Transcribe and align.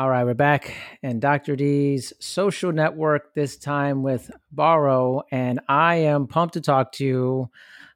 All 0.00 0.08
right, 0.08 0.24
we're 0.24 0.32
back 0.32 0.74
and 1.02 1.20
Dr. 1.20 1.56
D's 1.56 2.14
social 2.20 2.72
network, 2.72 3.34
this 3.34 3.58
time 3.58 4.02
with 4.02 4.30
Borrow. 4.50 5.24
And 5.30 5.60
I 5.68 5.96
am 5.96 6.26
pumped 6.26 6.54
to 6.54 6.62
talk 6.62 6.92
to 6.92 7.04
you 7.04 7.50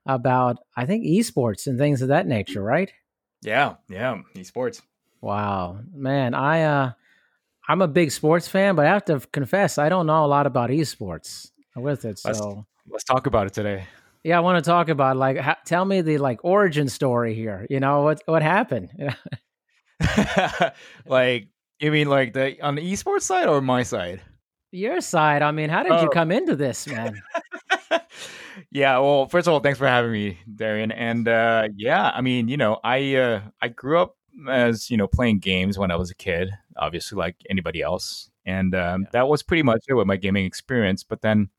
about, 0.04 0.58
I 0.76 0.84
think, 0.84 1.06
esports 1.06 1.66
and 1.66 1.78
things 1.78 2.02
of 2.02 2.08
that 2.08 2.26
nature, 2.26 2.62
right? 2.62 2.92
Yeah, 3.40 3.76
yeah, 3.88 4.18
esports. 4.34 4.82
Wow. 5.22 5.80
Man, 5.94 6.34
I 6.34 6.64
uh 6.64 6.92
I'm 7.70 7.80
a 7.80 7.88
big 7.88 8.10
sports 8.10 8.48
fan, 8.48 8.74
but 8.76 8.84
I 8.84 8.90
have 8.90 9.06
to 9.06 9.20
confess 9.32 9.78
I 9.78 9.88
don't 9.88 10.06
know 10.06 10.26
a 10.26 10.28
lot 10.28 10.46
about 10.46 10.68
esports 10.68 11.52
with 11.74 12.04
it. 12.04 12.18
So 12.18 12.28
let's, 12.28 12.66
let's 12.86 13.04
talk 13.04 13.26
about 13.26 13.46
it 13.46 13.54
today. 13.54 13.86
Yeah, 14.22 14.36
I 14.36 14.40
want 14.40 14.62
to 14.62 14.70
talk 14.70 14.90
about 14.90 15.16
like 15.16 15.38
ha- 15.38 15.56
tell 15.64 15.86
me 15.86 16.02
the 16.02 16.18
like 16.18 16.44
origin 16.44 16.90
story 16.90 17.34
here. 17.34 17.66
You 17.70 17.80
know 17.80 18.02
what 18.02 18.22
what 18.26 18.42
happened? 18.42 18.90
like 21.06 21.48
you 21.84 21.92
mean 21.92 22.08
like 22.08 22.32
the 22.32 22.60
on 22.62 22.74
the 22.74 22.92
esports 22.92 23.22
side 23.22 23.46
or 23.46 23.60
my 23.60 23.82
side? 23.82 24.20
Your 24.72 25.00
side. 25.00 25.42
I 25.42 25.52
mean, 25.52 25.70
how 25.70 25.82
did 25.82 25.92
oh. 25.92 26.02
you 26.02 26.08
come 26.08 26.32
into 26.32 26.56
this, 26.56 26.86
man? 26.86 27.22
yeah, 28.70 28.98
well, 28.98 29.28
first 29.28 29.46
of 29.46 29.52
all, 29.52 29.60
thanks 29.60 29.78
for 29.78 29.86
having 29.86 30.10
me, 30.10 30.38
Darian. 30.52 30.90
And 30.90 31.28
uh, 31.28 31.68
yeah, 31.76 32.10
I 32.10 32.20
mean, 32.22 32.48
you 32.48 32.56
know, 32.56 32.80
I 32.82 33.14
uh, 33.16 33.40
I 33.60 33.68
grew 33.68 34.00
up 34.00 34.16
as 34.48 34.90
you 34.90 34.96
know 34.96 35.06
playing 35.06 35.38
games 35.38 35.78
when 35.78 35.90
I 35.90 35.96
was 35.96 36.10
a 36.10 36.14
kid, 36.14 36.50
obviously 36.76 37.16
like 37.16 37.36
anybody 37.48 37.82
else, 37.82 38.30
and 38.44 38.74
um, 38.74 39.02
yeah. 39.02 39.08
that 39.12 39.28
was 39.28 39.42
pretty 39.42 39.62
much 39.62 39.84
it 39.88 39.94
with 39.94 40.06
my 40.06 40.16
gaming 40.16 40.44
experience. 40.44 41.04
But 41.04 41.22
then, 41.22 41.50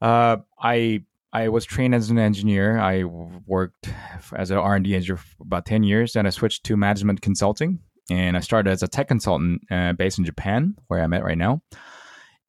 uh, 0.00 0.36
I 0.60 1.02
I 1.32 1.48
was 1.48 1.64
trained 1.64 1.94
as 1.94 2.10
an 2.10 2.18
engineer. 2.18 2.78
I 2.78 3.04
worked 3.04 3.90
as 4.36 4.50
an 4.50 4.58
R 4.58 4.76
and 4.76 4.84
D 4.84 4.94
engineer 4.94 5.16
for 5.16 5.42
about 5.42 5.66
ten 5.66 5.82
years, 5.82 6.16
and 6.16 6.26
I 6.26 6.30
switched 6.30 6.64
to 6.64 6.76
management 6.76 7.22
consulting 7.22 7.80
and 8.10 8.36
I 8.36 8.40
started 8.40 8.70
as 8.70 8.82
a 8.82 8.88
tech 8.88 9.08
consultant 9.08 9.62
uh, 9.70 9.92
based 9.92 10.18
in 10.18 10.24
Japan, 10.24 10.74
where 10.88 11.00
I'm 11.00 11.14
at 11.14 11.24
right 11.24 11.38
now. 11.38 11.62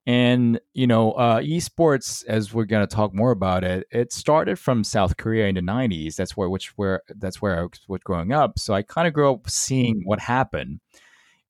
And 0.07 0.59
you 0.73 0.87
know, 0.87 1.11
uh, 1.11 1.41
esports, 1.41 2.25
as 2.25 2.53
we're 2.53 2.65
gonna 2.65 2.87
talk 2.87 3.13
more 3.13 3.31
about 3.31 3.63
it, 3.63 3.85
it 3.91 4.11
started 4.11 4.57
from 4.57 4.83
South 4.83 5.15
Korea 5.17 5.47
in 5.47 5.55
the 5.55 5.61
'90s. 5.61 6.15
That's 6.15 6.35
where, 6.35 6.49
which 6.49 6.69
where, 6.75 7.03
that's 7.07 7.41
where 7.41 7.61
I 7.61 7.67
was 7.87 8.01
growing 8.03 8.33
up. 8.33 8.57
So 8.57 8.73
I 8.73 8.81
kind 8.81 9.07
of 9.07 9.13
grew 9.13 9.31
up 9.31 9.49
seeing 9.49 10.01
what 10.03 10.19
happened. 10.19 10.79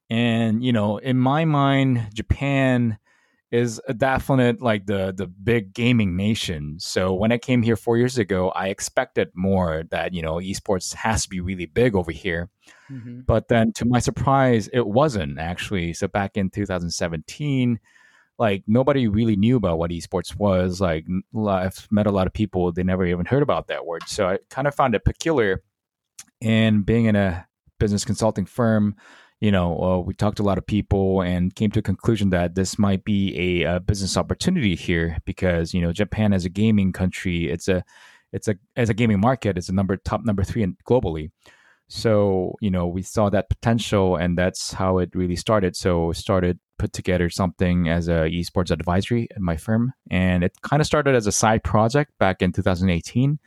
And 0.09 0.63
you 0.63 0.73
know, 0.73 0.97
in 0.97 1.17
my 1.17 1.45
mind, 1.45 2.09
Japan 2.13 2.97
is 3.51 3.81
a 3.87 3.93
definite 3.93 4.61
like 4.61 4.85
the 4.85 5.13
the 5.15 5.27
big 5.27 5.73
gaming 5.73 6.17
nation. 6.17 6.75
So 6.79 7.13
when 7.13 7.31
I 7.31 7.37
came 7.37 7.61
here 7.61 7.77
four 7.77 7.97
years 7.97 8.17
ago, 8.17 8.49
I 8.49 8.67
expected 8.67 9.29
more 9.33 9.83
that 9.91 10.13
you 10.13 10.21
know 10.21 10.35
esports 10.35 10.93
has 10.95 11.23
to 11.23 11.29
be 11.29 11.39
really 11.39 11.67
big 11.67 11.95
over 11.95 12.11
here. 12.11 12.49
Mm-hmm. 12.91 13.21
But 13.21 13.47
then, 13.47 13.71
to 13.73 13.85
my 13.85 13.99
surprise, 13.99 14.67
it 14.73 14.85
wasn't 14.85 15.39
actually. 15.39 15.93
So 15.93 16.07
back 16.07 16.35
in 16.35 16.49
2017, 16.49 17.79
like 18.37 18.63
nobody 18.67 19.07
really 19.07 19.35
knew 19.35 19.55
about 19.55 19.77
what 19.77 19.91
esports 19.91 20.35
was. 20.35 20.81
Like 20.81 21.05
I've 21.47 21.87
met 21.91 22.07
a 22.07 22.11
lot 22.11 22.27
of 22.27 22.33
people, 22.33 22.71
they 22.71 22.83
never 22.83 23.05
even 23.05 23.25
heard 23.25 23.43
about 23.43 23.67
that 23.67 23.85
word. 23.85 24.01
So 24.07 24.27
I 24.27 24.39
kind 24.49 24.67
of 24.67 24.75
found 24.75 24.95
it 24.95 25.05
peculiar. 25.05 25.61
And 26.41 26.85
being 26.85 27.05
in 27.05 27.15
a 27.15 27.47
business 27.79 28.03
consulting 28.03 28.45
firm, 28.45 28.95
you 29.41 29.51
know, 29.51 29.79
uh, 29.79 29.97
we 29.99 30.13
talked 30.13 30.37
to 30.37 30.43
a 30.43 30.49
lot 30.49 30.57
of 30.57 30.65
people 30.65 31.21
and 31.21 31.53
came 31.53 31.71
to 31.71 31.79
a 31.79 31.83
conclusion 31.83 32.29
that 32.31 32.55
this 32.55 32.79
might 32.79 33.03
be 33.03 33.61
a, 33.63 33.75
a, 33.75 33.79
business 33.79 34.17
opportunity 34.17 34.75
here 34.75 35.17
because 35.25 35.73
you 35.73 35.81
know 35.81 35.91
Japan 35.91 36.31
as 36.31 36.45
a 36.45 36.49
gaming 36.49 36.93
country, 36.93 37.49
it's 37.49 37.67
a 37.67 37.83
it's 38.31 38.47
a 38.47 38.55
as 38.75 38.89
a 38.89 38.93
gaming 38.93 39.19
market, 39.19 39.57
it's 39.57 39.69
a 39.69 39.73
number 39.73 39.97
top 39.97 40.23
number 40.23 40.43
three 40.43 40.63
in, 40.63 40.77
globally. 40.87 41.31
So 41.91 42.55
you 42.61 42.71
know 42.71 42.87
we 42.87 43.01
saw 43.01 43.29
that 43.29 43.49
potential, 43.49 44.15
and 44.15 44.37
that's 44.37 44.71
how 44.73 44.99
it 44.99 45.09
really 45.13 45.35
started. 45.35 45.75
So 45.75 46.11
started 46.13 46.59
put 46.77 46.93
together 46.93 47.29
something 47.29 47.89
as 47.89 48.07
a 48.07 48.29
esports 48.31 48.71
advisory 48.71 49.27
at 49.31 49.41
my 49.41 49.57
firm, 49.57 49.93
and 50.09 50.43
it 50.43 50.61
kind 50.61 50.81
of 50.81 50.87
started 50.87 51.15
as 51.15 51.27
a 51.27 51.31
side 51.31 51.63
project 51.63 52.17
back 52.17 52.41
in 52.41 52.51
2018 52.51 53.39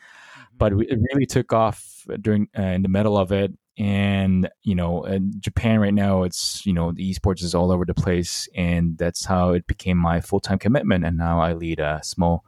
but 0.59 0.73
it 0.73 0.99
really 1.13 1.27
took 1.27 1.53
off 1.53 2.07
during 2.21 2.49
uh, 2.59 2.63
in 2.63 2.83
the 2.83 2.89
middle 2.89 3.17
of 3.17 3.33
it. 3.33 3.53
And 3.77 4.49
you 4.63 4.77
know 4.77 5.03
in 5.03 5.33
japan 5.41 5.81
right 5.81 5.93
now 5.93 6.23
it's 6.23 6.65
you 6.65 6.73
know 6.73 6.93
the 6.93 7.13
esports 7.13 7.43
is 7.43 7.57
all 7.57 7.73
over 7.73 7.85
the 7.85 7.93
place 7.93 8.49
and 8.55 8.97
that's 8.97 9.25
how 9.25 9.51
it 9.51 9.67
became 9.67 9.99
my 9.99 10.21
full-time 10.21 10.61
commitment 10.61 11.05
and 11.05 11.19
now 11.19 11.41
i 11.41 11.55
lead 11.55 11.81
a 11.81 11.99
small 12.05 12.45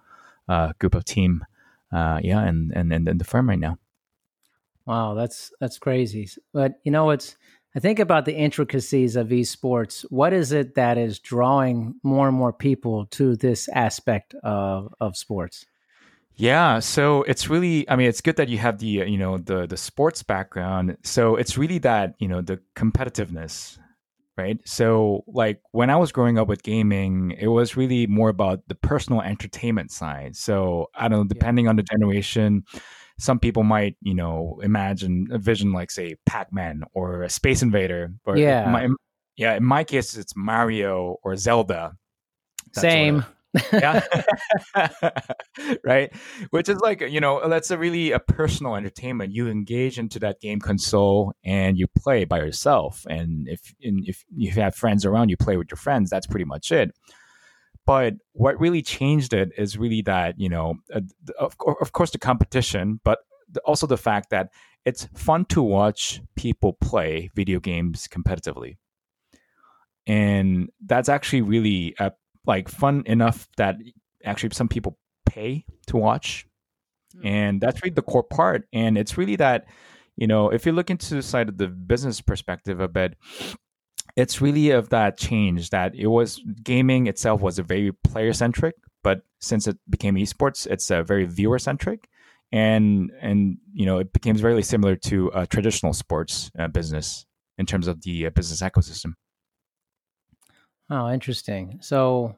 uh, 0.49 0.73
group 0.79 0.95
of 0.95 1.05
team 1.05 1.45
uh, 1.91 2.21
yeah 2.23 2.39
and 2.45 2.71
and 2.77 2.93
and 2.93 3.09
the 3.21 3.25
firm 3.25 3.49
right 3.49 3.59
now 3.59 3.77
wow 4.87 5.15
that's 5.15 5.53
that's 5.61 5.79
crazy 5.79 6.29
but 6.53 6.75
you 6.85 6.91
know 6.91 7.11
it's 7.11 7.37
i 7.75 7.81
think 7.81 7.99
about 7.99 8.25
the 8.25 8.35
intricacies 8.35 9.17
of 9.17 9.29
esports 9.29 10.05
what 10.11 10.33
is 10.33 10.53
it 10.53 10.75
that 10.75 10.99
is 10.99 11.19
drawing 11.19 11.95
more 12.03 12.29
and 12.29 12.37
more 12.37 12.53
people 12.53 13.07
to 13.07 13.37
this 13.37 13.69
aspect 13.69 14.35
of 14.43 14.93
of 15.01 15.17
sports 15.17 15.67
yeah, 16.39 16.81
so 16.81 17.23
it's 17.23 17.49
really 17.49 17.89
I 17.89 17.97
mean 17.97 18.09
it's 18.09 18.21
good 18.21 18.37
that 18.37 18.51
you 18.51 18.59
have 18.59 18.79
the 18.79 19.03
uh, 19.03 19.05
you 19.07 19.17
know 19.17 19.39
the 19.39 19.67
the 19.67 19.77
sports 19.79 20.23
background. 20.23 20.99
So 21.03 21.37
it's 21.37 21.57
really 21.57 21.79
that, 21.79 22.15
you 22.19 22.29
know, 22.29 22.43
the 22.43 22.61
competitiveness, 22.75 23.79
right? 24.37 24.59
So 24.69 25.25
like 25.27 25.63
when 25.73 25.89
I 25.89 25.97
was 25.97 26.13
growing 26.13 26.39
up 26.39 26.47
with 26.47 26.63
gaming, 26.63 27.35
it 27.39 27.47
was 27.47 27.75
really 27.77 28.07
more 28.07 28.29
about 28.29 28.69
the 28.69 28.75
personal 28.75 29.23
entertainment 29.23 29.91
side. 29.91 30.37
So 30.37 30.91
I 30.95 31.09
don't 31.09 31.21
know, 31.21 31.25
depending 31.25 31.65
yeah. 31.65 31.71
on 31.71 31.77
the 31.77 31.83
generation, 31.83 32.65
some 33.19 33.39
people 33.39 33.63
might, 33.63 33.97
you 34.03 34.15
know, 34.15 34.61
imagine 34.63 35.29
a 35.33 35.39
vision 35.39 35.73
like 35.73 35.91
say 35.91 36.17
Pac-Man 36.27 36.83
or 36.93 37.23
a 37.23 37.31
Space 37.31 37.63
Invader. 37.63 38.13
But 38.25 38.39
yeah. 38.39 38.71
My, 38.71 38.89
yeah, 39.37 39.55
in 39.55 39.65
my 39.65 39.85
case 39.85 40.17
it's 40.17 40.35
Mario 40.37 41.17
or 41.23 41.37
Zelda. 41.37 41.97
Same. 42.73 43.21
Sort 43.21 43.29
of 43.29 43.37
yeah 43.73 44.03
right 45.85 46.13
which 46.51 46.69
is 46.69 46.79
like 46.81 47.01
you 47.01 47.21
know 47.21 47.49
that's 47.49 47.71
a 47.71 47.79
really 47.79 48.13
a 48.13 48.19
personal 48.19 48.77
entertainment 48.77 49.33
you 49.33 49.49
engage 49.49 49.99
into 49.99 50.19
that 50.19 50.41
game 50.41 50.61
console 50.61 51.33
and 51.45 51.79
you 51.79 51.87
play 51.99 52.25
by 52.25 52.39
yourself 52.39 53.07
and 53.09 53.49
if 53.49 53.75
and 53.83 54.05
if 54.07 54.25
you 54.35 54.51
have 54.51 54.75
friends 54.75 55.05
around 55.05 55.29
you 55.29 55.37
play 55.37 55.57
with 55.57 55.71
your 55.71 55.77
friends 55.77 56.11
that's 56.11 56.27
pretty 56.27 56.45
much 56.45 56.71
it 56.73 56.95
but 57.87 58.15
what 58.33 58.59
really 58.61 58.83
changed 58.83 59.33
it 59.33 59.51
is 59.57 59.79
really 59.79 60.03
that 60.03 60.39
you 60.39 60.49
know 60.49 60.75
uh, 60.95 61.01
of, 61.39 61.57
of 61.81 61.93
course 61.93 62.11
the 62.11 62.19
competition 62.19 63.01
but 63.05 63.21
also 63.65 63.87
the 63.87 63.97
fact 63.97 64.31
that 64.31 64.51
it's 64.85 65.09
fun 65.15 65.45
to 65.47 65.63
watch 65.63 66.21
people 66.37 66.75
play 66.75 67.31
video 67.35 67.61
games 67.61 68.07
competitively 68.09 68.77
and 70.07 70.71
that's 70.85 71.09
actually 71.09 71.43
really 71.43 71.95
a 71.99 72.13
like 72.47 72.69
fun 72.69 73.03
enough 73.07 73.49
that 73.57 73.77
actually 74.25 74.51
some 74.53 74.69
people 74.69 74.97
pay 75.25 75.65
to 75.89 75.97
watch. 75.97 76.47
Mm-hmm. 77.17 77.27
And 77.27 77.61
that's 77.61 77.83
really 77.83 77.95
the 77.95 78.03
core 78.03 78.23
part. 78.23 78.69
And 78.73 78.97
it's 78.97 79.19
really 79.19 79.37
that, 79.37 79.67
you 80.17 80.27
know, 80.27 80.51
if 80.51 80.65
you 80.65 80.73
look 80.73 80.91
into 80.91 81.15
the 81.15 81.23
side 81.23 81.49
of 81.49 81.59
the 81.59 81.69
business 81.69 82.21
perspective 82.21 82.81
a 82.81 82.89
bit, 82.89 83.17
it's 84.17 84.41
really 84.41 84.71
of 84.71 84.89
that 84.89 85.19
change 85.19 85.71
that 85.71 85.95
it 85.95 86.07
was 86.07 86.43
gaming 86.63 87.07
itself 87.07 87.41
was 87.43 87.59
a 87.59 87.63
very 87.63 87.93
player 87.93 88.33
centric, 88.33 88.75
but 89.05 89.21
since 89.41 89.69
it 89.69 89.77
became 89.89 90.15
esports, 90.15 90.67
it's 90.67 90.91
a 90.91 91.03
very 91.03 91.27
viewer 91.27 91.59
centric. 91.59 92.09
And 92.53 93.11
and 93.21 93.59
you 93.73 93.87
know 93.87 93.99
it 93.99 94.13
became 94.13 94.37
very 94.37 94.63
similar 94.63 94.95
to 94.97 95.31
a 95.35 95.47
traditional 95.47 95.93
sports 95.93 96.51
uh, 96.59 96.69
business 96.69 97.27
in 97.59 97.67
terms 97.67 97.89
of 97.89 98.03
the 98.03 98.27
uh, 98.27 98.31
business 98.31 98.63
ecosystem. 98.63 99.15
Oh, 100.89 101.11
interesting. 101.11 101.79
So, 101.83 102.37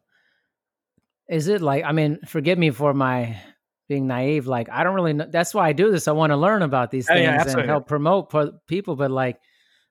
is 1.28 1.48
it 1.48 1.60
like? 1.60 1.84
I 1.84 1.92
mean, 1.92 2.20
forgive 2.26 2.58
me 2.58 2.70
for 2.70 2.94
my 2.94 3.38
being 3.88 4.06
naive. 4.06 4.46
Like, 4.46 4.70
I 4.70 4.82
don't 4.82 4.94
really 4.94 5.12
know. 5.12 5.26
That's 5.30 5.52
why 5.52 5.68
I 5.68 5.72
do 5.72 5.90
this. 5.90 6.08
I 6.08 6.12
want 6.12 6.30
to 6.30 6.36
learn 6.36 6.62
about 6.62 6.90
these 6.90 7.06
things 7.06 7.20
yeah, 7.20 7.42
and 7.46 7.68
help 7.68 7.86
promote 7.86 8.32
people. 8.66 8.96
But 8.96 9.10
like, 9.10 9.38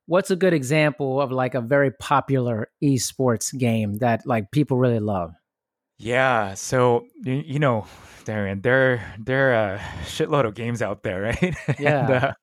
what's 0.08 0.32
a 0.32 0.36
good 0.36 0.54
example 0.54 1.22
of 1.22 1.32
like 1.32 1.54
a 1.54 1.62
very 1.62 1.92
popular 1.92 2.70
esports 2.84 3.56
game 3.56 4.00
that 4.00 4.26
like 4.26 4.52
people 4.52 4.78
really 4.78 5.00
love? 5.00 5.34
Yeah. 6.00 6.56
So 6.56 7.06
you, 7.24 7.60
know, 7.60 7.86
Darian, 8.26 8.62
there 8.62 9.16
there 9.20 9.54
are 9.54 9.76
a 9.76 9.80
shitload 10.04 10.46
of 10.46 10.56
games 10.56 10.82
out 10.82 11.04
there, 11.04 11.22
right? 11.42 11.56
Yeah. 11.80 12.00
and, 12.00 12.24
uh, 12.24 12.34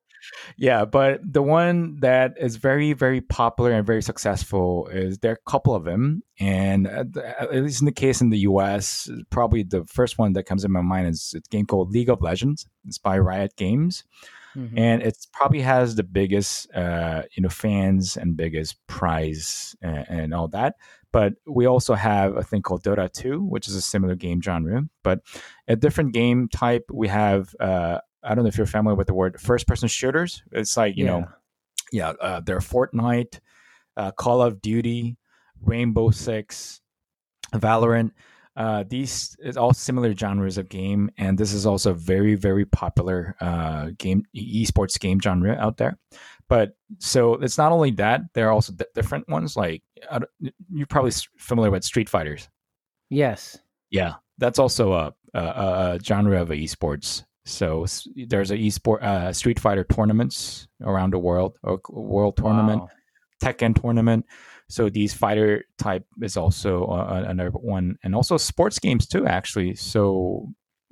yeah, 0.57 0.85
but 0.85 1.21
the 1.23 1.43
one 1.43 1.97
that 2.01 2.35
is 2.39 2.57
very, 2.57 2.93
very 2.93 3.21
popular 3.21 3.73
and 3.73 3.87
very 3.87 4.03
successful 4.03 4.89
is 4.89 5.19
there 5.19 5.33
are 5.33 5.41
a 5.47 5.51
couple 5.51 5.75
of 5.75 5.85
them, 5.85 6.23
and 6.41 6.87
at 6.87 7.53
least 7.53 7.83
in 7.83 7.87
the 7.87 7.93
case 7.93 8.21
in 8.21 8.31
the 8.31 8.39
U.S., 8.39 9.11
probably 9.31 9.63
the 9.63 9.85
first 9.85 10.19
one 10.19 10.33
that 10.35 10.45
comes 10.45 10.65
in 10.65 10.73
my 10.73 10.81
mind 10.81 11.09
is 11.09 11.35
a 11.37 11.41
game 11.51 11.67
called 11.67 11.91
League 11.91 12.09
of 12.09 12.23
Legends. 12.23 12.67
It's 12.87 12.99
by 12.99 13.19
Riot 13.19 13.55
Games, 13.57 14.05
mm-hmm. 14.57 14.79
and 14.79 15.03
it 15.03 15.17
probably 15.33 15.61
has 15.61 15.95
the 15.95 16.03
biggest, 16.03 16.73
uh, 16.75 17.23
you 17.33 17.43
know, 17.43 17.49
fans 17.49 18.17
and 18.17 18.37
biggest 18.37 18.77
prize 18.87 19.77
and, 19.83 20.07
and 20.09 20.35
all 20.35 20.49
that. 20.49 20.77
But 21.13 21.35
we 21.47 21.67
also 21.67 21.95
have 21.95 22.37
a 22.37 22.43
thing 22.43 22.63
called 22.63 22.83
Dota 22.83 23.13
2, 23.13 23.41
which 23.41 23.69
is 23.69 23.77
a 23.77 23.81
similar 23.81 24.17
game 24.17 24.43
genre, 24.43 24.83
but 25.03 25.21
a 25.69 25.77
different 25.77 26.13
game 26.13 26.49
type. 26.49 26.85
We 26.93 27.07
have 27.09 27.55
uh, 27.61 27.99
I 28.25 28.35
don't 28.35 28.45
know 28.45 28.49
if 28.49 28.57
you're 28.57 28.67
familiar 28.67 28.97
with 28.97 29.07
the 29.07 29.15
word 29.15 29.41
first 29.41 29.67
person 29.67 29.89
shooters. 29.89 30.43
It's 30.51 30.77
like, 30.77 30.97
you 30.97 31.05
yeah. 31.05 31.11
know, 31.11 31.29
yeah, 31.93 32.09
uh, 32.21 32.41
they're 32.41 32.59
Fortnite, 32.59 33.39
uh, 33.97 34.13
Call 34.13 34.41
of 34.43 34.63
Duty, 34.63 35.19
Rainbow 35.61 36.11
Six, 36.11 36.81
Valorant. 37.53 38.13
Uh, 38.57 38.85
these 38.89 39.37
is 39.41 39.57
all 39.57 39.73
similar 39.73 40.15
genres 40.15 40.59
of 40.59 40.69
game, 40.69 41.11
and 41.19 41.37
this 41.37 41.53
is 41.53 41.67
also 41.67 41.91
a 41.91 41.95
very 41.95 42.37
very 42.37 42.65
popular 42.65 43.35
uh, 43.41 43.91
game 43.99 44.25
esports 44.37 44.99
game 44.99 45.21
genre 45.21 45.57
out 45.59 45.77
there. 45.77 45.99
But 46.49 46.77
so 46.99 47.35
it's 47.35 47.59
not 47.59 47.73
only 47.73 47.91
that; 47.93 48.21
there 48.35 48.49
are 48.49 48.53
also 48.53 48.73
different 48.95 49.29
ones. 49.29 49.57
Like 49.57 49.83
you're 50.71 50.87
probably 50.87 51.13
familiar 51.39 51.71
with 51.71 51.85
Street 51.85 52.09
Fighters. 52.09 52.49
Yes. 53.11 53.59
Yeah, 53.91 54.15
that's 54.39 54.59
also 54.59 54.93
a, 54.93 55.15
a, 55.35 55.41
a 55.41 55.99
genre 56.03 56.41
of 56.41 56.49
esports. 56.49 57.25
So 57.45 57.87
there's 58.17 58.51
a 58.51 58.57
esport 58.57 59.03
uh, 59.03 59.33
Street 59.33 59.61
Fighter 59.61 59.85
tournaments 59.85 60.67
around 60.83 61.13
the 61.13 61.19
world, 61.19 61.59
or 61.63 61.81
world 61.91 62.37
tournament, 62.37 62.83
wow. 62.83 62.89
Tekken 63.43 63.81
tournament. 63.81 64.27
So 64.69 64.89
these 64.89 65.13
fighter 65.13 65.65
type 65.79 66.07
is 66.23 66.37
also 66.37 66.85
uh, 66.87 67.25
another 67.27 67.51
one, 67.51 67.97
and 68.03 68.15
also 68.15 68.37
sports 68.37 68.79
games 68.79 69.07
too. 69.07 69.27
Actually, 69.27 69.75
so 69.75 70.49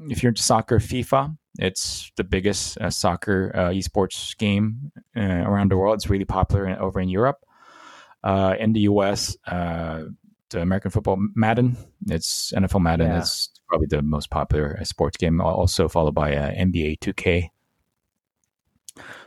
if 0.08 0.22
you're 0.22 0.30
into 0.30 0.42
soccer, 0.42 0.78
FIFA, 0.78 1.36
it's 1.58 2.10
the 2.16 2.24
biggest 2.24 2.78
uh, 2.78 2.90
soccer 2.90 3.52
uh, 3.54 3.68
esports 3.70 4.36
game 4.36 4.92
uh, 5.16 5.20
around 5.20 5.70
the 5.70 5.76
world. 5.76 5.96
It's 5.96 6.10
really 6.10 6.24
popular 6.24 6.66
in, 6.66 6.76
over 6.78 7.00
in 7.00 7.08
Europe. 7.08 7.38
Uh, 8.24 8.54
in 8.58 8.72
the 8.72 8.80
US, 8.80 9.36
uh, 9.46 10.04
the 10.50 10.60
American 10.60 10.90
football 10.90 11.18
Madden, 11.34 11.76
it's 12.08 12.52
NFL 12.52 12.82
Madden. 12.82 13.08
Yeah. 13.08 13.18
It's 13.18 13.50
probably 13.68 13.88
the 13.88 14.02
most 14.02 14.30
popular 14.30 14.78
sports 14.84 15.16
game. 15.16 15.40
Also 15.40 15.88
followed 15.88 16.14
by 16.14 16.32
NBA 16.32 16.98
2K. 17.00 17.48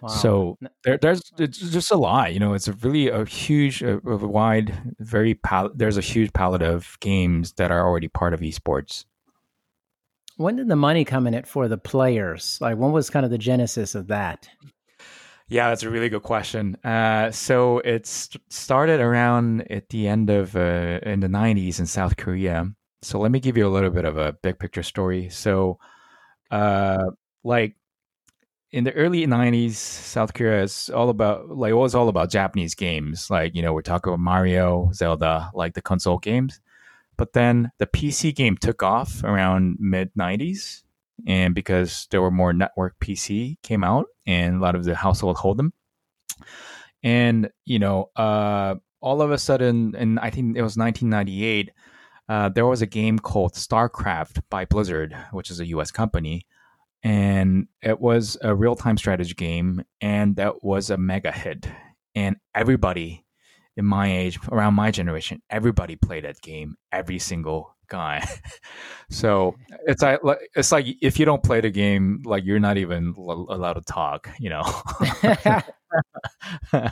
Wow. 0.01 0.07
So 0.07 0.57
there, 0.83 0.97
there's 0.97 1.21
it's 1.39 1.57
just 1.57 1.91
a 1.91 1.97
lot, 1.97 2.33
you 2.33 2.39
know. 2.39 2.53
It's 2.53 2.67
a 2.67 2.73
really 2.73 3.09
a 3.09 3.25
huge, 3.25 3.81
a, 3.81 3.97
a 4.07 4.17
wide, 4.17 4.95
very 4.99 5.35
pal- 5.35 5.71
there's 5.73 5.97
a 5.97 6.01
huge 6.01 6.33
palette 6.33 6.61
of 6.61 6.97
games 6.99 7.53
that 7.53 7.71
are 7.71 7.85
already 7.85 8.07
part 8.07 8.33
of 8.33 8.41
esports. 8.41 9.05
When 10.37 10.57
did 10.57 10.67
the 10.67 10.75
money 10.75 11.05
come 11.05 11.27
in 11.27 11.33
it 11.33 11.47
for 11.47 11.67
the 11.67 11.77
players? 11.77 12.57
Like, 12.59 12.77
when 12.77 12.91
was 12.91 13.09
kind 13.09 13.25
of 13.25 13.31
the 13.31 13.37
genesis 13.37 13.95
of 13.95 14.07
that? 14.07 14.49
Yeah, 15.47 15.69
that's 15.69 15.83
a 15.83 15.89
really 15.89 16.09
good 16.09 16.23
question. 16.23 16.75
Uh, 16.83 17.31
so 17.31 17.79
it 17.79 18.07
started 18.07 18.99
around 18.99 19.71
at 19.71 19.89
the 19.89 20.07
end 20.07 20.29
of 20.29 20.55
uh, 20.55 20.99
in 21.03 21.19
the 21.19 21.27
'90s 21.27 21.79
in 21.79 21.85
South 21.85 22.17
Korea. 22.17 22.67
So 23.01 23.19
let 23.19 23.31
me 23.31 23.39
give 23.39 23.55
you 23.55 23.67
a 23.67 23.69
little 23.69 23.91
bit 23.91 24.05
of 24.05 24.17
a 24.17 24.33
big 24.33 24.57
picture 24.57 24.81
story. 24.81 25.29
So, 25.29 25.77
uh, 26.49 27.11
like 27.43 27.75
in 28.71 28.83
the 28.83 28.93
early 28.93 29.25
90s 29.25 29.73
south 29.73 30.33
korea 30.33 30.63
is 30.63 30.89
all 30.89 31.09
about 31.09 31.49
like 31.49 31.71
it 31.71 31.75
was 31.75 31.95
all 31.95 32.09
about 32.09 32.29
japanese 32.29 32.75
games. 32.75 33.29
Like 33.29 33.55
you 33.55 33.61
know 33.61 33.73
we're 33.73 33.81
talking 33.81 34.11
about 34.11 34.19
mario 34.19 34.89
zelda 34.93 35.51
like 35.53 35.73
the 35.73 35.81
console 35.81 36.17
games. 36.17 36.59
But 37.17 37.33
then 37.33 37.71
the 37.77 37.87
pc 37.87 38.35
game 38.35 38.57
took 38.57 38.83
off 38.83 39.23
around 39.23 39.77
mid 39.79 40.13
90s 40.15 40.83
and 41.27 41.55
because 41.55 42.07
there 42.11 42.21
were 42.21 42.31
more 42.31 42.53
network 42.53 42.95
pc 42.99 43.57
came 43.63 43.83
out 43.83 44.07
and 44.27 44.55
a 44.55 44.59
lot 44.59 44.75
of 44.75 44.83
the 44.83 44.95
household 44.95 45.37
hold 45.37 45.57
them. 45.57 45.73
And 47.03 47.49
you 47.65 47.79
know 47.79 48.09
uh, 48.15 48.75
all 49.05 49.21
of 49.21 49.31
a 49.31 49.37
sudden 49.37 49.95
and 49.95 50.19
i 50.19 50.29
think 50.29 50.57
it 50.57 50.63
was 50.63 50.75
1998 50.75 51.71
uh, 52.27 52.49
there 52.49 52.65
was 52.65 52.81
a 52.81 52.87
game 52.87 53.19
called 53.19 53.53
starcraft 53.53 54.41
by 54.49 54.65
blizzard 54.65 55.15
which 55.31 55.51
is 55.51 55.61
a 55.61 55.65
us 55.67 55.91
company 55.91 56.45
and 57.05 57.67
it 57.83 58.01
was 58.01 58.35
a 58.41 58.55
real 58.55 58.75
time 58.75 58.97
strategy 58.97 59.35
game, 59.35 59.83
and 60.01 60.35
that 60.37 60.63
was 60.63 60.89
a 60.89 60.97
mega 60.97 61.31
hit. 61.31 61.69
And 62.15 62.37
everybody 62.55 63.23
in 63.77 63.85
my 63.85 64.11
age, 64.11 64.39
around 64.51 64.73
my 64.73 64.89
generation, 64.89 65.41
everybody 65.51 65.95
played 65.97 66.23
that 66.23 66.41
game. 66.41 66.77
Every 66.91 67.19
single 67.19 67.75
guy. 67.89 68.27
so 69.11 69.55
it's 69.85 70.01
like 70.01 70.19
it's 70.55 70.71
like 70.71 70.87
if 70.99 71.19
you 71.19 71.25
don't 71.25 71.43
play 71.43 71.61
the 71.61 71.69
game, 71.69 72.23
like 72.25 72.43
you're 72.43 72.59
not 72.59 72.77
even 72.77 73.13
allowed 73.17 73.73
to 73.73 73.81
talk. 73.81 74.27
You 74.39 74.49
know. 74.49 74.63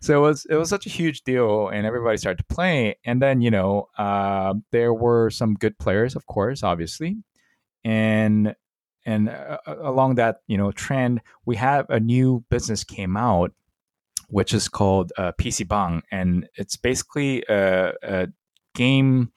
so 0.00 0.16
it 0.16 0.20
was 0.20 0.46
it 0.48 0.54
was 0.54 0.70
such 0.70 0.86
a 0.86 0.90
huge 0.90 1.20
deal, 1.22 1.68
and 1.68 1.86
everybody 1.86 2.16
started 2.16 2.38
to 2.38 2.54
play. 2.54 2.96
And 3.04 3.20
then 3.20 3.42
you 3.42 3.50
know 3.50 3.88
uh, 3.98 4.54
there 4.72 4.94
were 4.94 5.28
some 5.28 5.52
good 5.52 5.78
players, 5.78 6.16
of 6.16 6.24
course, 6.24 6.62
obviously, 6.62 7.18
and 7.84 8.54
and 9.06 9.28
uh, 9.28 9.58
uh, 9.66 9.76
along 9.82 10.16
that 10.16 10.40
you 10.46 10.56
know 10.56 10.72
trend 10.72 11.20
we 11.46 11.56
have 11.56 11.86
a 11.88 12.00
new 12.00 12.44
business 12.50 12.84
came 12.84 13.16
out 13.16 13.52
which 14.28 14.54
is 14.54 14.68
called 14.68 15.12
uh, 15.18 15.32
pc 15.32 15.66
bang. 15.66 16.02
And 16.12 16.48
it's 16.54 16.76
basically 16.76 17.44
a, 17.48 17.92
a 18.02 18.28
game 18.74 19.32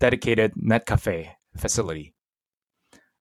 dedicated 0.00 0.52
net 0.56 0.86
cafe 0.86 1.36
facility 1.56 2.14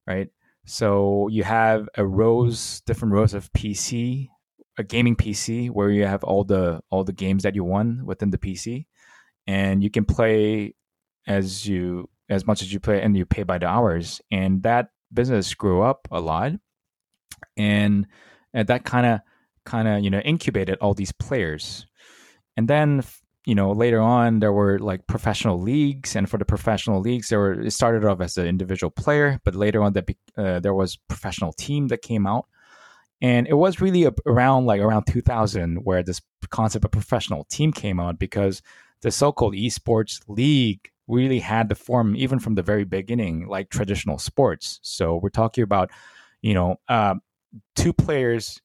right? 0.08 0.30
So 0.66 1.28
you 1.28 1.44
have 1.44 1.88
a 1.96 2.06
rows 2.06 2.82
different 2.82 3.14
rows 3.14 3.34
of 3.34 3.52
pc 3.54 4.30
a 4.78 4.84
gaming 4.84 5.16
pc 5.16 5.70
where 5.70 5.90
you 5.90 6.06
have 6.06 6.24
all 6.24 6.44
the 6.44 6.82
all 6.90 7.04
the 7.04 7.14
games 7.14 7.44
that 7.44 7.56
you 7.56 7.64
won 7.64 8.04
within 8.06 8.32
the 8.32 8.38
pc 8.38 8.86
and 9.48 9.84
you 9.84 9.90
can 9.90 10.06
play 10.06 10.74
as 11.28 11.68
you 11.68 12.10
as 12.30 12.48
much 12.48 12.62
as 12.62 12.74
you 12.74 12.80
play 12.80 13.02
and 13.02 13.16
you 13.16 13.26
pay 13.26 13.44
by 13.44 13.58
the 13.58 13.68
hours. 13.68 14.22
And 14.32 14.64
that 14.64 14.90
business 15.14 15.54
grew 15.54 15.82
up 15.82 16.08
a 16.12 16.20
lot, 16.20 16.54
and, 17.58 18.08
and 18.54 18.68
that 18.68 18.86
kind 18.86 19.06
of 19.06 19.20
kind 19.66 19.88
of 19.88 20.04
you 20.04 20.10
know 20.10 20.20
incubated 20.20 20.78
all 20.82 20.94
these 20.94 21.12
players, 21.12 21.86
and 22.58 22.68
then 22.68 23.04
you 23.46 23.56
know 23.56 23.72
later 23.72 24.00
on 24.00 24.40
there 24.40 24.54
were 24.54 24.80
like 24.80 25.08
professional 25.08 25.60
leagues, 25.60 26.16
and 26.16 26.30
for 26.30 26.38
the 26.38 26.46
professional 26.46 27.02
leagues 27.02 27.30
there 27.30 27.40
were 27.40 27.62
it 27.62 27.72
started 27.72 28.06
off 28.06 28.22
as 28.22 28.38
an 28.38 28.48
individual 28.48 28.92
player, 28.92 29.40
but 29.44 29.56
later 29.56 29.82
on 29.82 29.94
that 29.94 30.10
uh, 30.38 30.60
there 30.60 30.74
was 30.74 30.98
professional 31.08 31.54
team 31.54 31.88
that 31.88 32.02
came 32.02 32.28
out. 32.28 32.46
And 33.24 33.48
it 33.48 33.54
was 33.54 33.80
really 33.80 34.10
around 34.26 34.66
like 34.66 34.82
around 34.82 35.06
2000 35.06 35.78
where 35.84 36.02
this 36.02 36.22
concept 36.50 36.86
of 36.86 36.92
professional 36.92 37.44
team 37.46 37.72
came 37.72 38.00
out 38.00 38.18
because 38.18 38.64
the 39.02 39.12
so-called 39.12 39.54
esports 39.54 40.22
league 40.28 40.91
really 41.08 41.40
had 41.40 41.70
to 41.70 41.76
form 41.76 42.16
even 42.16 42.40
from 42.40 42.56
the 42.56 42.62
very 42.62 42.84
beginning 42.84 43.48
like 43.48 43.70
traditional 43.70 44.18
sports. 44.18 44.80
So 44.82 45.20
we're 45.22 45.30
talking 45.30 45.64
about 45.64 45.92
you 46.42 46.54
know 46.54 46.78
uh, 46.88 47.16
two 47.76 47.94
players 47.94 48.62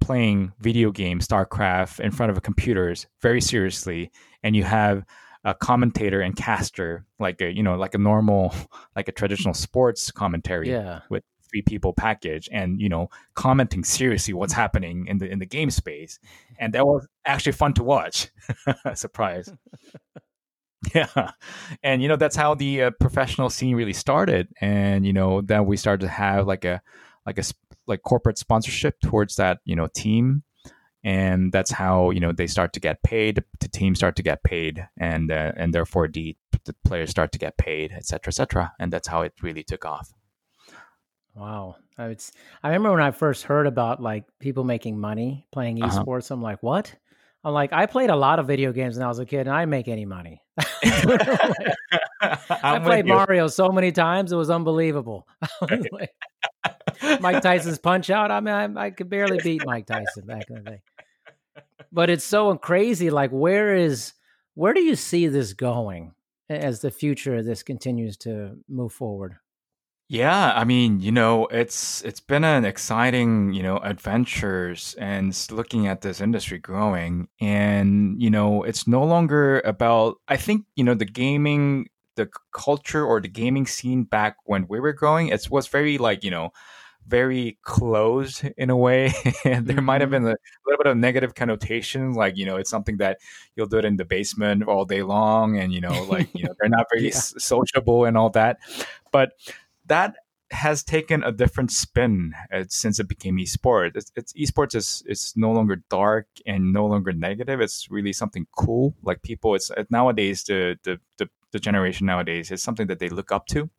playing 0.00 0.52
video 0.58 0.90
game 0.90 1.20
starcraft 1.20 2.00
in 2.00 2.10
front 2.10 2.30
of 2.30 2.36
a 2.36 2.40
computers 2.40 3.06
very 3.20 3.40
seriously 3.40 4.10
and 4.42 4.56
you 4.56 4.64
have 4.64 5.04
a 5.44 5.54
commentator 5.54 6.20
and 6.20 6.34
caster 6.34 7.04
like 7.20 7.40
a 7.40 7.54
you 7.54 7.62
know 7.62 7.76
like 7.76 7.94
a 7.94 7.98
normal 7.98 8.52
like 8.96 9.06
a 9.06 9.12
traditional 9.12 9.54
sports 9.54 10.10
commentary 10.10 10.70
yeah. 10.70 11.00
with 11.08 11.22
three 11.52 11.62
people 11.62 11.92
package 11.92 12.48
and 12.50 12.80
you 12.80 12.88
know 12.88 13.08
commenting 13.34 13.84
seriously 13.84 14.34
what's 14.34 14.52
happening 14.52 15.06
in 15.06 15.18
the 15.18 15.30
in 15.30 15.38
the 15.38 15.46
game 15.46 15.70
space. 15.70 16.18
And 16.58 16.72
that 16.72 16.86
was 16.86 17.06
actually 17.24 17.52
fun 17.52 17.74
to 17.74 17.82
watch. 17.82 18.28
Surprise 18.94 19.52
Yeah, 20.94 21.30
and 21.82 22.02
you 22.02 22.08
know 22.08 22.16
that's 22.16 22.36
how 22.36 22.54
the 22.54 22.82
uh, 22.82 22.90
professional 22.98 23.50
scene 23.50 23.76
really 23.76 23.92
started, 23.92 24.48
and 24.60 25.06
you 25.06 25.12
know 25.12 25.40
then 25.40 25.64
we 25.66 25.76
started 25.76 26.04
to 26.06 26.12
have 26.12 26.46
like 26.46 26.64
a 26.64 26.82
like 27.24 27.38
a 27.38 27.44
like 27.86 28.02
corporate 28.02 28.38
sponsorship 28.38 29.00
towards 29.00 29.36
that 29.36 29.60
you 29.64 29.76
know 29.76 29.86
team, 29.94 30.42
and 31.04 31.52
that's 31.52 31.70
how 31.70 32.10
you 32.10 32.20
know 32.20 32.32
they 32.32 32.48
start 32.48 32.72
to 32.72 32.80
get 32.80 33.02
paid, 33.02 33.42
the 33.60 33.68
team 33.68 33.94
start 33.94 34.16
to 34.16 34.22
get 34.22 34.42
paid, 34.42 34.86
and 34.98 35.30
uh, 35.30 35.52
and 35.56 35.72
therefore 35.72 36.08
the 36.08 36.36
the 36.64 36.74
players 36.84 37.10
start 37.10 37.32
to 37.32 37.38
get 37.38 37.56
paid, 37.56 37.92
etc. 37.92 38.30
etc. 38.30 38.72
and 38.78 38.92
that's 38.92 39.08
how 39.08 39.22
it 39.22 39.34
really 39.40 39.62
took 39.62 39.84
off. 39.84 40.12
Wow, 41.34 41.76
it's 41.98 42.32
I 42.62 42.68
remember 42.68 42.90
when 42.92 43.02
I 43.02 43.12
first 43.12 43.44
heard 43.44 43.66
about 43.66 44.02
like 44.02 44.24
people 44.38 44.64
making 44.64 44.98
money 44.98 45.46
playing 45.52 45.82
uh-huh. 45.82 46.02
esports. 46.02 46.30
Uh-huh. 46.30 46.34
I'm 46.34 46.42
like, 46.42 46.62
what? 46.62 46.94
I'm 47.44 47.54
like, 47.54 47.72
I 47.72 47.86
played 47.86 48.10
a 48.10 48.16
lot 48.16 48.38
of 48.38 48.46
video 48.46 48.72
games 48.72 48.96
when 48.96 49.04
I 49.04 49.08
was 49.08 49.18
a 49.18 49.26
kid, 49.26 49.40
and 49.40 49.50
I 49.50 49.62
didn't 49.62 49.70
make 49.70 49.88
any 49.88 50.04
money. 50.04 50.41
I 52.20 52.78
played 52.82 53.06
Mario 53.06 53.48
so 53.48 53.70
many 53.70 53.92
times; 53.92 54.32
it 54.32 54.36
was 54.36 54.50
unbelievable. 54.50 55.26
like, 55.92 56.10
Mike 57.20 57.42
Tyson's 57.42 57.78
Punch 57.78 58.10
Out. 58.10 58.30
I 58.30 58.40
mean, 58.40 58.76
I, 58.76 58.86
I, 58.86 58.90
could 58.90 59.08
barely 59.08 59.38
beat 59.42 59.64
Mike 59.64 59.86
Tyson 59.86 60.26
back 60.26 60.44
in 60.48 60.56
the 60.56 60.60
day. 60.62 60.82
But 61.90 62.10
it's 62.10 62.24
so 62.24 62.54
crazy. 62.56 63.10
Like, 63.10 63.30
where 63.30 63.74
is 63.74 64.12
where 64.54 64.74
do 64.74 64.80
you 64.80 64.96
see 64.96 65.26
this 65.28 65.52
going 65.52 66.12
as 66.48 66.80
the 66.80 66.90
future 66.90 67.36
of 67.36 67.44
this 67.44 67.62
continues 67.62 68.16
to 68.18 68.58
move 68.68 68.92
forward? 68.92 69.36
Yeah, 70.12 70.52
I 70.54 70.64
mean, 70.64 71.00
you 71.00 71.10
know, 71.10 71.46
it's 71.46 72.02
it's 72.02 72.20
been 72.20 72.44
an 72.44 72.66
exciting, 72.66 73.54
you 73.54 73.62
know, 73.62 73.78
adventures 73.78 74.94
and 74.98 75.34
looking 75.50 75.86
at 75.86 76.02
this 76.02 76.20
industry 76.20 76.58
growing 76.58 77.28
and, 77.40 78.20
you 78.20 78.28
know, 78.28 78.62
it's 78.62 78.86
no 78.86 79.02
longer 79.04 79.60
about 79.60 80.16
I 80.28 80.36
think, 80.36 80.66
you 80.76 80.84
know, 80.84 80.92
the 80.92 81.06
gaming 81.06 81.88
the 82.16 82.28
culture 82.52 83.06
or 83.06 83.22
the 83.22 83.28
gaming 83.28 83.66
scene 83.66 84.04
back 84.04 84.36
when 84.44 84.66
we 84.68 84.80
were 84.80 84.92
growing, 84.92 85.28
it 85.28 85.48
was 85.50 85.68
very 85.68 85.96
like, 85.96 86.22
you 86.24 86.30
know, 86.30 86.50
very 87.06 87.58
closed 87.62 88.44
in 88.56 88.68
a 88.68 88.76
way. 88.76 89.06
and 89.44 89.66
there 89.66 89.76
mm-hmm. 89.76 89.84
might 89.84 90.00
have 90.00 90.10
mm-hmm. 90.10 90.24
been 90.26 90.34
a 90.34 90.66
little 90.66 90.84
bit 90.84 90.90
of 90.90 90.96
negative 90.98 91.34
connotation, 91.34 92.12
like, 92.12 92.36
you 92.36 92.46
know, 92.46 92.56
it's 92.56 92.70
something 92.70 92.98
that 92.98 93.18
you'll 93.56 93.66
do 93.66 93.78
it 93.78 93.84
in 93.84 93.96
the 93.96 94.04
basement 94.04 94.64
all 94.64 94.84
day 94.84 95.02
long. 95.02 95.58
And, 95.58 95.72
you 95.72 95.80
know, 95.80 96.04
like, 96.04 96.28
you 96.34 96.44
know, 96.44 96.54
they're 96.60 96.68
not 96.68 96.86
very 96.92 97.04
yeah. 97.08 97.14
sociable 97.14 98.04
and 98.04 98.16
all 98.16 98.30
that. 98.30 98.58
But 99.10 99.32
that 99.86 100.14
has 100.52 100.82
taken 100.82 101.22
a 101.22 101.32
different 101.32 101.72
spin 101.72 102.34
uh, 102.52 102.64
since 102.68 103.00
it 103.00 103.08
became 103.08 103.38
esports. 103.38 103.96
It's, 103.96 104.12
it's 104.14 104.32
esports 104.34 104.74
is 104.74 105.02
it's 105.06 105.36
no 105.36 105.50
longer 105.50 105.82
dark 105.88 106.26
and 106.46 106.72
no 106.72 106.86
longer 106.86 107.12
negative. 107.12 107.60
It's 107.60 107.90
really 107.90 108.12
something 108.12 108.46
cool. 108.56 108.94
Like 109.02 109.22
people, 109.22 109.54
it's 109.54 109.70
nowadays 109.90 110.44
the 110.44 110.78
the 110.84 111.00
the, 111.18 111.28
the 111.52 111.58
generation 111.58 112.06
nowadays 112.06 112.50
is 112.50 112.62
something 112.62 112.86
that 112.88 112.98
they 112.98 113.08
look 113.08 113.32
up 113.32 113.46
to. 113.48 113.70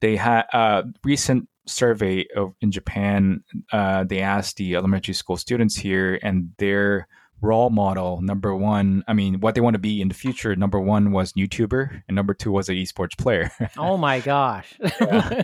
They 0.00 0.16
had 0.16 0.46
a 0.52 0.56
uh, 0.56 0.82
recent 1.04 1.48
survey 1.66 2.26
of 2.36 2.54
in 2.60 2.70
Japan. 2.70 3.44
Uh, 3.72 4.04
they 4.04 4.20
asked 4.20 4.56
the 4.56 4.74
elementary 4.74 5.14
school 5.14 5.36
students 5.36 5.76
here, 5.76 6.18
and 6.22 6.50
their 6.58 7.06
role 7.40 7.70
model 7.70 8.20
number 8.22 8.54
one 8.54 9.04
i 9.06 9.12
mean 9.12 9.40
what 9.40 9.54
they 9.54 9.60
want 9.60 9.74
to 9.74 9.78
be 9.78 10.00
in 10.00 10.08
the 10.08 10.14
future 10.14 10.56
number 10.56 10.80
one 10.80 11.12
was 11.12 11.32
youtuber 11.34 12.02
and 12.08 12.14
number 12.14 12.32
two 12.32 12.50
was 12.50 12.68
an 12.68 12.76
esports 12.76 13.16
player 13.18 13.50
oh 13.78 13.96
my 13.96 14.20
gosh 14.20 14.74
yeah. 15.00 15.42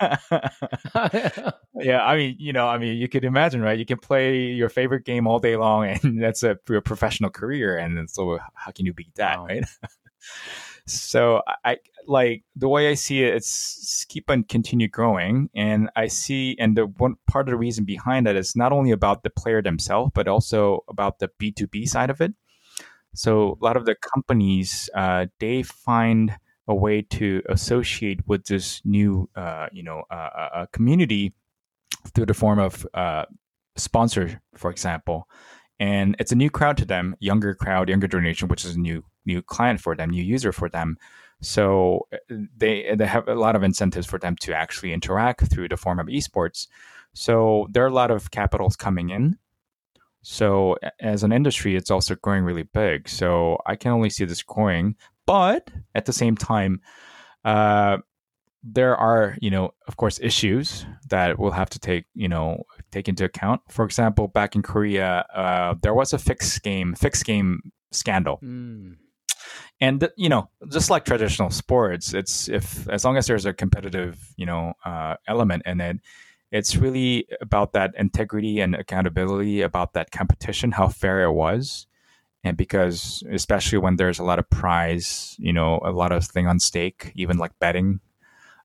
yeah. 1.74 2.04
i 2.04 2.16
mean 2.16 2.36
you 2.38 2.52
know 2.52 2.68
i 2.68 2.76
mean 2.76 2.96
you 2.96 3.08
could 3.08 3.24
imagine 3.24 3.62
right 3.62 3.78
you 3.78 3.86
can 3.86 3.98
play 3.98 4.36
your 4.36 4.68
favorite 4.68 5.04
game 5.04 5.26
all 5.26 5.38
day 5.38 5.56
long 5.56 5.86
and 6.02 6.22
that's 6.22 6.42
a, 6.42 6.58
a 6.70 6.80
professional 6.82 7.30
career 7.30 7.76
and 7.78 8.10
so 8.10 8.38
how 8.54 8.70
can 8.70 8.84
you 8.84 8.92
beat 8.92 9.14
that 9.14 9.38
wow. 9.38 9.46
right 9.46 9.64
so 10.86 11.42
I 11.64 11.78
like 12.06 12.44
the 12.54 12.68
way 12.68 12.90
I 12.90 12.94
see 12.94 13.24
it, 13.24 13.34
it's 13.34 14.04
keep 14.08 14.30
on 14.30 14.44
continue 14.44 14.88
growing, 14.88 15.50
and 15.54 15.90
I 15.96 16.06
see, 16.06 16.56
and 16.58 16.76
the 16.76 16.86
one 16.86 17.16
part 17.26 17.48
of 17.48 17.52
the 17.52 17.58
reason 17.58 17.84
behind 17.84 18.26
that 18.26 18.36
is 18.36 18.54
not 18.54 18.72
only 18.72 18.92
about 18.92 19.22
the 19.22 19.30
player 19.30 19.62
themselves, 19.62 20.12
but 20.14 20.28
also 20.28 20.84
about 20.88 21.18
the 21.18 21.30
B 21.38 21.50
two 21.50 21.66
B 21.66 21.86
side 21.86 22.10
of 22.10 22.20
it. 22.20 22.32
So 23.14 23.58
a 23.60 23.64
lot 23.64 23.76
of 23.76 23.86
the 23.86 23.96
companies, 23.96 24.90
uh, 24.94 25.26
they 25.40 25.62
find 25.62 26.36
a 26.68 26.74
way 26.74 27.02
to 27.02 27.42
associate 27.48 28.20
with 28.26 28.46
this 28.46 28.82
new, 28.84 29.28
uh, 29.36 29.68
you 29.72 29.82
know, 29.82 30.02
uh, 30.10 30.14
uh, 30.14 30.48
uh 30.54 30.66
community 30.72 31.32
through 32.14 32.26
the 32.26 32.34
form 32.34 32.58
of 32.58 32.86
uh, 32.94 33.24
sponsor, 33.76 34.40
for 34.54 34.70
example 34.70 35.28
and 35.78 36.16
it's 36.18 36.32
a 36.32 36.36
new 36.36 36.50
crowd 36.50 36.76
to 36.78 36.84
them, 36.84 37.14
younger 37.20 37.54
crowd, 37.54 37.88
younger 37.88 38.08
generation, 38.08 38.48
which 38.48 38.64
is 38.64 38.76
a 38.76 38.80
new 38.80 39.04
new 39.26 39.42
client 39.42 39.80
for 39.80 39.94
them, 39.96 40.10
new 40.10 40.22
user 40.22 40.52
for 40.52 40.68
them. 40.68 40.96
So 41.40 42.08
they 42.28 42.94
they 42.96 43.06
have 43.06 43.28
a 43.28 43.34
lot 43.34 43.56
of 43.56 43.62
incentives 43.62 44.06
for 44.06 44.18
them 44.18 44.36
to 44.36 44.54
actually 44.54 44.92
interact 44.92 45.50
through 45.50 45.68
the 45.68 45.76
form 45.76 45.98
of 45.98 46.06
esports. 46.06 46.66
So 47.12 47.66
there 47.70 47.84
are 47.84 47.88
a 47.88 47.94
lot 47.94 48.10
of 48.10 48.30
capitals 48.30 48.76
coming 48.76 49.10
in. 49.10 49.38
So 50.22 50.76
as 51.00 51.22
an 51.22 51.32
industry, 51.32 51.76
it's 51.76 51.90
also 51.90 52.16
growing 52.16 52.42
really 52.42 52.64
big. 52.64 53.08
So 53.08 53.58
I 53.66 53.76
can 53.76 53.92
only 53.92 54.10
see 54.10 54.24
this 54.24 54.42
growing, 54.42 54.96
but 55.24 55.70
at 55.94 56.06
the 56.06 56.12
same 56.12 56.36
time, 56.36 56.80
uh, 57.44 57.98
there 58.68 58.96
are 58.96 59.36
you 59.40 59.50
know 59.50 59.72
of 59.86 59.96
course 59.96 60.18
issues 60.20 60.84
that 61.08 61.38
we'll 61.38 61.52
have 61.52 61.70
to 61.70 61.78
take 61.78 62.06
you 62.14 62.28
know 62.28 62.64
take 62.90 63.08
into 63.08 63.24
account 63.24 63.60
for 63.68 63.84
example 63.84 64.26
back 64.26 64.56
in 64.56 64.62
korea 64.62 65.24
uh, 65.34 65.74
there 65.82 65.94
was 65.94 66.12
a 66.12 66.18
fixed 66.18 66.62
game 66.62 66.94
fixed 66.94 67.24
game 67.24 67.60
scandal 67.92 68.40
mm. 68.42 68.96
And 69.80 70.08
you 70.16 70.28
know 70.28 70.48
just 70.70 70.90
like 70.90 71.04
traditional 71.04 71.50
sports 71.50 72.14
it's 72.14 72.48
if 72.48 72.88
as 72.88 73.04
long 73.04 73.16
as 73.16 73.26
there's 73.26 73.46
a 73.46 73.52
competitive 73.52 74.32
you 74.36 74.46
know 74.46 74.72
uh, 74.84 75.14
element 75.28 75.62
in 75.66 75.80
it 75.80 75.98
it's 76.52 76.76
really 76.76 77.26
about 77.40 77.72
that 77.72 77.92
integrity 77.98 78.60
and 78.60 78.74
accountability 78.74 79.62
about 79.62 79.92
that 79.94 80.10
competition 80.12 80.70
how 80.70 80.88
fair 80.88 81.24
it 81.24 81.32
was. 81.32 81.86
And 82.44 82.56
because 82.56 83.24
especially 83.32 83.78
when 83.78 83.96
there's 83.96 84.20
a 84.20 84.24
lot 84.24 84.38
of 84.38 84.48
prize 84.48 85.34
you 85.38 85.52
know 85.52 85.80
a 85.84 85.90
lot 85.90 86.12
of 86.12 86.24
thing 86.24 86.46
on 86.46 86.60
stake 86.60 87.12
even 87.16 87.38
like 87.38 87.52
betting 87.58 88.00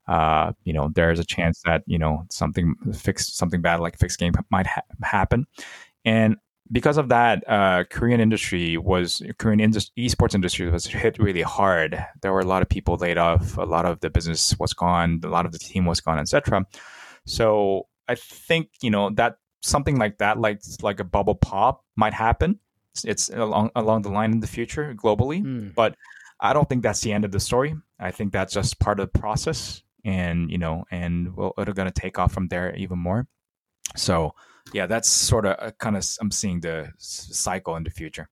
uh, 0.08 0.51
you 0.63 0.74
know, 0.74 0.89
there's 0.94 1.20
a 1.20 1.24
chance 1.24 1.62
that 1.63 1.84
you 1.86 1.98
know 1.98 2.25
something 2.30 2.75
fixed 2.94 3.38
something 3.38 3.62
bad 3.62 3.80
like 3.80 3.98
fixed 3.98 4.20
game 4.20 4.34
might 4.50 4.68
ha- 4.68 4.82
happen, 5.03 5.46
and 6.03 6.36
because 6.72 6.98
of 6.98 7.10
that, 7.10 7.44
uh, 7.48 7.84
Korean 7.90 8.20
industry 8.20 8.78
was 8.78 9.22
Korean 9.38 9.60
indus- 9.60 9.92
esports 9.98 10.36
industry 10.36 10.70
was 10.70 10.86
hit 10.86 11.20
really 11.20 11.42
hard. 11.42 12.04
There 12.22 12.32
were 12.32 12.40
a 12.40 12.46
lot 12.46 12.62
of 12.62 12.70
people 12.70 12.96
laid 12.96 13.18
off, 13.18 13.58
a 13.58 13.63
lot 13.63 13.86
of 13.86 14.00
the 14.00 14.10
business 14.10 14.58
was 14.60 14.74
gone, 14.74 15.20
a 15.24 15.28
lot 15.28 15.46
of 15.46 15.51
the 15.51 15.60
team 15.60 15.86
was 15.86 16.00
gone, 16.00 16.20
etc. 16.20 16.66
So 17.25 17.88
I 18.08 18.16
think 18.16 18.70
you 18.82 18.90
know 18.90 19.10
that 19.12 19.38
something 19.62 19.98
like 19.98 20.20
that, 20.20 20.40
like 20.40 20.62
like 20.82 21.00
a 21.00 21.06
bubble 21.06 21.36
pop, 21.36 21.84
might 21.96 22.13
happen. 22.13 22.60
It's, 22.94 23.06
it's 23.06 23.30
along 23.30 23.72
along 23.75 24.04
the 24.04 24.10
line 24.10 24.32
in 24.32 24.40
the 24.40 24.48
future 24.48 24.94
globally, 24.96 25.44
mm. 25.44 25.75
but 25.75 25.96
I 26.40 26.54
don't 26.54 26.68
think 26.68 26.84
that's 26.84 27.01
the 27.01 27.13
end 27.13 27.25
of 27.25 27.32
the 27.32 27.40
story. 27.40 27.75
I 28.00 28.12
think 28.12 28.34
that's 28.34 28.54
just 28.54 28.80
part 28.80 29.00
of 29.00 29.12
the 29.12 29.20
process 29.20 29.84
and 30.04 30.50
you 30.50 30.58
know 30.58 30.86
and 30.92 31.36
well 31.36 31.54
it's 31.58 31.74
going 31.74 31.92
to 31.92 32.01
take 32.01 32.18
off 32.18 32.32
from 32.34 32.48
there 32.48 32.75
even 32.75 32.98
more 32.98 33.28
so 33.96 34.34
yeah 34.74 34.86
that's 34.86 35.10
sort 35.10 35.46
of 35.46 35.56
uh, 35.60 35.72
kind 35.80 35.98
of 35.98 36.06
i'm 36.20 36.32
seeing 36.32 36.60
the 36.62 36.91
cycle 36.98 37.75
in 37.75 37.84
the 37.84 37.89
future. 37.89 38.30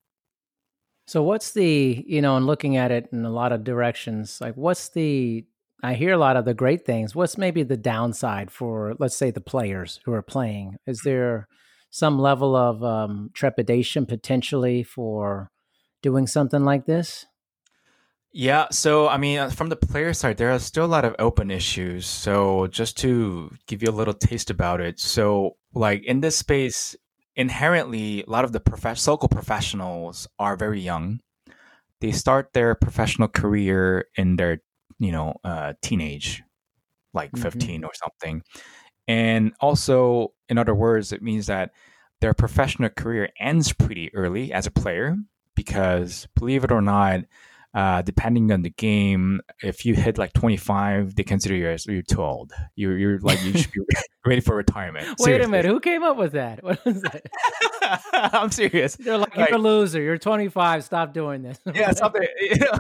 So 1.08 1.24
what's 1.24 1.52
the 1.52 2.04
you 2.08 2.22
know 2.22 2.38
and 2.38 2.46
looking 2.46 2.78
at 2.78 2.92
it 2.92 3.10
in 3.12 3.26
a 3.26 3.32
lot 3.32 3.52
of 3.52 3.64
directions 3.64 4.40
like 4.40 4.56
what's 4.56 4.90
the 4.90 5.46
i 5.82 5.94
hear 5.94 6.14
a 6.14 6.18
lot 6.18 6.38
of 6.38 6.46
the 6.46 6.54
great 6.54 6.86
things 6.86 7.16
what's 7.16 7.38
maybe 7.38 7.64
the 7.64 7.78
downside 7.78 8.52
for 8.52 8.96
let's 9.00 9.16
say 9.16 9.32
the 9.32 9.42
players 9.42 10.00
who 10.06 10.14
are 10.14 10.22
playing? 10.22 10.78
Is 10.86 11.02
there 11.02 11.48
some 11.90 12.20
level 12.20 12.56
of 12.56 12.84
um, 12.84 13.32
trepidation 13.34 14.06
potentially 14.06 14.84
for 14.84 15.50
doing 16.02 16.28
something 16.28 16.64
like 16.64 16.86
this? 16.86 17.26
Yeah, 18.32 18.68
so 18.70 19.08
I 19.08 19.18
mean, 19.18 19.40
uh, 19.40 19.50
from 19.50 19.70
the 19.70 19.76
player 19.76 20.14
side, 20.14 20.38
there 20.38 20.52
are 20.52 20.60
still 20.60 20.86
a 20.86 20.88
lot 20.88 21.04
of 21.04 21.16
open 21.18 21.50
issues. 21.50 22.06
So 22.06 22.68
just 22.68 22.96
to 23.00 23.52
give 23.66 23.82
you 23.82 23.90
a 23.90 23.92
little 23.92 24.14
taste 24.14 24.52
about 24.52 24.82
it, 24.82 25.00
so 25.00 25.58
like 25.74 26.04
in 26.04 26.22
this 26.22 26.38
space, 26.38 26.96
inherently, 27.36 28.24
a 28.24 28.30
lot 28.30 28.44
of 28.46 28.52
the 28.52 28.60
prof- 28.60 29.08
local 29.08 29.30
professionals 29.30 30.28
are 30.38 30.56
very 30.56 30.82
young. 30.82 31.22
They 32.02 32.12
start 32.12 32.54
their 32.54 32.76
professional 32.76 33.28
career 33.28 34.06
in 34.16 34.36
their, 34.36 34.62
you 35.00 35.12
know, 35.12 35.36
uh, 35.44 35.74
teenage, 35.82 36.44
like 37.14 37.32
mm-hmm. 37.32 37.44
15 37.44 37.84
or 37.84 37.92
something. 37.94 38.44
And 39.08 39.54
also, 39.60 40.34
in 40.50 40.58
other 40.58 40.76
words, 40.76 41.12
it 41.12 41.22
means 41.22 41.48
that 41.48 41.72
their 42.22 42.34
professional 42.34 42.90
career 42.90 43.30
ends 43.40 43.74
pretty 43.74 44.14
early 44.14 44.54
as 44.54 44.68
a 44.68 44.72
player 44.72 45.16
because, 45.56 46.28
believe 46.36 46.64
it 46.64 46.72
or 46.72 46.82
not, 46.82 47.22
uh, 47.74 48.02
depending 48.02 48.52
on 48.52 48.62
the 48.62 48.70
game, 48.72 49.42
if 49.62 49.86
you 49.86 49.94
hit 49.94 50.18
like 50.18 50.34
25, 50.34 51.16
they 51.16 51.24
consider 51.24 51.56
you 51.56 51.70
as 51.70 51.86
you're 51.86 52.02
too 52.02 52.22
old. 52.22 52.52
You're, 52.76 52.98
you're 52.98 53.20
like, 53.20 53.42
you 53.44 53.58
should 53.58 53.72
be 53.72 53.82
ready 54.30 54.42
for 54.42 54.56
retirement. 54.56 55.06
Wait 55.08 55.26
Seriously. 55.26 55.46
a 55.46 55.48
minute. 55.50 55.66
Who 55.66 55.80
came 55.80 56.04
up 56.04 56.16
with 56.16 56.34
that? 56.34 56.64
What 56.70 56.86
was 56.86 57.02
that? 57.02 57.26
I'm 58.14 58.52
serious. 58.52 58.96
They're 58.96 59.18
like, 59.18 59.36
you're 59.36 59.56
a 59.56 59.58
loser. 59.58 60.00
You're 60.00 60.20
25. 60.20 60.84
Stop 60.84 61.14
doing 61.14 61.42
this. 61.42 61.60
yeah, 61.74 61.92
something. 61.94 62.28
You 62.40 62.58
know, 62.58 62.78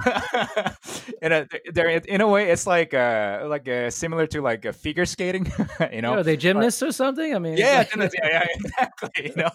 in 1.23 1.31
a, 1.31 1.47
they're, 1.73 1.87
in 1.87 2.21
a 2.21 2.27
way, 2.27 2.51
it's 2.51 2.67
like 2.67 2.93
uh, 2.93 3.45
like 3.47 3.67
uh, 3.67 3.89
similar 3.89 4.27
to 4.27 4.41
like 4.41 4.65
a 4.65 4.73
figure 4.73 5.07
skating. 5.07 5.51
you 5.91 6.03
know, 6.03 6.13
are 6.13 6.23
they 6.23 6.37
gymnasts 6.37 6.83
or 6.83 6.91
something? 6.91 7.33
I 7.33 7.39
mean, 7.39 7.57
yeah, 7.57 7.87
like... 7.95 8.13
yeah, 8.13 8.27
yeah, 8.29 8.45
exactly. 8.53 9.29
You 9.29 9.35
know, 9.35 9.49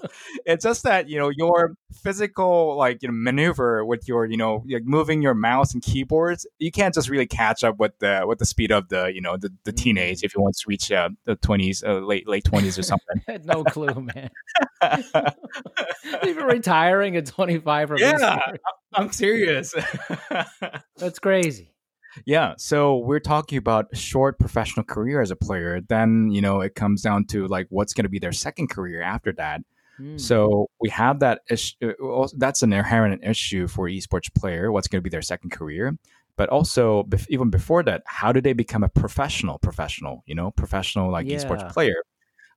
it's 0.46 0.64
just 0.64 0.82
that 0.82 1.08
you 1.08 1.18
know 1.18 1.28
your 1.28 1.74
physical 1.92 2.76
like 2.76 3.00
you 3.02 3.08
know 3.08 3.14
maneuver 3.14 3.84
with 3.84 4.08
your 4.08 4.26
you 4.26 4.36
know 4.36 4.64
like 4.68 4.84
moving 4.84 5.22
your 5.22 5.34
mouse 5.34 5.72
and 5.72 5.82
keyboards. 5.82 6.44
You 6.58 6.72
can't 6.72 6.92
just 6.92 7.08
really 7.08 7.26
catch 7.26 7.62
up 7.62 7.78
with 7.78 7.96
the 8.00 8.24
with 8.26 8.40
the 8.40 8.46
speed 8.46 8.72
of 8.72 8.88
the 8.88 9.12
you 9.14 9.20
know 9.20 9.36
the, 9.36 9.50
the 9.64 9.72
mm. 9.72 9.76
teenage 9.76 10.24
if 10.24 10.34
you 10.34 10.42
want 10.42 10.56
to 10.56 10.64
reach 10.66 10.90
uh, 10.90 11.10
the 11.24 11.36
20s, 11.36 11.83
uh, 11.84 11.98
late 11.98 12.28
late 12.28 12.44
20s 12.44 12.78
or 12.78 12.82
something. 12.82 13.20
had 13.26 13.44
no 13.46 13.64
clue, 13.64 14.08
man. 14.14 14.30
Even 16.26 16.44
retiring 16.44 17.16
at 17.16 17.26
25 17.26 17.88
from 17.88 17.98
yeah, 17.98 18.40
I'm 18.92 19.12
serious. 19.12 19.74
That's 20.96 21.18
crazy. 21.18 21.70
Yeah, 22.26 22.54
so 22.58 22.98
we're 22.98 23.20
talking 23.20 23.58
about 23.58 23.96
short 23.96 24.38
professional 24.38 24.84
career 24.84 25.20
as 25.20 25.32
a 25.32 25.36
player. 25.36 25.80
Then 25.80 26.30
you 26.30 26.40
know 26.40 26.60
it 26.60 26.74
comes 26.74 27.02
down 27.02 27.26
to 27.26 27.46
like 27.48 27.66
what's 27.70 27.92
going 27.92 28.04
to 28.04 28.10
be 28.10 28.18
their 28.18 28.32
second 28.32 28.68
career 28.70 29.02
after 29.02 29.32
that. 29.32 29.62
Hmm. 29.96 30.18
So 30.18 30.70
we 30.80 30.90
have 30.90 31.20
that 31.20 31.42
issue. 31.50 31.92
Uh, 32.02 32.28
that's 32.36 32.62
an 32.62 32.72
inherent 32.72 33.24
issue 33.24 33.66
for 33.66 33.88
esports 33.88 34.32
player. 34.34 34.72
What's 34.72 34.88
going 34.88 35.00
to 35.00 35.04
be 35.04 35.10
their 35.10 35.22
second 35.22 35.50
career? 35.50 35.96
But 36.36 36.48
also, 36.48 37.08
even 37.28 37.50
before 37.50 37.82
that, 37.84 38.02
how 38.06 38.32
do 38.32 38.40
they 38.40 38.54
become 38.54 38.82
a 38.82 38.88
professional? 38.88 39.58
Professional, 39.58 40.22
you 40.26 40.34
know, 40.34 40.50
professional 40.50 41.10
like 41.10 41.26
yeah. 41.26 41.36
esports 41.36 41.72
player? 41.72 42.02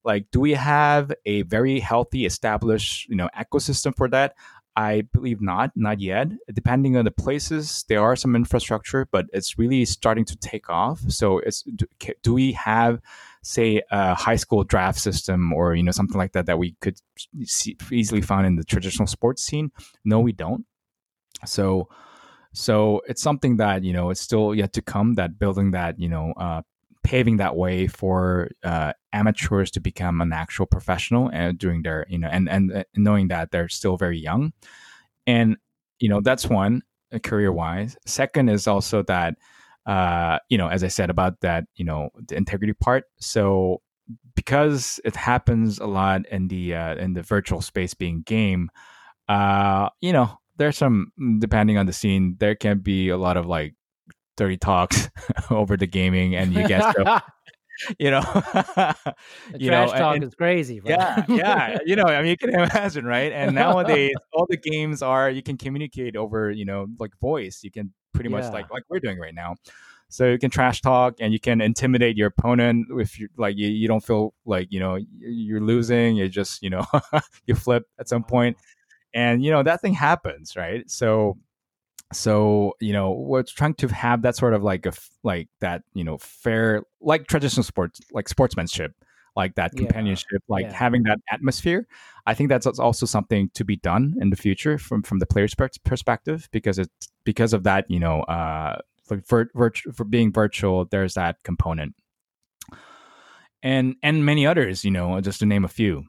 Like 0.04 0.32
do 0.32 0.40
we 0.40 0.54
have 0.54 1.12
a 1.26 1.42
very 1.44 1.80
healthy 1.80 2.26
established 2.26 3.10
you 3.10 3.16
know 3.16 3.30
ecosystem 3.38 3.96
for 3.96 4.08
that? 4.10 4.36
I 4.76 5.02
believe 5.12 5.42
not 5.42 5.72
not 5.76 6.00
yet. 6.00 6.30
Depending 6.54 6.96
on 6.96 7.04
the 7.04 7.12
places 7.12 7.84
there 7.90 8.02
are 8.02 8.16
some 8.16 8.36
infrastructure 8.36 9.08
but 9.12 9.26
it's 9.34 9.60
really 9.60 9.84
starting 9.86 10.24
to 10.26 10.38
take 10.38 10.70
off. 10.70 11.02
So 11.10 11.40
it's 11.40 11.64
do, 11.64 11.86
do 12.24 12.34
we 12.34 12.54
have 12.54 13.02
say 13.44 13.82
a 13.92 14.16
high 14.16 14.38
school 14.38 14.64
draft 14.64 15.00
system 15.00 15.52
or 15.52 15.76
you 15.76 15.84
know 15.84 15.92
something 15.92 16.18
like 16.18 16.32
that 16.34 16.46
that 16.46 16.58
we 16.58 16.76
could 16.80 16.98
see, 17.44 17.76
easily 17.92 18.22
find 18.22 18.48
in 18.48 18.56
the 18.56 18.64
traditional 18.64 19.08
sports 19.08 19.44
scene? 19.44 19.72
No 20.06 20.22
we 20.22 20.32
don't. 20.32 20.66
So 21.46 21.90
so 22.58 23.02
it's 23.08 23.22
something 23.22 23.58
that 23.58 23.84
you 23.84 23.94
know 23.94 24.10
it's 24.10 24.22
still 24.22 24.54
yet 24.54 24.74
to 24.74 24.82
come 24.82 25.16
that 25.16 25.40
building 25.40 25.72
that 25.72 26.00
you 26.00 26.10
know 26.10 26.34
uh, 26.38 26.62
paving 27.04 27.38
that 27.38 27.56
way 27.56 27.88
for 27.88 28.50
uh, 28.64 28.94
amateurs 29.14 29.72
to 29.72 29.80
become 29.80 30.22
an 30.22 30.34
actual 30.34 30.66
professional 30.66 31.30
and 31.30 31.58
doing 31.58 31.82
their 31.82 32.06
you 32.10 32.18
know 32.18 32.28
and 32.28 32.50
and 32.50 32.74
uh, 32.74 32.84
knowing 32.96 33.28
that 33.28 33.52
they're 33.52 33.70
still 33.70 33.98
very 33.98 34.20
young 34.20 34.52
and 35.26 35.58
you 36.00 36.10
know 36.10 36.22
that's 36.22 36.48
one 36.48 36.82
uh, 37.14 37.20
career 37.20 37.52
wise 37.52 37.96
second 38.06 38.50
is 38.50 38.68
also 38.68 39.04
that 39.04 39.36
uh, 39.88 40.38
you 40.50 40.58
know, 40.58 40.68
as 40.68 40.84
I 40.84 40.90
said 40.90 41.10
about 41.10 41.40
that, 41.42 41.64
you 41.78 41.86
know, 41.86 42.10
the 42.28 42.36
integrity 42.36 42.74
part. 42.74 43.06
So 43.20 43.82
because 44.36 45.00
it 45.06 45.16
happens 45.16 45.80
a 45.80 45.86
lot 45.88 46.28
in 46.28 46.50
the 46.50 46.76
uh, 46.76 46.96
in 46.96 47.14
the 47.14 47.24
virtual 47.24 47.62
space 47.62 47.94
being 47.94 48.22
game, 48.22 48.70
uh, 49.30 49.90
you 50.02 50.12
know, 50.12 50.38
there's 50.58 50.78
some 50.78 51.12
mm, 51.20 51.40
depending 51.40 51.78
on 51.78 51.86
the 51.86 51.94
scene, 51.94 52.36
there 52.40 52.56
can 52.56 52.80
be 52.80 53.10
a 53.10 53.18
lot 53.18 53.38
of 53.38 53.46
like 53.46 53.76
dirty 54.36 54.58
talks 54.58 55.10
over 55.50 55.78
the 55.78 55.88
gaming, 55.88 56.36
and 56.36 56.54
you 56.54 56.68
get 56.68 56.96
so, 56.96 57.20
you 58.00 58.10
know, 58.10 58.22
you 59.58 59.70
trash 59.70 59.92
know, 59.92 59.98
talk 59.98 60.16
and, 60.16 60.24
is 60.24 60.34
crazy. 60.36 60.80
Bro. 60.80 60.92
Yeah, 60.92 61.26
yeah. 61.30 61.78
You 61.86 61.96
know, 61.96 62.06
I 62.06 62.22
mean, 62.22 62.32
you 62.32 62.38
can 62.38 62.50
imagine, 62.50 63.06
right? 63.06 63.32
And 63.32 63.54
nowadays, 63.56 64.14
all 64.34 64.48
the 64.50 64.58
games 64.58 65.02
are 65.02 65.30
you 65.30 65.44
can 65.44 65.58
communicate 65.58 66.16
over, 66.16 66.50
you 66.50 66.66
know, 66.66 66.88
like 67.00 67.12
voice. 67.20 67.60
You 67.64 67.72
can 67.72 67.94
pretty 68.14 68.30
yeah. 68.30 68.40
much 68.40 68.54
like 68.54 68.72
like 68.72 68.84
we're 68.90 69.00
doing 69.00 69.20
right 69.20 69.36
now. 69.36 69.56
So 70.10 70.28
you 70.28 70.40
can 70.40 70.50
trash 70.50 70.82
talk 70.82 71.16
and 71.20 71.34
you 71.34 71.40
can 71.40 71.60
intimidate 71.60 72.16
your 72.16 72.28
opponent 72.28 72.88
if 72.92 73.20
you 73.20 73.28
like 73.38 73.58
you, 73.58 73.68
you 73.68 73.88
don't 73.90 74.04
feel 74.04 74.34
like 74.46 74.68
you 74.72 74.80
know 74.80 74.98
you're 75.20 75.62
losing. 75.62 76.16
You 76.16 76.30
just 76.30 76.64
you 76.64 76.70
know 76.70 76.86
you 77.46 77.56
flip 77.56 77.84
at 78.00 78.08
some 78.08 78.22
uh-huh. 78.24 78.30
point, 78.30 78.58
and 79.18 79.44
you 79.44 79.50
know 79.50 79.64
that 79.64 79.82
thing 79.82 79.94
happens, 79.96 80.56
right? 80.56 80.88
So 80.90 81.38
so 82.14 82.74
you 82.80 82.94
know 82.94 83.12
we're 83.12 83.44
trying 83.44 83.74
to 83.74 83.88
have 83.88 84.22
that 84.22 84.36
sort 84.36 84.54
of 84.54 84.64
like 84.64 84.86
a 84.86 84.94
like 85.24 85.50
that 85.60 85.82
you 85.94 86.04
know 86.04 86.18
fair 86.20 86.84
like 87.02 87.28
traditional 87.28 87.64
sports 87.64 88.00
like 88.14 88.30
sportsmanship 88.30 88.94
like 89.36 89.56
that 89.56 89.72
companionship 89.76 90.26
yeah. 90.32 90.54
like 90.56 90.66
yeah. 90.66 90.72
having 90.72 91.04
that 91.04 91.20
atmosphere 91.30 91.86
i 92.26 92.34
think 92.34 92.48
that's 92.48 92.66
also 92.66 93.06
something 93.06 93.50
to 93.54 93.66
be 93.66 93.76
done 93.76 94.16
in 94.22 94.30
the 94.30 94.38
future 94.38 94.78
from 94.78 95.04
from 95.04 95.20
the 95.20 95.26
player's 95.26 95.54
perspective 95.84 96.48
because 96.54 96.80
it's 96.80 97.10
because 97.26 97.52
of 97.52 97.64
that 97.64 97.84
you 97.90 98.00
know 98.00 98.22
uh 98.22 98.78
for, 99.26 99.50
for 99.94 100.06
being 100.06 100.32
virtual 100.32 100.86
there's 100.86 101.16
that 101.16 101.44
component 101.44 101.94
and 103.62 103.96
and 104.02 104.26
many 104.26 104.48
others 104.48 104.86
you 104.86 104.92
know 104.92 105.20
just 105.20 105.40
to 105.40 105.46
name 105.46 105.66
a 105.66 105.68
few 105.68 106.06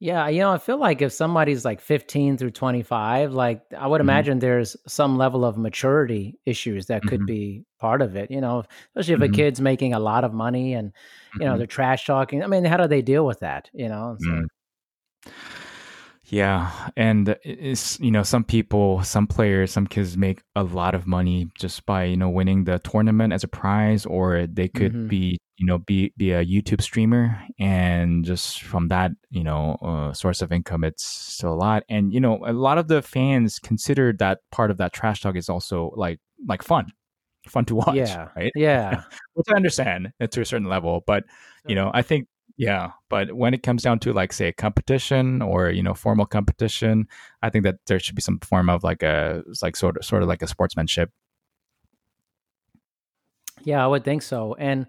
yeah, 0.00 0.28
you 0.28 0.40
know, 0.40 0.50
I 0.50 0.56
feel 0.56 0.78
like 0.78 1.02
if 1.02 1.12
somebody's 1.12 1.62
like 1.62 1.78
15 1.78 2.38
through 2.38 2.52
25, 2.52 3.34
like 3.34 3.60
I 3.76 3.86
would 3.86 4.00
mm-hmm. 4.00 4.08
imagine 4.08 4.38
there's 4.38 4.74
some 4.88 5.18
level 5.18 5.44
of 5.44 5.58
maturity 5.58 6.38
issues 6.46 6.86
that 6.86 7.02
could 7.02 7.20
mm-hmm. 7.20 7.26
be 7.26 7.64
part 7.78 8.00
of 8.00 8.16
it, 8.16 8.30
you 8.30 8.40
know, 8.40 8.64
especially 8.96 9.14
if 9.14 9.20
mm-hmm. 9.20 9.34
a 9.34 9.36
kid's 9.36 9.60
making 9.60 9.92
a 9.92 10.00
lot 10.00 10.24
of 10.24 10.32
money 10.32 10.72
and, 10.72 10.92
you 11.34 11.44
know, 11.44 11.50
mm-hmm. 11.50 11.58
they're 11.58 11.66
trash 11.66 12.06
talking. 12.06 12.42
I 12.42 12.46
mean, 12.46 12.64
how 12.64 12.78
do 12.78 12.88
they 12.88 13.02
deal 13.02 13.26
with 13.26 13.40
that, 13.40 13.68
you 13.74 13.88
know? 13.88 14.16
So. 14.18 14.30
Mm. 14.30 14.46
Yeah, 16.30 16.70
and 16.96 17.36
it's 17.42 17.98
you 17.98 18.12
know 18.12 18.22
some 18.22 18.44
people, 18.44 19.02
some 19.02 19.26
players, 19.26 19.72
some 19.72 19.88
kids 19.88 20.16
make 20.16 20.42
a 20.54 20.62
lot 20.62 20.94
of 20.94 21.04
money 21.04 21.48
just 21.58 21.84
by 21.86 22.04
you 22.04 22.16
know 22.16 22.30
winning 22.30 22.64
the 22.64 22.78
tournament 22.78 23.32
as 23.32 23.42
a 23.42 23.48
prize, 23.48 24.06
or 24.06 24.46
they 24.46 24.68
could 24.68 24.92
mm-hmm. 24.92 25.08
be 25.08 25.38
you 25.60 25.66
know 25.66 25.76
be 25.76 26.10
be 26.16 26.32
a 26.32 26.42
YouTube 26.42 26.80
streamer, 26.80 27.38
and 27.58 28.24
just 28.24 28.62
from 28.62 28.88
that 28.88 29.12
you 29.30 29.44
know 29.44 29.76
uh, 29.82 30.12
source 30.14 30.40
of 30.40 30.52
income, 30.52 30.84
it's 30.84 31.04
still 31.04 31.52
a 31.52 31.54
lot. 31.54 31.84
And 31.90 32.14
you 32.14 32.20
know 32.20 32.40
a 32.46 32.54
lot 32.54 32.78
of 32.78 32.88
the 32.88 33.02
fans 33.02 33.58
consider 33.58 34.14
that 34.14 34.38
part 34.50 34.70
of 34.70 34.78
that 34.78 34.94
trash 34.94 35.20
talk 35.20 35.36
is 35.36 35.50
also 35.50 35.92
like 35.96 36.18
like 36.46 36.62
fun, 36.62 36.92
fun 37.46 37.66
to 37.66 37.74
watch. 37.82 37.94
Yeah, 37.94 38.28
right. 38.34 38.50
Yeah, 38.54 39.02
which 39.34 39.48
I 39.52 39.56
understand 39.56 40.12
to 40.18 40.40
a 40.40 40.44
certain 40.46 40.66
level, 40.66 41.04
but 41.06 41.24
you 41.68 41.74
know 41.74 41.90
I 41.92 42.00
think 42.00 42.26
yeah, 42.56 42.92
but 43.10 43.34
when 43.34 43.52
it 43.52 43.62
comes 43.62 43.82
down 43.82 43.98
to 44.00 44.14
like 44.14 44.32
say 44.32 44.48
a 44.48 44.52
competition 44.54 45.42
or 45.42 45.68
you 45.68 45.82
know 45.82 45.92
formal 45.92 46.24
competition, 46.24 47.06
I 47.42 47.50
think 47.50 47.64
that 47.64 47.76
there 47.86 48.00
should 48.00 48.16
be 48.16 48.22
some 48.22 48.38
form 48.40 48.70
of 48.70 48.82
like 48.82 49.02
a 49.02 49.42
like 49.60 49.76
sort 49.76 49.98
of 49.98 50.06
sort 50.06 50.22
of 50.22 50.28
like 50.28 50.40
a 50.40 50.46
sportsmanship. 50.46 51.10
Yeah, 53.62 53.84
I 53.84 53.86
would 53.86 54.04
think 54.04 54.22
so. 54.22 54.54
And 54.58 54.86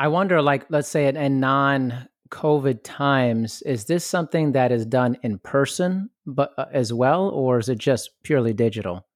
I 0.00 0.08
wonder 0.08 0.40
like 0.40 0.66
let's 0.70 0.88
say 0.88 1.08
in, 1.08 1.16
in 1.16 1.40
non 1.40 2.08
COVID 2.30 2.80
times, 2.82 3.60
is 3.62 3.84
this 3.84 4.04
something 4.04 4.52
that 4.52 4.72
is 4.72 4.86
done 4.86 5.18
in 5.22 5.38
person 5.38 6.10
but 6.26 6.52
uh, 6.56 6.66
as 6.72 6.92
well 6.92 7.28
or 7.28 7.58
is 7.58 7.68
it 7.68 7.78
just 7.78 8.22
purely 8.22 8.52
digital? 8.52 9.06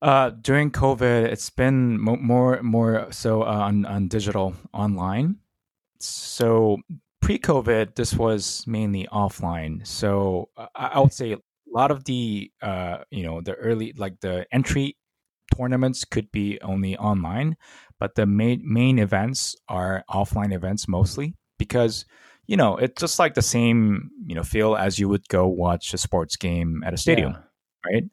Uh, 0.00 0.30
during 0.30 0.70
COVID, 0.70 1.24
it's 1.24 1.50
been 1.50 2.00
mo- 2.00 2.16
more 2.16 2.62
more 2.62 3.08
so 3.10 3.42
uh, 3.42 3.46
on 3.68 3.84
on 3.84 4.08
digital 4.08 4.54
online 4.72 5.36
so 6.00 6.78
pre-COVID, 7.20 7.94
this 7.94 8.14
was 8.14 8.66
mainly 8.66 9.08
offline. 9.10 9.86
So 9.86 10.50
I, 10.74 11.00
would 11.00 11.12
say 11.12 11.32
a 11.32 11.38
lot 11.66 11.90
of 11.90 12.04
the 12.04 12.50
uh, 12.60 12.98
you 13.10 13.24
know 13.24 13.40
the 13.40 13.54
early 13.54 13.92
like 13.96 14.20
the 14.20 14.46
entry 14.52 14.96
tournaments 15.56 16.04
could 16.04 16.30
be 16.32 16.60
only 16.62 16.96
online, 16.98 17.56
but 17.98 18.14
the 18.14 18.26
main 18.26 18.60
main 18.64 18.98
events 18.98 19.56
are 19.68 20.04
offline 20.10 20.52
events 20.52 20.88
mostly 20.88 21.34
because 21.58 22.04
you 22.46 22.56
know 22.56 22.76
it's 22.76 23.00
just 23.00 23.18
like 23.18 23.34
the 23.34 23.42
same 23.42 24.10
you 24.26 24.34
know 24.34 24.42
feel 24.42 24.76
as 24.76 24.98
you 24.98 25.08
would 25.08 25.26
go 25.28 25.46
watch 25.46 25.94
a 25.94 25.98
sports 25.98 26.36
game 26.36 26.82
at 26.84 26.94
a 26.94 26.96
stadium, 26.96 27.32
yeah. 27.32 27.92
right? 27.92 28.04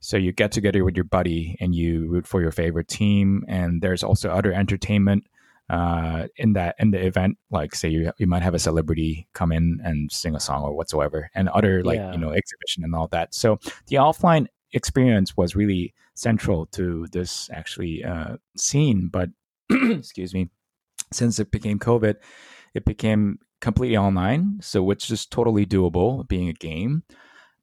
So 0.00 0.16
you 0.16 0.32
get 0.32 0.50
together 0.50 0.84
with 0.84 0.96
your 0.96 1.04
buddy 1.04 1.56
and 1.60 1.74
you 1.74 2.08
root 2.08 2.26
for 2.26 2.40
your 2.40 2.50
favorite 2.50 2.88
team, 2.88 3.44
and 3.46 3.80
there's 3.80 4.02
also 4.02 4.30
other 4.30 4.52
entertainment 4.52 5.24
uh, 5.70 6.26
in 6.36 6.52
that 6.52 6.74
in 6.78 6.90
the 6.90 7.04
event, 7.04 7.38
like 7.50 7.74
say 7.74 7.88
you 7.88 8.12
you 8.18 8.26
might 8.26 8.42
have 8.42 8.54
a 8.54 8.58
celebrity 8.58 9.26
come 9.32 9.52
in 9.52 9.80
and 9.82 10.12
sing 10.12 10.34
a 10.34 10.40
song 10.40 10.62
or 10.62 10.74
whatsoever, 10.74 11.30
and 11.34 11.48
other 11.48 11.82
like 11.82 11.96
yeah. 11.96 12.12
you 12.12 12.18
know 12.18 12.30
exhibition 12.30 12.84
and 12.84 12.94
all 12.94 13.08
that. 13.08 13.34
So 13.34 13.58
the 13.86 13.96
offline 13.96 14.48
experience 14.72 15.36
was 15.36 15.56
really 15.56 15.94
central 16.14 16.66
to 16.66 17.06
this 17.12 17.48
actually 17.52 18.04
uh, 18.04 18.36
scene. 18.56 19.08
But 19.12 19.30
excuse 19.70 20.34
me, 20.34 20.50
since 21.12 21.38
it 21.38 21.50
became 21.50 21.78
COVID, 21.78 22.16
it 22.74 22.84
became 22.84 23.38
completely 23.60 23.96
online. 23.96 24.58
So 24.60 24.82
which 24.82 25.10
is 25.10 25.26
totally 25.26 25.66
doable, 25.66 26.26
being 26.28 26.48
a 26.48 26.54
game. 26.54 27.04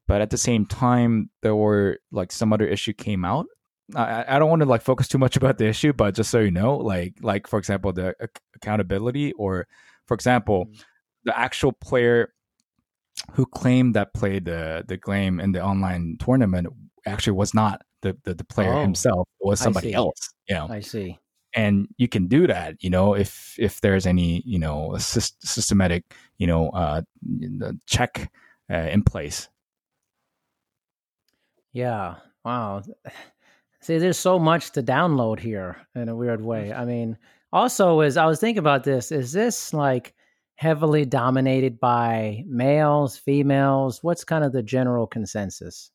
But 0.08 0.22
at 0.22 0.32
the 0.32 0.38
same 0.38 0.66
time, 0.66 1.30
there 1.44 1.56
were 1.56 2.00
like 2.12 2.32
some 2.32 2.52
other 2.52 2.68
issue 2.68 2.94
came 2.94 3.24
out 3.24 3.46
I, 3.96 4.26
I 4.28 4.40
don't 4.40 4.50
want 4.50 4.62
to 4.62 4.68
like 4.68 4.82
focus 4.82 5.08
too 5.08 5.18
much 5.18 5.38
about 5.38 5.58
the 5.58 5.68
issue, 5.68 5.94
but 5.94 6.16
just 6.16 6.30
so 6.30 6.40
you 6.40 6.52
know, 6.52 6.78
like 6.78 7.16
like 7.22 7.48
for 7.48 7.60
example, 7.60 7.94
the 7.94 8.16
accountability, 8.56 9.34
or 9.34 9.68
for 10.06 10.14
example, 10.14 10.66
mm-hmm. 10.66 10.82
the 11.26 11.38
actual 11.38 11.72
player 11.72 12.34
who 13.34 13.46
claimed 13.46 13.96
that 13.96 14.14
played 14.14 14.46
the 14.46 14.84
the 14.88 14.98
game 14.98 15.40
in 15.40 15.52
the 15.52 15.64
online 15.64 16.18
tournament 16.20 16.68
actually 17.06 17.34
was 17.34 17.54
not 17.54 17.82
the 18.02 18.18
the, 18.24 18.34
the 18.34 18.44
player 18.44 18.74
oh, 18.74 18.82
himself; 18.82 19.28
it 19.40 19.48
was 19.48 19.60
somebody 19.60 19.94
else. 19.94 20.34
You 20.48 20.56
know, 20.56 20.68
I 20.70 20.80
see. 20.80 21.18
And 21.56 21.88
you 21.98 22.08
can 22.08 22.28
do 22.28 22.46
that, 22.46 22.76
you 22.84 22.92
know, 22.92 23.16
if 23.16 23.56
if 23.58 23.82
there's 23.82 24.06
any 24.06 24.44
you 24.46 24.60
know 24.60 24.96
systematic 25.00 26.04
you 26.38 26.46
know 26.48 26.70
uh, 26.70 27.02
check 27.88 28.32
uh, 28.70 28.76
in 28.76 29.04
place. 29.04 29.50
Yeah. 31.74 32.16
Wow. 32.44 32.84
See, 33.82 33.98
there's 33.98 34.18
so 34.18 34.38
much 34.38 34.72
to 34.72 34.84
download 34.84 35.40
here 35.40 35.78
in 35.96 36.10
a 36.10 36.16
weird 36.16 36.42
way. 36.42 36.74
I 36.74 36.84
mean, 36.84 37.18
also, 37.54 38.02
as 38.02 38.18
I 38.18 38.26
was 38.26 38.40
thinking 38.40 38.60
about 38.60 38.84
this, 38.84 39.12
is 39.12 39.32
this 39.32 39.74
like 39.74 40.14
heavily 40.56 41.06
dominated 41.06 41.80
by 41.80 42.44
males, 42.46 43.18
females? 43.18 44.04
What's 44.04 44.26
kind 44.26 44.44
of 44.44 44.52
the 44.52 44.62
general 44.62 45.08
consensus? 45.08 45.92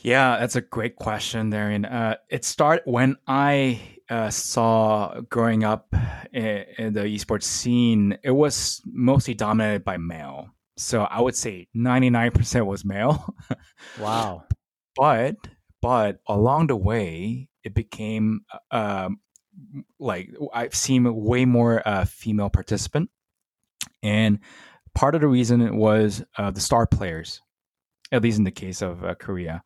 Yeah, 0.00 0.38
that's 0.38 0.56
a 0.56 0.60
great 0.60 0.96
question, 0.96 1.50
Darian. 1.50 1.84
Uh, 1.84 2.16
it 2.30 2.44
started 2.44 2.82
when 2.86 3.16
I 3.26 3.80
uh, 4.08 4.30
saw 4.30 5.20
growing 5.28 5.64
up 5.64 5.92
in, 6.32 6.64
in, 6.78 6.92
the 6.92 7.02
esports 7.02 7.44
scene. 7.44 8.16
It 8.22 8.30
was 8.30 8.80
mostly 8.86 9.34
dominated 9.34 9.84
by 9.84 9.96
male, 9.96 10.50
so 10.76 11.02
I 11.02 11.20
would 11.20 11.34
say 11.34 11.68
ninety 11.74 12.10
nine 12.10 12.30
percent 12.30 12.66
was 12.66 12.84
male. 12.84 13.34
wow! 14.00 14.44
But 14.96 15.36
but 15.82 16.20
along 16.28 16.68
the 16.68 16.76
way, 16.76 17.48
it 17.64 17.74
became 17.74 18.42
uh, 18.70 19.04
um, 19.04 19.20
like 19.98 20.30
I've 20.54 20.74
seen 20.74 21.12
way 21.12 21.44
more 21.44 21.86
uh, 21.86 22.04
female 22.04 22.50
participant, 22.50 23.10
and 24.02 24.38
part 24.94 25.14
of 25.14 25.20
the 25.20 25.28
reason 25.28 25.76
was 25.76 26.22
uh, 26.36 26.50
the 26.50 26.60
star 26.60 26.86
players, 26.86 27.42
at 28.12 28.22
least 28.22 28.38
in 28.38 28.44
the 28.44 28.50
case 28.50 28.82
of 28.82 29.04
uh, 29.04 29.14
Korea. 29.14 29.62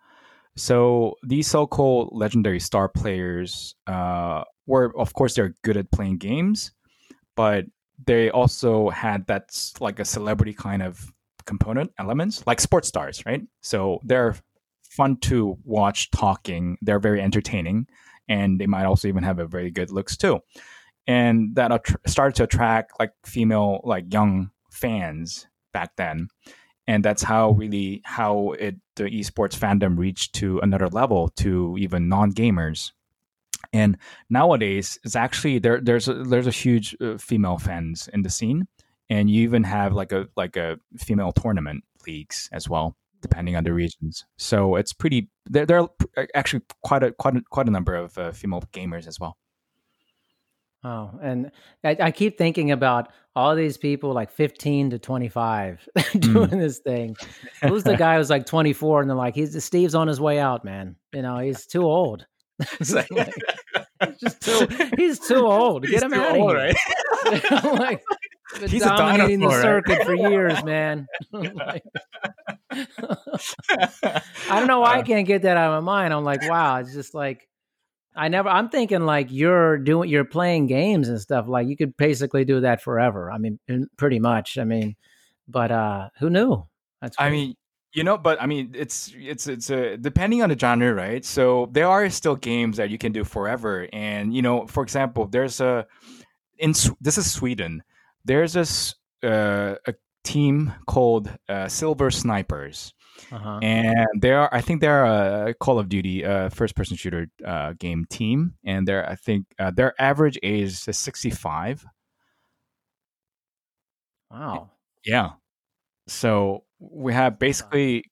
So 0.57 1.17
these 1.23 1.49
so-called 1.49 2.11
legendary 2.13 2.61
star 2.61 2.89
players 2.89 3.75
uh, 3.87 4.45
were, 4.67 4.93
of 4.99 5.15
course, 5.15 5.35
they're 5.35 5.55
good 5.63 5.77
at 5.77 5.91
playing 5.91 6.19
games, 6.19 6.73
but 7.37 7.65
they 8.05 8.31
also 8.31 8.91
had 8.91 9.27
that's 9.27 9.81
like 9.81 9.99
a 9.99 10.05
celebrity 10.05 10.53
kind 10.53 10.83
of 10.83 11.13
component 11.47 11.93
elements, 11.99 12.47
like 12.47 12.61
sports 12.61 12.89
stars, 12.89 13.25
right? 13.25 13.43
So 13.63 14.01
they're 14.05 14.37
fun 14.83 15.17
to 15.21 15.57
watch 15.65 16.11
talking. 16.11 16.77
They're 16.83 16.99
very 16.99 17.21
entertaining, 17.21 17.87
and 18.29 18.61
they 18.61 18.67
might 18.67 18.85
also 18.85 19.09
even 19.09 19.23
have 19.23 19.39
a 19.39 19.47
very 19.47 19.71
good 19.71 19.91
looks 19.91 20.17
too. 20.17 20.41
And 21.07 21.55
that 21.57 21.73
att- 21.73 21.97
started 22.07 22.37
to 22.37 22.45
attract 22.45 22.93
like 23.01 23.13
female, 23.25 23.81
like 23.85 24.13
young 24.13 24.51
fans 24.71 25.47
back 25.73 25.97
then 25.97 26.29
and 26.87 27.05
that's 27.05 27.23
how 27.23 27.51
really 27.51 28.03
how 28.05 28.53
it 28.53 28.77
the 28.97 29.05
esports 29.05 29.59
fandom 29.59 29.99
reached 29.99 30.35
to 30.35 30.59
another 30.61 30.89
level 30.89 31.29
to 31.29 31.77
even 31.79 32.09
non 32.09 32.33
gamers. 32.33 32.93
And 33.73 33.97
nowadays, 34.29 34.99
it's 35.05 35.17
actually 35.17 35.59
there. 35.59 35.81
There's 35.81 36.09
a, 36.09 36.15
there's 36.15 36.47
a 36.47 36.51
huge 36.51 36.97
uh, 37.01 37.17
female 37.17 37.59
fans 37.59 38.09
in 38.13 38.23
the 38.23 38.31
scene, 38.31 38.67
and 39.09 39.31
you 39.31 39.43
even 39.43 39.65
have 39.65 39.93
like 39.93 40.13
a 40.13 40.29
like 40.37 40.57
a 40.57 40.79
female 40.99 41.33
tournament 41.33 41.85
leagues 42.07 42.51
as 42.53 42.69
well, 42.69 42.97
depending 43.21 43.57
on 43.57 43.65
the 43.65 43.73
regions. 43.73 44.25
So 44.37 44.77
it's 44.77 44.93
pretty. 44.93 45.31
There, 45.47 45.65
there 45.65 45.79
are 45.79 46.29
actually 46.35 46.63
quite 46.83 47.05
a 47.05 47.13
quite 47.13 47.37
a, 47.37 47.43
quite 47.51 47.69
a 47.69 47.71
number 47.71 47.95
of 47.95 48.19
uh, 48.19 48.33
female 48.33 48.63
gamers 48.73 49.07
as 49.07 49.21
well. 49.21 49.37
Oh, 50.85 51.11
and 51.23 51.53
I, 51.85 51.97
I, 52.01 52.11
keep 52.11 52.37
thinking 52.37 52.73
about 52.73 53.13
all 53.37 53.55
these 53.55 53.77
people 53.77 54.13
like 54.13 54.33
15 54.33 54.91
to 54.91 54.99
25 54.99 55.89
doing 56.19 56.49
mm. 56.49 56.59
this 56.59 56.79
thing. 56.79 57.15
Who's 57.63 57.85
the 57.85 57.97
guy 57.97 58.17
who's 58.17 58.31
like 58.31 58.47
24 58.47 59.03
and 59.03 59.11
they're 59.11 59.17
like, 59.17 59.37
he's 59.37 59.63
Steve's 59.63 59.95
on 59.95 60.09
his 60.09 60.21
way 60.21 60.41
out, 60.41 60.65
man. 60.65 60.97
You 61.15 61.23
know, 61.23 61.39
he's 61.39 61.67
too 61.67 61.85
old. 61.85 62.27
like, 62.91 63.09
he's 64.05 64.19
just 64.19 64.41
too, 64.41 64.67
he's 64.97 65.21
too 65.21 65.47
old. 65.47 65.85
Get 65.87 66.03
him 66.03 66.15
out 66.15 66.31
of 66.31 66.37
here. 66.37 66.47
Right? 66.47 67.63
like, 67.79 68.03
he's 68.69 68.83
dominating 68.83 69.39
the 69.39 69.63
circuit 69.63 69.99
right? 69.99 70.07
for 70.07 70.15
years, 70.17 70.65
man. 70.65 71.07
like, 71.33 71.85
I 72.73 74.59
don't 74.59 74.67
know 74.67 74.81
why 74.81 74.97
I 74.97 75.01
uh. 75.01 75.03
can't 75.05 75.29
get 75.29 75.43
that 75.43 75.57
out 75.57 75.73
of 75.73 75.85
my 75.85 75.93
mind. 75.93 76.13
I'm 76.13 76.25
like, 76.25 76.43
wow, 76.49 76.79
it's 76.79 76.93
just 76.93 77.15
like 77.15 77.47
I 78.15 78.29
never. 78.29 78.49
I'm 78.49 78.69
thinking 78.69 79.07
like 79.07 79.29
you're 79.31 79.79
doing, 79.79 80.09
you're 80.09 80.25
playing 80.25 80.67
games 80.67 81.09
and 81.09 81.21
stuff. 81.21 81.47
Like 81.49 81.67
you 81.67 81.77
could 81.77 81.97
basically 81.97 82.45
do 82.45 82.61
that 82.61 82.83
forever. 82.83 83.31
I 83.31 83.39
mean, 83.39 83.59
pretty 83.97 84.19
much. 84.19 84.59
I 84.59 84.65
mean, 84.65 84.97
but 85.49 85.71
uh 85.71 86.09
who 86.19 86.31
knew? 86.31 86.67
That's. 87.01 87.17
I 87.19 87.31
mean, 87.31 87.57
you 87.95 88.05
know, 88.05 88.19
but 88.19 88.41
I 88.41 88.47
mean, 88.47 88.73
it's 88.75 89.13
it's 89.17 89.47
it's 89.47 89.71
a 89.71 89.97
depending 89.97 90.43
on 90.43 90.51
the 90.51 90.59
genre, 90.59 90.95
right? 90.95 91.25
So 91.25 91.69
there 91.73 91.89
are 91.89 92.09
still 92.11 92.37
games 92.37 92.77
that 92.77 92.91
you 92.91 92.99
can 92.99 93.13
do 93.13 93.25
forever, 93.25 93.89
and 93.93 94.35
you 94.35 94.43
know, 94.43 94.67
for 94.67 94.83
example, 94.83 95.27
there's 95.27 95.61
a 95.61 95.87
in 96.59 96.73
this 97.01 97.19
is 97.19 97.31
Sweden. 97.31 97.83
There's 98.25 98.53
this 98.53 98.95
uh, 99.23 99.75
a 99.87 99.95
team 100.25 100.73
called 100.87 101.31
uh, 101.49 101.69
Silver 101.69 102.11
Snipers 102.11 102.95
uh-huh. 103.31 103.61
and 103.63 104.09
they 104.21 104.33
are 104.33 104.49
I 104.53 104.61
think 104.61 104.81
they're 104.81 105.05
a 105.05 105.55
Call 105.55 105.79
of 105.79 105.89
Duty 105.89 106.25
uh, 106.25 106.49
first 106.49 106.75
person 106.75 106.97
shooter 106.97 107.29
uh, 107.45 107.75
game 107.79 108.07
team, 108.09 108.55
and 108.65 108.87
they're 108.87 109.09
I 109.09 109.15
think 109.15 109.47
uh, 109.59 109.71
their 109.71 109.95
average 110.01 110.39
age 110.43 110.89
is 110.89 110.99
sixty 110.99 111.31
five. 111.31 111.85
Wow. 114.31 114.71
Yeah. 115.05 115.33
So 116.09 116.65
we 116.79 117.13
have 117.13 117.39
basically 117.39 118.05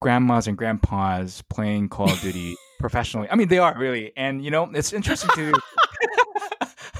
grandmas 0.00 0.46
and 0.46 0.56
grandpas 0.56 1.42
playing 1.50 1.88
Call 1.88 2.10
of 2.10 2.20
Duty 2.20 2.56
professionally. 2.80 3.28
I 3.30 3.36
mean, 3.36 3.48
they 3.48 3.58
are 3.58 3.76
really, 3.76 4.12
and 4.16 4.44
you 4.44 4.50
know, 4.50 4.70
it's 4.72 4.92
interesting 4.92 5.30
to. 5.34 5.52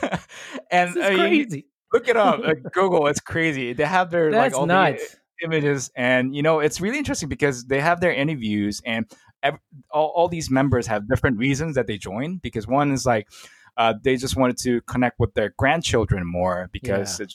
and 0.71 0.95
crazy. 0.95 1.67
look 1.93 2.09
it 2.09 2.17
up, 2.17 2.43
Google. 2.73 3.07
It's 3.07 3.21
crazy. 3.21 3.73
They 3.73 3.85
have 3.85 4.11
their 4.11 4.31
That's 4.31 4.53
like 4.55 4.61
all 4.61 4.67
nuts. 4.67 5.13
The, 5.13 5.19
images 5.43 5.91
and 5.97 6.35
you 6.35 6.43
know 6.43 6.61
it's 6.61 6.81
really 6.81 6.99
interesting 6.99 7.29
because 7.29 7.65
they 7.67 7.81
have 7.81 8.01
their 8.01 8.13
interviews 8.13 8.81
and 8.85 9.07
ev- 9.43 9.59
all, 9.91 10.13
all 10.15 10.29
these 10.29 10.51
members 10.51 10.87
have 10.87 11.09
different 11.09 11.39
reasons 11.39 11.75
that 11.75 11.87
they 11.87 11.99
join 11.99 12.37
because 12.39 12.67
one 12.67 12.93
is 12.93 13.05
like 13.05 13.29
uh, 13.77 13.95
they 14.03 14.17
just 14.17 14.37
wanted 14.37 14.57
to 14.57 14.81
connect 14.83 15.19
with 15.19 15.35
their 15.35 15.53
grandchildren 15.57 16.25
more 16.25 16.69
because 16.73 17.21
yeah. 17.21 17.27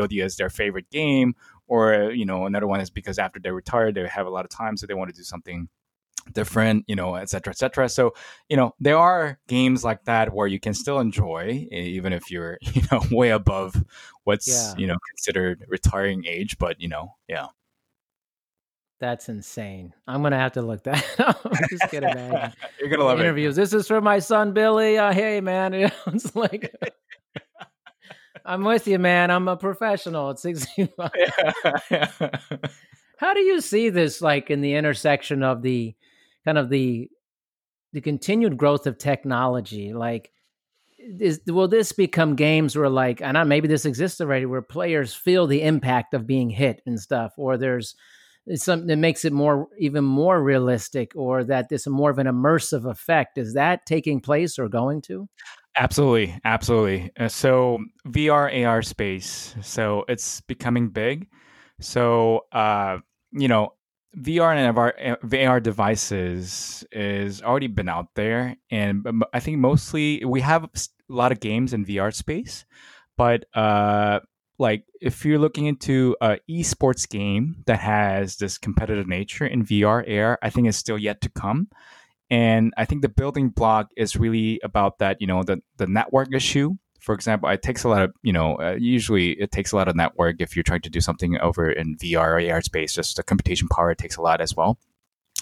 COD 0.00 0.20
is 0.20 0.36
their 0.36 0.48
favorite 0.48 0.88
game, 0.90 1.34
or 1.66 2.12
you 2.12 2.24
know 2.24 2.46
another 2.46 2.66
one 2.66 2.80
is 2.80 2.90
because 2.90 3.18
after 3.18 3.40
they're 3.40 3.54
retired 3.54 3.94
they 3.94 4.06
have 4.06 4.26
a 4.26 4.30
lot 4.30 4.44
of 4.44 4.50
time, 4.50 4.76
so 4.76 4.86
they 4.86 4.94
want 4.94 5.10
to 5.10 5.16
do 5.16 5.24
something 5.24 5.68
different, 6.32 6.84
you 6.86 6.96
know, 6.96 7.14
et 7.14 7.28
cetera, 7.28 7.52
et 7.52 7.58
cetera. 7.58 7.88
So, 7.88 8.14
you 8.48 8.56
know, 8.56 8.74
there 8.80 8.98
are 8.98 9.38
games 9.48 9.84
like 9.84 10.04
that 10.04 10.32
where 10.32 10.46
you 10.46 10.60
can 10.60 10.74
still 10.74 11.00
enjoy, 11.00 11.66
even 11.70 12.12
if 12.12 12.30
you're, 12.30 12.58
you 12.62 12.82
know, 12.90 13.02
way 13.10 13.30
above 13.30 13.82
what's, 14.24 14.48
yeah. 14.48 14.74
you 14.76 14.86
know, 14.86 14.96
considered 15.10 15.64
retiring 15.68 16.24
age. 16.26 16.58
But, 16.58 16.80
you 16.80 16.88
know, 16.88 17.14
yeah. 17.28 17.46
That's 19.00 19.28
insane. 19.28 19.94
I'm 20.08 20.22
gonna 20.22 20.38
have 20.38 20.52
to 20.52 20.62
look 20.62 20.82
that 20.84 21.04
up. 21.20 21.40
just 21.70 21.90
get 21.90 22.02
imagine. 22.02 22.52
You're 22.80 22.88
gonna 22.88 23.04
love 23.04 23.20
interviews. 23.20 23.56
It. 23.56 23.60
This 23.60 23.72
is 23.72 23.86
for 23.86 24.00
my 24.00 24.18
son 24.18 24.52
Billy. 24.52 24.98
Uh, 24.98 25.12
hey 25.12 25.40
man, 25.40 25.72
it's 25.72 26.34
like 26.34 26.74
I'm 28.44 28.64
with 28.64 28.88
you, 28.88 28.98
man. 28.98 29.30
I'm 29.30 29.46
a 29.46 29.56
professional 29.56 30.30
at 30.30 30.40
65. 30.40 31.10
How 33.18 33.34
do 33.34 33.40
you 33.40 33.60
see 33.60 33.90
this 33.90 34.20
like 34.20 34.50
in 34.50 34.62
the 34.62 34.74
intersection 34.74 35.42
of 35.42 35.62
the 35.62 35.94
kind 36.48 36.56
of 36.56 36.70
the 36.70 37.10
the 37.92 38.00
continued 38.00 38.56
growth 38.56 38.86
of 38.86 38.96
technology? 38.96 39.92
Like 39.92 40.32
is 40.98 41.40
will 41.46 41.68
this 41.68 41.92
become 41.92 42.36
games 42.36 42.74
where 42.74 42.88
like 42.88 43.20
and 43.20 43.48
maybe 43.48 43.68
this 43.68 43.84
exists 43.84 44.18
already 44.18 44.46
where 44.46 44.62
players 44.62 45.14
feel 45.14 45.46
the 45.46 45.62
impact 45.62 46.14
of 46.14 46.26
being 46.26 46.48
hit 46.48 46.80
and 46.86 46.98
stuff 46.98 47.34
or 47.36 47.58
there's 47.58 47.94
something 48.54 48.88
that 48.88 48.96
makes 48.96 49.26
it 49.26 49.32
more 49.32 49.68
even 49.78 50.02
more 50.04 50.42
realistic 50.42 51.12
or 51.14 51.44
that 51.44 51.68
this 51.68 51.86
more 51.86 52.10
of 52.10 52.18
an 52.18 52.26
immersive 52.26 52.90
effect 52.90 53.36
is 53.36 53.54
that 53.54 53.84
taking 53.86 54.20
place 54.20 54.58
or 54.58 54.68
going 54.68 55.02
to 55.02 55.28
absolutely 55.76 56.36
absolutely 56.44 57.12
uh, 57.20 57.28
so 57.28 57.78
vr 58.08 58.66
ar 58.66 58.82
space 58.82 59.54
so 59.62 60.04
it's 60.08 60.40
becoming 60.42 60.88
big 60.88 61.28
so 61.80 62.40
uh 62.52 62.98
you 63.32 63.46
know 63.46 63.72
VR 64.22 64.94
and 64.96 65.30
VR, 65.30 65.62
devices 65.62 66.84
is 66.92 67.42
already 67.42 67.66
been 67.68 67.88
out 67.88 68.14
there, 68.14 68.56
and 68.70 69.06
I 69.32 69.40
think 69.40 69.58
mostly 69.58 70.24
we 70.24 70.40
have 70.40 70.64
a 70.64 70.68
lot 71.08 71.32
of 71.32 71.40
games 71.40 71.72
in 71.72 71.84
VR 71.84 72.12
space, 72.14 72.64
but 73.16 73.44
uh, 73.54 74.20
like 74.58 74.84
if 75.00 75.24
you're 75.24 75.38
looking 75.38 75.66
into 75.66 76.16
a 76.20 76.38
esports 76.50 77.08
game 77.08 77.62
that 77.66 77.80
has 77.80 78.36
this 78.36 78.58
competitive 78.58 79.06
nature 79.06 79.46
in 79.46 79.64
VR 79.64 80.04
AR, 80.20 80.38
I 80.42 80.50
think 80.50 80.68
it's 80.68 80.76
still 80.76 80.98
yet 80.98 81.20
to 81.22 81.28
come. 81.30 81.68
And 82.30 82.74
I 82.76 82.84
think 82.84 83.02
the 83.02 83.08
building 83.08 83.48
block 83.48 83.90
is 83.96 84.16
really 84.16 84.60
about 84.62 84.98
that, 84.98 85.20
you 85.20 85.26
know, 85.26 85.42
the 85.42 85.62
the 85.78 85.86
network 85.86 86.34
issue. 86.34 86.74
For 86.98 87.14
example, 87.14 87.48
it 87.48 87.62
takes 87.62 87.84
a 87.84 87.88
lot 87.88 88.02
of, 88.02 88.12
you 88.22 88.32
know, 88.32 88.56
uh, 88.56 88.76
usually 88.78 89.32
it 89.32 89.52
takes 89.52 89.72
a 89.72 89.76
lot 89.76 89.88
of 89.88 89.96
network 89.96 90.36
if 90.40 90.56
you're 90.56 90.62
trying 90.62 90.82
to 90.82 90.90
do 90.90 91.00
something 91.00 91.38
over 91.40 91.70
in 91.70 91.96
VR 91.96 92.48
or 92.48 92.52
AR 92.52 92.60
space. 92.62 92.94
Just 92.94 93.16
the 93.16 93.22
computation 93.22 93.68
power 93.68 93.94
takes 93.94 94.16
a 94.16 94.22
lot 94.22 94.40
as 94.40 94.54
well. 94.56 94.78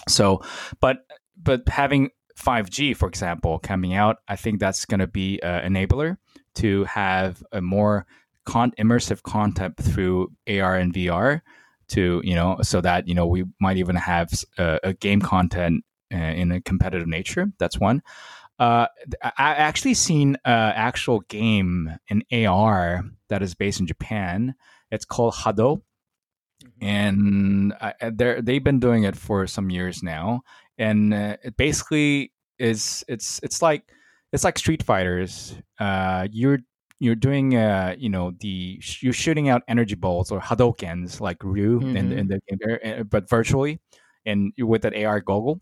So, 0.07 0.41
but 0.79 1.05
but 1.41 1.67
having 1.67 2.11
5G, 2.37 2.95
for 2.95 3.07
example, 3.07 3.59
coming 3.59 3.93
out, 3.93 4.17
I 4.27 4.35
think 4.35 4.59
that's 4.59 4.85
going 4.85 4.99
to 4.99 5.07
be 5.07 5.39
an 5.41 5.73
enabler 5.73 6.17
to 6.55 6.83
have 6.85 7.43
a 7.51 7.61
more 7.61 8.05
con- 8.45 8.73
immersive 8.79 9.23
content 9.23 9.77
through 9.77 10.31
AR 10.47 10.75
and 10.75 10.93
VR 10.93 11.41
to 11.89 12.21
you 12.23 12.35
know 12.35 12.57
so 12.61 12.81
that 12.81 13.07
you 13.07 13.15
know 13.15 13.25
we 13.25 13.45
might 13.59 13.77
even 13.77 13.95
have 13.95 14.29
a, 14.57 14.79
a 14.83 14.93
game 14.93 15.21
content 15.21 15.83
uh, 16.13 16.17
in 16.17 16.51
a 16.51 16.61
competitive 16.61 17.07
nature. 17.07 17.51
That's 17.59 17.79
one. 17.79 18.01
Uh, 18.59 18.87
I 19.23 19.53
actually 19.53 19.93
seen 19.93 20.37
an 20.45 20.73
actual 20.75 21.19
game 21.21 21.91
in 22.09 22.23
AR 22.45 23.03
that 23.29 23.41
is 23.43 23.53
based 23.53 23.79
in 23.79 23.87
Japan. 23.87 24.55
It's 24.89 25.05
called 25.05 25.35
Hado, 25.35 25.81
mm-hmm. 26.63 26.83
and 26.85 27.73
they 28.17 28.41
they've 28.41 28.63
been 28.63 28.79
doing 28.79 29.03
it 29.03 29.15
for 29.15 29.45
some 29.47 29.69
years 29.69 30.01
now. 30.01 30.41
And 30.77 31.13
uh, 31.13 31.37
it 31.43 31.57
basically 31.57 32.33
is 32.57 33.03
it's 33.07 33.39
it's 33.43 33.61
like 33.61 33.83
it's 34.33 34.43
like 34.43 34.57
Street 34.57 34.83
Fighters. 34.83 35.55
Uh, 35.79 36.27
you're 36.31 36.59
you're 36.99 37.15
doing 37.15 37.55
uh 37.55 37.95
you 37.97 38.09
know 38.09 38.31
the 38.39 38.81
you're 39.01 39.13
shooting 39.13 39.49
out 39.49 39.61
energy 39.67 39.93
bolts 39.95 40.31
or 40.31 40.39
hadokens 40.39 41.21
like 41.21 41.43
Ryu 41.43 41.79
mm-hmm. 41.79 41.95
in, 41.95 42.11
in 42.11 42.27
the 42.27 42.39
game, 42.47 42.77
eh, 42.81 43.03
but 43.03 43.29
virtually 43.29 43.79
and 44.25 44.51
with 44.57 44.81
that 44.81 44.95
AR 44.95 45.21
goggle, 45.21 45.61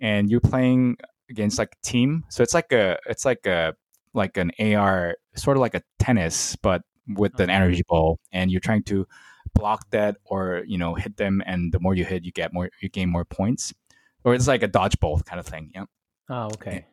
and 0.00 0.30
you're 0.30 0.40
playing 0.40 0.96
against 1.30 1.58
like 1.58 1.72
a 1.72 1.86
team. 1.86 2.24
So 2.28 2.42
it's 2.42 2.54
like 2.54 2.72
a 2.72 2.98
it's 3.06 3.24
like 3.24 3.46
a 3.46 3.74
like 4.14 4.36
an 4.36 4.50
AR 4.60 5.16
sort 5.36 5.56
of 5.56 5.60
like 5.60 5.74
a 5.74 5.82
tennis, 5.98 6.56
but 6.56 6.82
with 7.08 7.38
an 7.40 7.50
energy 7.50 7.82
ball, 7.86 8.18
and 8.32 8.50
you're 8.50 8.60
trying 8.60 8.82
to 8.84 9.06
block 9.54 9.90
that 9.90 10.16
or 10.24 10.64
you 10.66 10.78
know 10.78 10.94
hit 10.94 11.16
them, 11.16 11.42
and 11.46 11.72
the 11.72 11.80
more 11.80 11.94
you 11.94 12.04
hit, 12.04 12.24
you 12.24 12.32
get 12.32 12.52
more 12.52 12.70
you 12.80 12.88
gain 12.88 13.08
more 13.08 13.24
points, 13.24 13.72
or 14.24 14.34
it's 14.34 14.48
like 14.48 14.62
a 14.62 14.68
dodgeball 14.68 15.24
kind 15.24 15.40
of 15.40 15.46
thing. 15.46 15.70
Yeah. 15.74 15.84
Oh, 16.28 16.46
okay. 16.46 16.86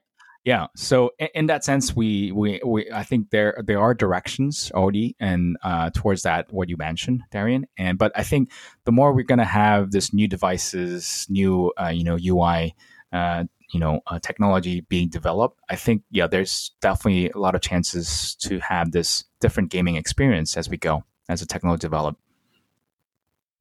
yeah. 0.43 0.67
So 0.75 1.11
in, 1.33 1.47
that 1.47 1.63
sense, 1.63 1.95
we, 1.95 2.31
we 2.31 2.61
we 2.63 2.91
I 2.91 3.03
think 3.03 3.31
there 3.31 3.63
there 3.65 3.79
are 3.79 3.93
directions 3.93 4.71
already 4.73 5.15
and 5.19 5.57
uh, 5.63 5.89
towards 5.93 6.23
that 6.23 6.51
what 6.51 6.69
you 6.69 6.77
mentioned, 6.77 7.23
Darian. 7.31 7.65
And 7.77 7.97
but 7.97 8.11
I 8.15 8.23
think 8.23 8.51
the 8.85 8.91
more 8.91 9.13
we're 9.13 9.23
gonna 9.23 9.45
have 9.45 9.91
this 9.91 10.13
new 10.13 10.27
devices, 10.27 11.25
new 11.29 11.71
uh, 11.81 11.89
you 11.89 12.03
know 12.03 12.17
UI. 12.23 12.75
Uh, 13.11 13.43
you 13.73 13.79
know, 13.79 14.01
uh, 14.07 14.19
technology 14.19 14.81
being 14.81 15.09
developed, 15.09 15.59
I 15.69 15.75
think 15.75 16.03
yeah, 16.11 16.27
there's 16.27 16.71
definitely 16.79 17.31
a 17.31 17.39
lot 17.39 17.55
of 17.55 17.61
chances 17.61 18.35
to 18.35 18.59
have 18.59 18.91
this 18.91 19.25
different 19.41 19.71
gaming 19.71 19.95
experience 19.95 20.55
as 20.55 20.69
we 20.69 20.77
go 20.77 21.03
as 21.27 21.39
the 21.39 21.45
technology 21.45 21.81
develop. 21.81 22.17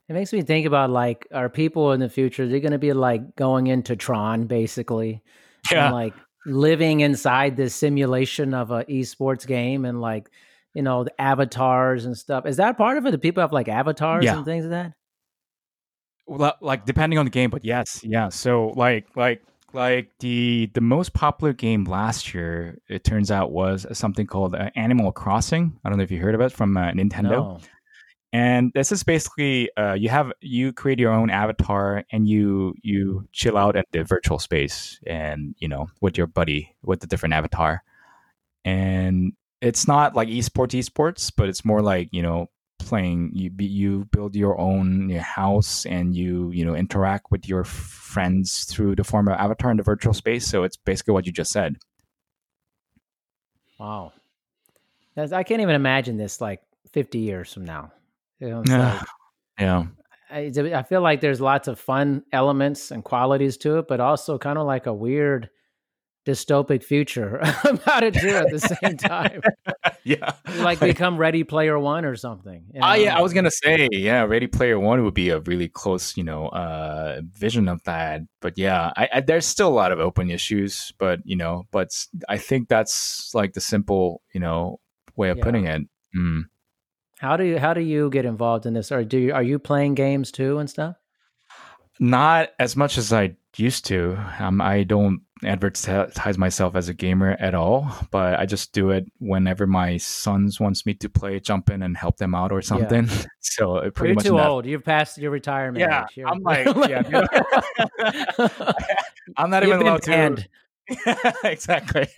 It 0.09 0.13
makes 0.13 0.33
me 0.33 0.43
think 0.43 0.67
about 0.67 0.91
like, 0.91 1.27
are 1.33 1.49
people 1.49 1.93
in 1.93 2.01
the 2.01 2.11
future? 2.11 2.47
They're 2.47 2.61
going 2.61 2.73
to 2.73 2.79
be 2.79 2.93
like 2.93 3.35
going 3.37 3.69
into 3.69 3.97
Tron, 3.97 4.47
basically, 4.47 5.23
yeah, 5.71 5.87
and, 5.87 5.95
like 5.95 6.15
living 6.45 7.01
inside 7.01 7.57
this 7.57 7.75
simulation 7.75 8.53
of 8.53 8.71
a 8.71 8.85
esports 8.85 9.47
game, 9.47 9.87
and 9.87 10.01
like, 10.01 10.29
you 10.75 10.83
know, 10.83 11.05
the 11.05 11.21
avatars 11.21 12.05
and 12.05 12.19
stuff. 12.19 12.45
Is 12.45 12.59
that 12.59 12.77
part 12.77 12.99
of 12.99 13.07
it? 13.07 13.13
Do 13.13 13.19
people 13.19 13.41
have 13.41 13.53
like 13.53 13.69
avatars 13.69 14.25
yeah. 14.25 14.37
and 14.37 14.45
things 14.45 14.65
like 14.65 14.71
that? 14.73 14.93
Well, 16.27 16.57
like 16.61 16.85
depending 16.85 17.19
on 17.19 17.25
the 17.25 17.31
game, 17.31 17.49
but 17.49 17.65
yes, 17.65 18.03
yeah. 18.05 18.29
So 18.29 18.73
like, 18.77 19.07
like 19.17 19.43
like 19.75 20.11
the 20.21 20.71
the 20.75 20.81
most 20.81 21.13
popular 21.13 21.53
game 21.53 21.85
last 21.85 22.35
year 22.35 22.79
it 22.89 23.05
turns 23.05 23.31
out 23.31 23.53
was 23.53 23.87
something 23.93 24.27
called 24.27 24.55
uh, 24.55 24.71
animal 24.77 25.13
crossing. 25.13 25.79
I 25.85 25.89
don't 25.89 25.99
know 25.99 26.05
if 26.05 26.11
you 26.11 26.19
heard 26.19 26.35
about 26.35 26.53
it 26.53 26.57
from 26.57 26.77
uh, 26.77 26.93
nintendo. 26.93 27.31
No. 27.31 27.61
and 28.33 28.73
this 28.75 28.93
is 28.93 29.03
basically 29.03 29.75
uh, 29.77 29.95
you 29.95 30.09
have 30.09 30.33
you 30.41 30.73
create 30.73 30.99
your 30.99 31.13
own 31.13 31.31
avatar 31.31 32.05
and 32.13 32.29
you 32.29 32.75
you 32.83 33.27
chill 33.33 33.57
out 33.57 33.77
at 33.77 33.87
the 33.93 34.05
virtual 34.05 34.39
space 34.39 34.99
and 35.07 35.55
you 35.59 35.69
know 35.69 35.89
with 36.01 36.17
your 36.17 36.27
buddy 36.27 36.75
with 36.83 37.01
the 37.01 37.07
different 37.07 37.35
avatar. 37.35 37.83
And 38.65 39.33
it's 39.61 39.87
not 39.89 40.15
like 40.17 40.29
esports 40.29 40.79
esports 40.79 41.33
but 41.35 41.49
it's 41.49 41.65
more 41.65 41.81
like 41.81 42.09
you 42.13 42.21
know 42.23 42.49
playing 42.83 43.31
you 43.35 43.51
you 43.59 44.05
build 44.07 44.35
your 44.37 44.59
own 44.61 45.09
your 45.09 45.23
house 45.23 45.87
and 45.87 46.15
you 46.15 46.51
you 46.51 46.65
know 46.65 46.75
interact 46.75 47.31
with 47.31 47.49
your 47.49 47.65
friends 47.65 48.65
through 48.65 48.97
the 48.97 49.05
form 49.05 49.29
of 49.29 49.35
avatar 49.35 49.71
in 49.71 49.77
the 49.77 49.83
virtual 49.83 50.13
space. 50.13 50.47
So 50.47 50.65
it's 50.65 50.77
basically 50.77 51.15
what 51.15 51.27
you 51.27 51.33
just 51.33 51.53
said. 51.53 51.77
Wow. 53.79 54.13
That's, 55.15 55.33
i 55.33 55.43
can't 55.43 55.61
even 55.61 55.75
imagine 55.75 56.17
this 56.17 56.41
like 56.41 56.61
50 56.93 57.19
years 57.19 57.53
from 57.53 57.65
now. 57.65 57.93
You 58.39 58.51
know, 58.51 58.59
like, 58.67 59.03
yeah. 59.59 59.87
I, 60.31 60.51
I 60.57 60.83
feel 60.83 61.03
like 61.03 61.21
there's 61.21 61.41
lots 61.41 61.69
of 61.69 61.79
fun 61.79 62.23
elements 62.33 62.91
and 62.91 63.05
qualities 63.05 63.57
to 63.59 63.79
it 63.79 63.89
but 63.89 64.01
also 64.01 64.39
kind 64.39 64.59
of 64.59 64.67
like 64.67 64.87
a 64.87 64.95
weird 64.95 65.51
dystopic 66.25 66.85
future 66.85 67.37
about 67.65 68.03
it 68.03 68.15
too 68.15 68.29
at 68.29 68.51
the 68.51 68.59
same 68.59 68.97
time. 68.97 69.41
yeah. 70.05 70.33
Like 70.59 70.81
become 70.81 71.17
Ready 71.17 71.45
Player 71.45 71.79
One 71.79 72.05
or 72.05 72.17
something. 72.17 72.65
Oh, 72.77 72.91
uh, 72.91 72.95
yeah. 72.95 73.17
I 73.17 73.21
was 73.21 73.33
going 73.33 73.45
to 73.45 73.51
say, 73.51 73.89
yeah, 73.93 74.23
Ready 74.23 74.47
Player 74.47 74.79
One 74.79 75.03
would 75.05 75.15
be 75.15 75.31
a 75.31 75.41
really 75.41 75.69
close, 75.69 76.17
you 76.17 76.25
know, 76.25 76.49
uh, 76.49 77.23
vision 77.35 77.69
of 77.69 77.83
that. 77.85 78.23
But 78.41 78.57
yeah, 78.57 78.93
I, 78.97 79.09
I, 79.15 79.21
there's 79.21 79.47
still 79.47 79.69
a 79.69 79.71
lot 79.71 79.93
of 79.93 79.99
open 79.99 80.31
issues, 80.31 80.93
but, 80.99 81.21
you 81.25 81.37
know, 81.37 81.65
but 81.71 81.89
I 82.29 82.39
think 82.39 82.69
that's 82.69 83.35
like 83.35 83.55
the 83.55 83.61
simple, 83.61 84.23
you 84.33 84.41
know, 84.41 84.81
way 85.17 85.31
of 85.31 85.39
yeah. 85.39 85.45
putting 85.45 85.67
it. 85.67 85.83
Mm. 86.17 86.43
How 87.19 87.37
do 87.37 87.45
you, 87.45 87.59
how 87.59 87.75
do 87.75 87.81
you 87.81 88.11
get 88.11 88.25
involved 88.25 88.67
in 88.67 88.75
this? 88.75 88.91
Or 88.93 89.05
do 89.05 89.19
you, 89.19 89.33
are 89.33 89.43
you 89.43 89.59
playing 89.59 89.95
games 89.95 90.33
too 90.33 90.59
and 90.59 90.69
stuff? 90.69 90.97
Not 92.01 92.51
as 92.59 92.77
much 92.77 92.99
as 92.99 93.13
I 93.13 93.37
used 93.57 93.87
to. 93.87 94.19
Um, 94.39 94.61
I 94.61 94.85
don't 94.85 95.23
advertise 95.45 96.39
myself 96.39 96.77
as 96.77 96.89
a 96.89 96.95
gamer 96.95 97.37
at 97.41 97.55
all, 97.55 97.91
but 98.11 98.39
I 98.39 98.47
just 98.47 98.73
do 98.73 98.91
it 98.91 99.11
whenever 99.19 99.67
my 99.67 99.97
sons 99.97 100.61
wants 100.61 100.87
me 100.87 100.95
to 100.95 101.09
play, 101.09 101.41
jump 101.41 101.71
in 101.71 101.83
and 101.83 101.97
help 101.97 102.17
them 102.17 102.35
out 102.35 102.53
or 102.53 102.63
something. 102.63 103.07
Yeah. 103.07 103.25
so 103.41 103.77
it 103.79 103.95
pretty 103.95 104.11
You're 104.11 104.15
much 104.17 104.25
too 104.25 104.41
old. 104.41 104.67
You've 104.67 104.85
passed 104.85 105.19
your 105.19 105.31
retirement. 105.31 105.81
Yeah, 105.81 106.05
age. 106.17 106.25
I'm 106.27 106.43
like, 106.43 106.67
yeah, 106.89 107.27
I'm 109.37 109.51
not 109.51 109.65
even 109.65 109.83
allowed 109.83 110.03
to. 110.05 110.49
exactly. 111.45 112.09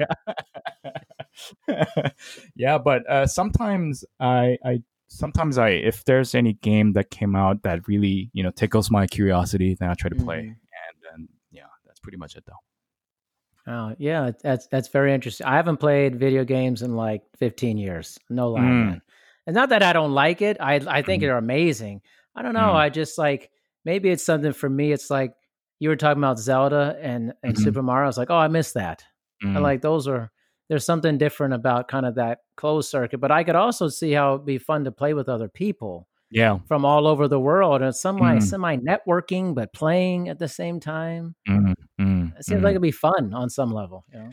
yeah, 2.54 2.78
but 2.78 3.08
uh, 3.08 3.26
sometimes 3.26 4.04
I, 4.20 4.58
I 4.64 4.82
sometimes 5.08 5.58
I 5.58 5.70
if 5.70 6.04
there's 6.04 6.34
any 6.34 6.54
game 6.54 6.92
that 6.92 7.10
came 7.10 7.36
out 7.36 7.62
that 7.62 7.86
really 7.86 8.30
you 8.32 8.42
know 8.42 8.50
tickles 8.50 8.90
my 8.90 9.06
curiosity, 9.06 9.76
then 9.78 9.90
I 9.90 9.94
try 9.94 10.10
to 10.10 10.16
play. 10.16 10.38
Mm-hmm. 10.38 10.48
And 10.48 10.96
then 11.02 11.28
yeah, 11.50 11.66
that's 11.86 12.00
pretty 12.14 12.20
much 12.20 12.36
it 12.36 12.44
though. 12.46 13.72
Oh 13.72 13.96
yeah, 13.98 14.30
that's 14.42 14.66
that's 14.68 14.88
very 14.88 15.14
interesting. 15.14 15.46
I 15.46 15.56
haven't 15.56 15.78
played 15.78 16.16
video 16.18 16.44
games 16.44 16.82
in 16.82 16.96
like 16.96 17.22
15 17.38 17.78
years. 17.78 18.18
No 18.28 18.50
lie, 18.50 18.60
mm. 18.60 18.86
man. 18.86 19.02
And 19.46 19.54
not 19.54 19.70
that 19.70 19.82
I 19.82 19.92
don't 19.92 20.12
like 20.12 20.42
it. 20.42 20.58
I 20.60 20.74
I 20.86 21.02
think 21.02 21.22
mm. 21.22 21.26
they're 21.26 21.38
amazing. 21.38 22.02
I 22.36 22.42
don't 22.42 22.54
know. 22.54 22.60
Mm. 22.60 22.74
I 22.74 22.90
just 22.90 23.18
like 23.18 23.50
maybe 23.84 24.10
it's 24.10 24.24
something 24.24 24.52
for 24.52 24.68
me. 24.68 24.92
It's 24.92 25.10
like 25.10 25.32
you 25.80 25.88
were 25.88 25.96
talking 25.96 26.22
about 26.22 26.38
Zelda 26.38 26.96
and 27.00 27.32
and 27.42 27.54
mm-hmm. 27.54 27.64
Super 27.64 27.82
Mario. 27.82 28.04
I 28.04 28.08
was 28.08 28.18
like, 28.18 28.30
oh, 28.30 28.36
I 28.36 28.48
missed 28.48 28.74
that. 28.74 29.04
I 29.42 29.46
mm. 29.46 29.60
like 29.60 29.82
those 29.82 30.06
are 30.08 30.30
there's 30.68 30.86
something 30.86 31.18
different 31.18 31.54
about 31.54 31.88
kind 31.88 32.06
of 32.06 32.14
that 32.14 32.38
closed 32.56 32.90
circuit. 32.90 33.18
But 33.18 33.30
I 33.30 33.44
could 33.44 33.56
also 33.56 33.88
see 33.88 34.12
how 34.12 34.34
it'd 34.34 34.46
be 34.46 34.58
fun 34.58 34.84
to 34.84 34.92
play 34.92 35.14
with 35.14 35.28
other 35.28 35.48
people. 35.48 36.06
Yeah. 36.30 36.58
From 36.66 36.84
all 36.84 37.06
over 37.06 37.28
the 37.28 37.40
world. 37.40 37.82
And 37.82 37.94
semi 37.94 38.36
mm. 38.36 38.42
semi 38.42 38.76
networking, 38.76 39.54
but 39.54 39.72
playing 39.72 40.28
at 40.28 40.38
the 40.38 40.48
same 40.48 40.80
time. 40.80 41.34
Mm. 41.48 41.74
Mm. 42.00 42.38
It 42.38 42.44
seems 42.44 42.62
like 42.62 42.72
it'd 42.72 42.82
be 42.82 42.90
fun 42.90 43.32
on 43.34 43.50
some 43.50 43.70
level. 43.72 44.04
You 44.12 44.18
know? 44.20 44.30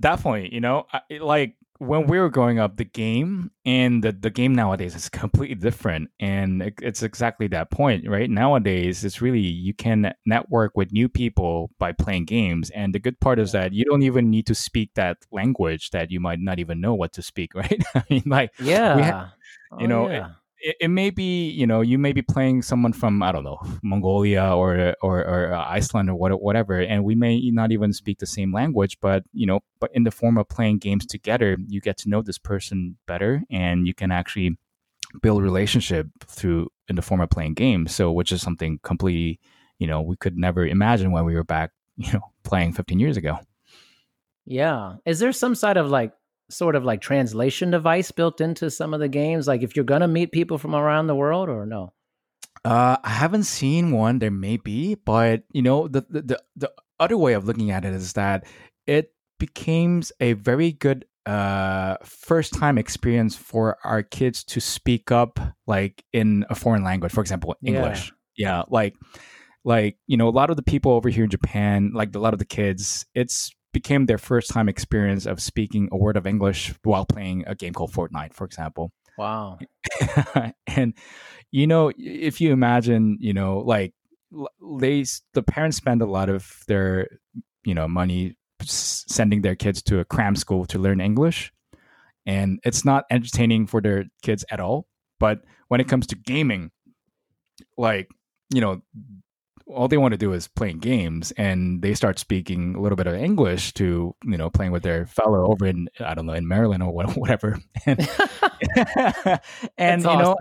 Definitely. 0.00 0.54
You 0.54 0.60
know, 0.60 0.86
like 1.20 1.56
when 1.78 2.06
we 2.06 2.18
were 2.18 2.28
growing 2.28 2.58
up, 2.58 2.76
the 2.76 2.84
game 2.84 3.50
and 3.64 4.02
the, 4.02 4.12
the 4.12 4.30
game 4.30 4.54
nowadays 4.54 4.94
is 4.94 5.08
completely 5.08 5.54
different. 5.54 6.10
And 6.20 6.62
it, 6.62 6.74
it's 6.82 7.02
exactly 7.02 7.46
that 7.48 7.70
point, 7.70 8.08
right? 8.08 8.28
Nowadays, 8.28 9.04
it's 9.04 9.20
really 9.20 9.40
you 9.40 9.74
can 9.74 10.12
network 10.26 10.76
with 10.76 10.92
new 10.92 11.08
people 11.08 11.70
by 11.78 11.92
playing 11.92 12.26
games. 12.26 12.70
And 12.70 12.94
the 12.94 13.00
good 13.00 13.20
part 13.20 13.38
is 13.38 13.52
that 13.52 13.72
you 13.72 13.84
don't 13.84 14.02
even 14.02 14.30
need 14.30 14.46
to 14.48 14.54
speak 14.54 14.90
that 14.94 15.18
language 15.32 15.90
that 15.90 16.10
you 16.10 16.20
might 16.20 16.40
not 16.40 16.58
even 16.58 16.80
know 16.80 16.94
what 16.94 17.12
to 17.14 17.22
speak, 17.22 17.54
right? 17.54 17.82
I 17.94 18.02
mean, 18.10 18.24
like, 18.26 18.50
yeah. 18.60 19.10
Ha- 19.10 19.34
you 19.78 19.86
oh, 19.86 19.88
know, 19.88 20.10
yeah 20.10 20.26
it, 20.26 20.32
it, 20.60 20.88
may 20.88 21.10
be 21.10 21.50
you 21.50 21.66
know 21.66 21.80
you 21.80 21.98
may 21.98 22.12
be 22.12 22.22
playing 22.22 22.62
someone 22.62 22.92
from 22.92 23.22
I 23.22 23.32
don't 23.32 23.44
know 23.44 23.58
Mongolia 23.82 24.54
or 24.54 24.94
or, 25.02 25.24
or 25.24 25.54
uh, 25.54 25.64
Iceland 25.68 26.10
or 26.10 26.14
what, 26.14 26.40
whatever, 26.40 26.80
and 26.80 27.04
we 27.04 27.14
may 27.14 27.50
not 27.50 27.72
even 27.72 27.92
speak 27.92 28.18
the 28.18 28.26
same 28.26 28.52
language, 28.52 28.98
but 29.00 29.24
you 29.32 29.46
know, 29.46 29.60
but 29.80 29.90
in 29.94 30.04
the 30.04 30.10
form 30.10 30.38
of 30.38 30.48
playing 30.48 30.78
games 30.78 31.06
together, 31.06 31.56
you 31.66 31.80
get 31.80 31.96
to 31.98 32.08
know 32.08 32.22
this 32.22 32.38
person 32.38 32.96
better, 33.06 33.42
and 33.50 33.86
you 33.86 33.94
can 33.94 34.10
actually 34.10 34.56
build 35.22 35.42
relationship 35.42 36.06
through 36.26 36.68
in 36.88 36.96
the 36.96 37.02
form 37.02 37.20
of 37.20 37.30
playing 37.30 37.54
games. 37.54 37.94
So, 37.94 38.10
which 38.12 38.32
is 38.32 38.42
something 38.42 38.80
completely 38.82 39.40
you 39.78 39.86
know 39.86 40.02
we 40.02 40.16
could 40.16 40.36
never 40.36 40.66
imagine 40.66 41.12
when 41.12 41.24
we 41.24 41.34
were 41.34 41.44
back 41.44 41.70
you 41.96 42.12
know 42.12 42.22
playing 42.44 42.72
15 42.72 42.98
years 42.98 43.16
ago. 43.16 43.38
Yeah, 44.44 44.94
is 45.04 45.18
there 45.18 45.32
some 45.32 45.54
side 45.54 45.76
of 45.76 45.90
like 45.90 46.12
sort 46.50 46.76
of 46.76 46.84
like 46.84 47.00
translation 47.00 47.70
device 47.70 48.10
built 48.10 48.40
into 48.40 48.70
some 48.70 48.94
of 48.94 49.00
the 49.00 49.08
games? 49.08 49.46
Like 49.46 49.62
if 49.62 49.76
you're 49.76 49.84
going 49.84 50.00
to 50.00 50.08
meet 50.08 50.32
people 50.32 50.58
from 50.58 50.74
around 50.74 51.06
the 51.06 51.14
world 51.14 51.48
or 51.48 51.66
no? 51.66 51.92
Uh, 52.64 52.96
I 53.02 53.10
haven't 53.10 53.44
seen 53.44 53.92
one. 53.92 54.18
There 54.18 54.30
may 54.30 54.56
be, 54.56 54.94
but 54.94 55.44
you 55.52 55.62
know, 55.62 55.88
the, 55.88 56.04
the, 56.08 56.22
the, 56.22 56.42
the 56.56 56.72
other 56.98 57.16
way 57.16 57.34
of 57.34 57.46
looking 57.46 57.70
at 57.70 57.84
it 57.84 57.94
is 57.94 58.14
that 58.14 58.46
it 58.86 59.12
becomes 59.38 60.12
a 60.20 60.32
very 60.34 60.72
good 60.72 61.04
uh, 61.26 61.96
first 62.02 62.54
time 62.54 62.78
experience 62.78 63.36
for 63.36 63.76
our 63.84 64.02
kids 64.02 64.42
to 64.42 64.60
speak 64.60 65.12
up 65.12 65.38
like 65.66 66.02
in 66.12 66.44
a 66.48 66.54
foreign 66.54 66.82
language, 66.82 67.12
for 67.12 67.20
example, 67.20 67.54
English. 67.62 68.12
Yeah. 68.36 68.58
yeah, 68.58 68.62
like 68.68 68.96
like 69.64 69.98
you 70.06 70.16
know, 70.16 70.28
a 70.28 70.30
lot 70.30 70.50
of 70.50 70.56
the 70.56 70.62
people 70.62 70.92
over 70.92 71.10
here 71.10 71.24
in 71.24 71.30
Japan, 71.30 71.92
like 71.94 72.14
a 72.14 72.18
lot 72.18 72.32
of 72.32 72.38
the 72.38 72.46
kids, 72.46 73.04
it's 73.14 73.54
became 73.72 74.06
their 74.06 74.18
first 74.18 74.50
time 74.50 74.68
experience 74.68 75.26
of 75.26 75.40
speaking 75.40 75.88
a 75.92 75.96
word 75.96 76.16
of 76.16 76.26
English 76.26 76.74
while 76.84 77.04
playing 77.04 77.44
a 77.46 77.54
game 77.54 77.72
called 77.72 77.92
Fortnite, 77.92 78.34
for 78.34 78.44
example. 78.44 78.92
Wow. 79.16 79.58
and 80.66 80.94
you 81.50 81.66
know, 81.66 81.92
if 81.96 82.40
you 82.40 82.52
imagine, 82.52 83.16
you 83.20 83.32
know, 83.32 83.58
like 83.58 83.94
they 84.80 85.04
the 85.34 85.42
parents 85.42 85.76
spend 85.76 86.02
a 86.02 86.06
lot 86.06 86.28
of 86.28 86.62
their, 86.68 87.08
you 87.64 87.74
know, 87.74 87.88
money 87.88 88.36
sending 88.62 89.42
their 89.42 89.54
kids 89.54 89.82
to 89.82 90.00
a 90.00 90.04
cram 90.04 90.36
school 90.36 90.66
to 90.66 90.78
learn 90.78 91.00
English, 91.00 91.52
and 92.26 92.60
it's 92.64 92.84
not 92.84 93.04
entertaining 93.10 93.66
for 93.66 93.80
their 93.80 94.04
kids 94.22 94.44
at 94.50 94.60
all. 94.60 94.86
But 95.18 95.40
when 95.68 95.80
it 95.80 95.88
comes 95.88 96.06
to 96.08 96.16
gaming, 96.16 96.70
like 97.76 98.08
you 98.52 98.60
know 98.60 98.82
all 99.68 99.88
they 99.88 99.96
want 99.96 100.12
to 100.12 100.18
do 100.18 100.32
is 100.32 100.48
playing 100.48 100.78
games 100.78 101.32
and 101.32 101.82
they 101.82 101.94
start 101.94 102.18
speaking 102.18 102.74
a 102.74 102.80
little 102.80 102.96
bit 102.96 103.06
of 103.06 103.14
english 103.14 103.72
to 103.74 104.14
you 104.24 104.36
know 104.36 104.48
playing 104.48 104.72
with 104.72 104.82
their 104.82 105.06
fellow 105.06 105.50
over 105.50 105.66
in 105.66 105.88
i 106.00 106.14
don't 106.14 106.26
know 106.26 106.32
in 106.32 106.48
maryland 106.48 106.82
or 106.82 106.92
whatever 106.92 107.58
and, 107.86 108.08
and 109.78 110.02
you 110.02 110.16
know 110.16 110.36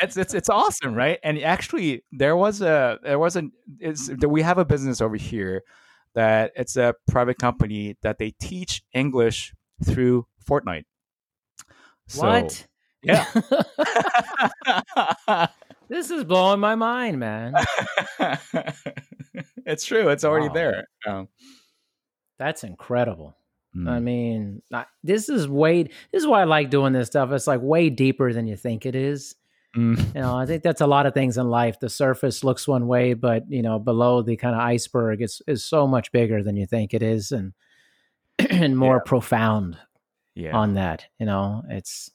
it's 0.00 0.16
it's 0.16 0.34
it's 0.34 0.48
awesome 0.48 0.94
right 0.94 1.18
and 1.22 1.38
actually 1.42 2.04
there 2.12 2.36
was 2.36 2.62
a 2.62 2.98
there 3.02 3.18
was 3.18 3.36
a 3.36 3.42
it's 3.78 4.10
we 4.26 4.40
have 4.42 4.58
a 4.58 4.64
business 4.64 5.00
over 5.00 5.16
here 5.16 5.62
that 6.14 6.52
it's 6.56 6.76
a 6.76 6.94
private 7.08 7.38
company 7.38 7.96
that 8.02 8.18
they 8.18 8.32
teach 8.40 8.82
English 8.92 9.54
through 9.84 10.26
Fortnite. 10.48 10.84
So, 12.08 12.26
what? 12.26 12.66
Yeah. 13.02 13.26
this 15.90 16.10
is 16.10 16.24
blowing 16.24 16.60
my 16.60 16.76
mind, 16.76 17.18
man. 17.18 17.54
it's 19.66 19.84
true. 19.84 20.08
It's 20.08 20.24
already 20.24 20.48
wow. 20.48 20.54
there. 20.54 20.88
Um, 21.06 21.28
That's 22.38 22.62
incredible. 22.62 23.36
Mm. 23.76 23.88
I 23.88 23.98
mean, 23.98 24.62
this 25.02 25.28
is 25.28 25.48
way. 25.48 25.82
This 25.82 26.22
is 26.22 26.26
why 26.26 26.42
I 26.42 26.44
like 26.44 26.70
doing 26.70 26.92
this 26.92 27.08
stuff. 27.08 27.32
It's 27.32 27.46
like 27.46 27.60
way 27.60 27.90
deeper 27.90 28.32
than 28.32 28.46
you 28.46 28.56
think 28.56 28.86
it 28.86 28.94
is. 28.94 29.34
Mm. 29.76 30.14
You 30.14 30.20
know, 30.20 30.36
I 30.36 30.46
think 30.46 30.62
that's 30.62 30.80
a 30.80 30.86
lot 30.86 31.06
of 31.06 31.14
things 31.14 31.38
in 31.38 31.48
life. 31.48 31.78
The 31.80 31.88
surface 31.88 32.42
looks 32.42 32.66
one 32.66 32.86
way, 32.86 33.14
but 33.14 33.44
you 33.48 33.62
know, 33.62 33.78
below 33.78 34.22
the 34.22 34.36
kind 34.36 34.54
of 34.54 34.60
iceberg 34.60 35.22
is 35.22 35.42
is 35.46 35.64
so 35.64 35.86
much 35.86 36.12
bigger 36.12 36.42
than 36.42 36.56
you 36.56 36.66
think 36.66 36.94
it 36.94 37.02
is, 37.02 37.32
and 37.32 37.52
and 38.38 38.76
more 38.76 38.96
yeah. 38.96 39.08
profound. 39.08 39.76
Yeah. 40.36 40.56
On 40.56 40.74
that, 40.74 41.06
you 41.18 41.26
know, 41.26 41.64
it's 41.68 42.10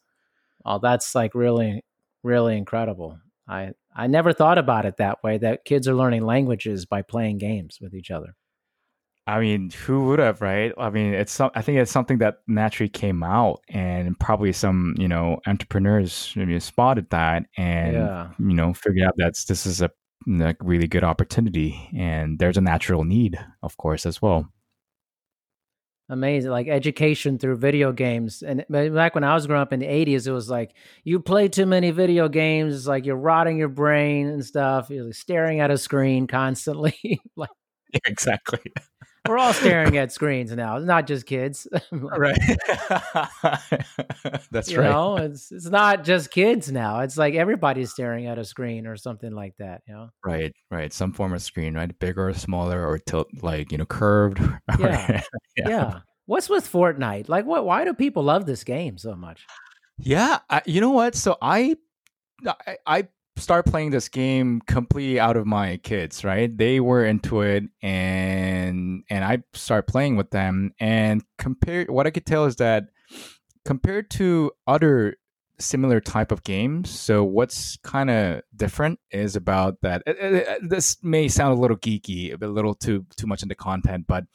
oh, 0.66 0.80
that's 0.80 1.14
like 1.14 1.36
really, 1.36 1.84
really 2.24 2.58
incredible. 2.58 3.20
I 3.48 3.72
I 3.96 4.08
never 4.08 4.34
thought 4.34 4.58
about 4.58 4.86
it 4.86 4.98
that 4.98 5.24
way. 5.24 5.38
That 5.38 5.66
kids 5.66 5.88
are 5.88 5.96
learning 5.96 6.26
languages 6.26 6.86
by 6.86 7.02
playing 7.02 7.38
games 7.38 7.78
with 7.82 7.94
each 7.94 8.12
other. 8.12 8.36
I 9.28 9.40
mean, 9.40 9.72
who 9.72 10.06
would 10.06 10.20
have, 10.20 10.42
right? 10.42 10.72
I 10.78 10.92
mean, 10.92 11.14
it's 11.14 11.32
some, 11.32 11.50
I 11.56 11.64
think 11.64 11.80
it's 11.80 11.92
something 11.92 12.20
that 12.20 12.42
naturally 12.48 12.90
came 12.90 13.24
out, 13.24 13.62
and 13.70 14.20
probably 14.20 14.54
some 14.54 14.96
you 14.98 15.08
know 15.08 15.40
entrepreneurs 15.48 16.32
maybe 16.36 16.60
spotted 16.60 17.10
that, 17.10 17.44
and 17.58 17.94
yeah. 17.94 18.30
you 18.40 18.54
know 18.54 18.74
figured 18.74 19.08
out 19.08 19.16
that 19.18 19.36
this 19.48 19.66
is 19.66 19.82
a 19.82 19.90
like 20.28 20.58
really 20.62 20.88
good 20.88 21.04
opportunity, 21.04 21.90
and 21.96 22.38
there's 22.40 22.58
a 22.58 22.62
natural 22.62 23.04
need, 23.04 23.40
of 23.64 23.78
course, 23.78 24.06
as 24.06 24.22
well. 24.22 24.48
Amazing, 26.08 26.52
like 26.52 26.68
education 26.68 27.40
through 27.40 27.58
video 27.58 27.92
games. 27.92 28.44
And 28.44 28.64
back 28.70 29.16
when 29.16 29.24
I 29.24 29.34
was 29.34 29.48
growing 29.48 29.64
up 29.64 29.74
in 29.74 29.80
the 29.80 29.88
'80s, 29.88 30.28
it 30.28 30.32
was 30.32 30.52
like 30.52 30.76
you 31.04 31.20
play 31.20 31.48
too 31.48 31.66
many 31.66 31.90
video 31.90 32.30
games, 32.30 32.76
it's 32.76 32.86
like 32.88 33.06
you're 33.08 33.16
rotting 33.16 33.58
your 33.58 33.70
brain 33.70 34.28
and 34.28 34.46
stuff. 34.46 34.92
You're 34.92 35.06
like 35.06 35.16
staring 35.16 35.62
at 35.62 35.72
a 35.72 35.80
screen 35.80 36.28
constantly, 36.28 37.20
like 37.36 37.50
exactly. 38.06 38.60
We're 39.28 39.38
all 39.38 39.54
staring 39.54 39.98
at 39.98 40.12
screens 40.12 40.52
now, 40.52 40.78
not 40.78 41.08
just 41.08 41.26
kids. 41.26 41.68
right. 41.92 42.38
That's 44.52 44.70
you 44.70 44.80
right. 44.80 44.90
Know, 44.90 45.18
it's 45.18 45.52
it's 45.52 45.66
not 45.66 46.04
just 46.04 46.32
kids 46.32 46.72
now. 46.72 47.00
It's 47.00 47.18
like 47.18 47.34
everybody's 47.34 47.92
staring 47.92 48.28
at 48.28 48.38
a 48.38 48.46
screen 48.46 48.88
or 48.88 48.98
something 48.98 49.32
like 49.32 49.56
that. 49.58 49.82
You 49.88 49.94
know. 49.96 50.10
Right. 50.24 50.54
Right. 50.70 50.94
Some 50.94 51.12
form 51.14 51.34
of 51.34 51.42
screen, 51.42 51.76
right? 51.76 51.98
Bigger 52.00 52.30
or 52.30 52.34
smaller, 52.34 52.88
or 52.88 53.00
tilt, 53.00 53.28
like 53.42 53.72
you 53.72 53.78
know, 53.78 53.86
curved. 53.86 54.40
Yeah. 54.80 55.22
yeah. 55.56 55.70
yeah. 55.70 56.00
What's 56.26 56.50
with 56.50 56.70
Fortnite? 56.70 57.30
Like, 57.30 57.46
what? 57.46 57.66
Why 57.66 57.86
do 57.86 57.94
people 57.94 58.24
love 58.24 58.46
this 58.46 58.64
game 58.64 58.98
so 58.98 59.16
much? 59.16 59.46
Yeah, 59.98 60.40
I, 60.50 60.62
you 60.66 60.82
know 60.82 60.90
what? 60.90 61.16
So 61.16 61.38
I, 61.42 61.76
I, 62.46 62.78
I 62.86 63.08
start 63.38 63.66
playing 63.66 63.92
this 63.92 64.08
game 64.10 64.62
completely 64.62 65.20
out 65.20 65.36
of 65.36 65.46
my 65.46 65.78
kids 65.78 66.24
right 66.24 66.58
they 66.58 66.80
were 66.80 67.04
into 67.06 67.42
it 67.42 67.64
and 67.82 68.45
and 68.66 69.04
and 69.10 69.24
i 69.24 69.38
start 69.54 69.88
playing 69.88 70.16
with 70.16 70.32
them 70.32 70.74
and 70.80 71.24
compared 71.38 71.90
what 71.90 72.08
i 72.08 72.10
could 72.10 72.26
tell 72.26 72.46
is 72.46 72.56
that 72.58 72.86
compared 73.64 74.10
to 74.10 74.52
other 74.68 75.16
similar 75.58 76.02
type 76.02 76.32
of 76.32 76.44
games 76.44 76.90
so 76.90 77.24
what's 77.24 77.78
kind 77.78 78.10
of 78.10 78.42
different 78.56 79.00
is 79.12 79.36
about 79.36 79.80
that 79.82 80.04
it, 80.06 80.18
it, 80.20 80.70
this 80.70 80.98
may 81.02 81.28
sound 81.28 81.58
a 81.58 81.62
little 81.62 81.78
geeky 81.78 82.40
a 82.40 82.48
little 82.48 82.76
too 82.76 83.06
too 83.16 83.28
much 83.28 83.42
into 83.42 83.56
content 83.56 84.06
but 84.08 84.26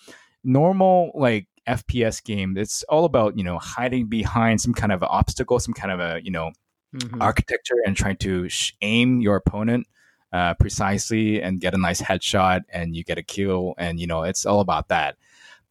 normal 0.43 1.12
like 1.14 1.47
fps 1.69 2.25
game 2.25 2.57
it's 2.57 2.83
all 2.85 3.05
about 3.05 3.37
you 3.37 3.45
know 3.45 3.59
hiding 3.59 4.07
behind 4.07 4.61
some 4.61 4.73
kind 4.73 4.93
of 4.93 5.03
obstacle 5.03 5.59
some 5.59 5.75
kind 5.75 5.93
of 5.93 6.01
a 6.01 6.25
you 6.25 6.31
know 6.31 6.51
mm-hmm. 6.95 7.21
architecture 7.21 7.77
and 7.85 7.97
trying 7.97 8.16
to 8.16 8.49
sh- 8.49 8.73
aim 8.81 9.21
your 9.21 9.37
opponent 9.37 9.87
uh, 10.33 10.55
precisely 10.55 11.43
and 11.43 11.61
get 11.61 11.75
a 11.75 11.79
nice 11.79 12.01
headshot 12.01 12.62
and 12.73 12.95
you 12.95 13.05
get 13.05 13.19
a 13.19 13.23
kill 13.23 13.75
and 13.79 13.99
you 13.99 14.07
know 14.07 14.23
it's 14.23 14.47
all 14.47 14.61
about 14.61 14.88
that 14.88 15.16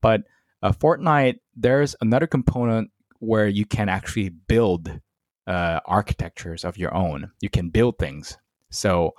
but 0.02 0.24
uh, 0.64 0.72
fortnite 0.72 1.40
there's 1.56 1.96
another 2.02 2.28
component 2.28 2.92
where 3.20 3.48
you 3.48 3.66
can 3.66 3.90
actually 3.90 4.30
build 4.30 5.00
uh, 5.48 5.80
architectures 5.86 6.64
of 6.64 6.78
your 6.78 6.94
own 6.94 7.32
you 7.42 7.50
can 7.50 7.70
build 7.70 7.98
things 7.98 8.38
so 8.70 9.14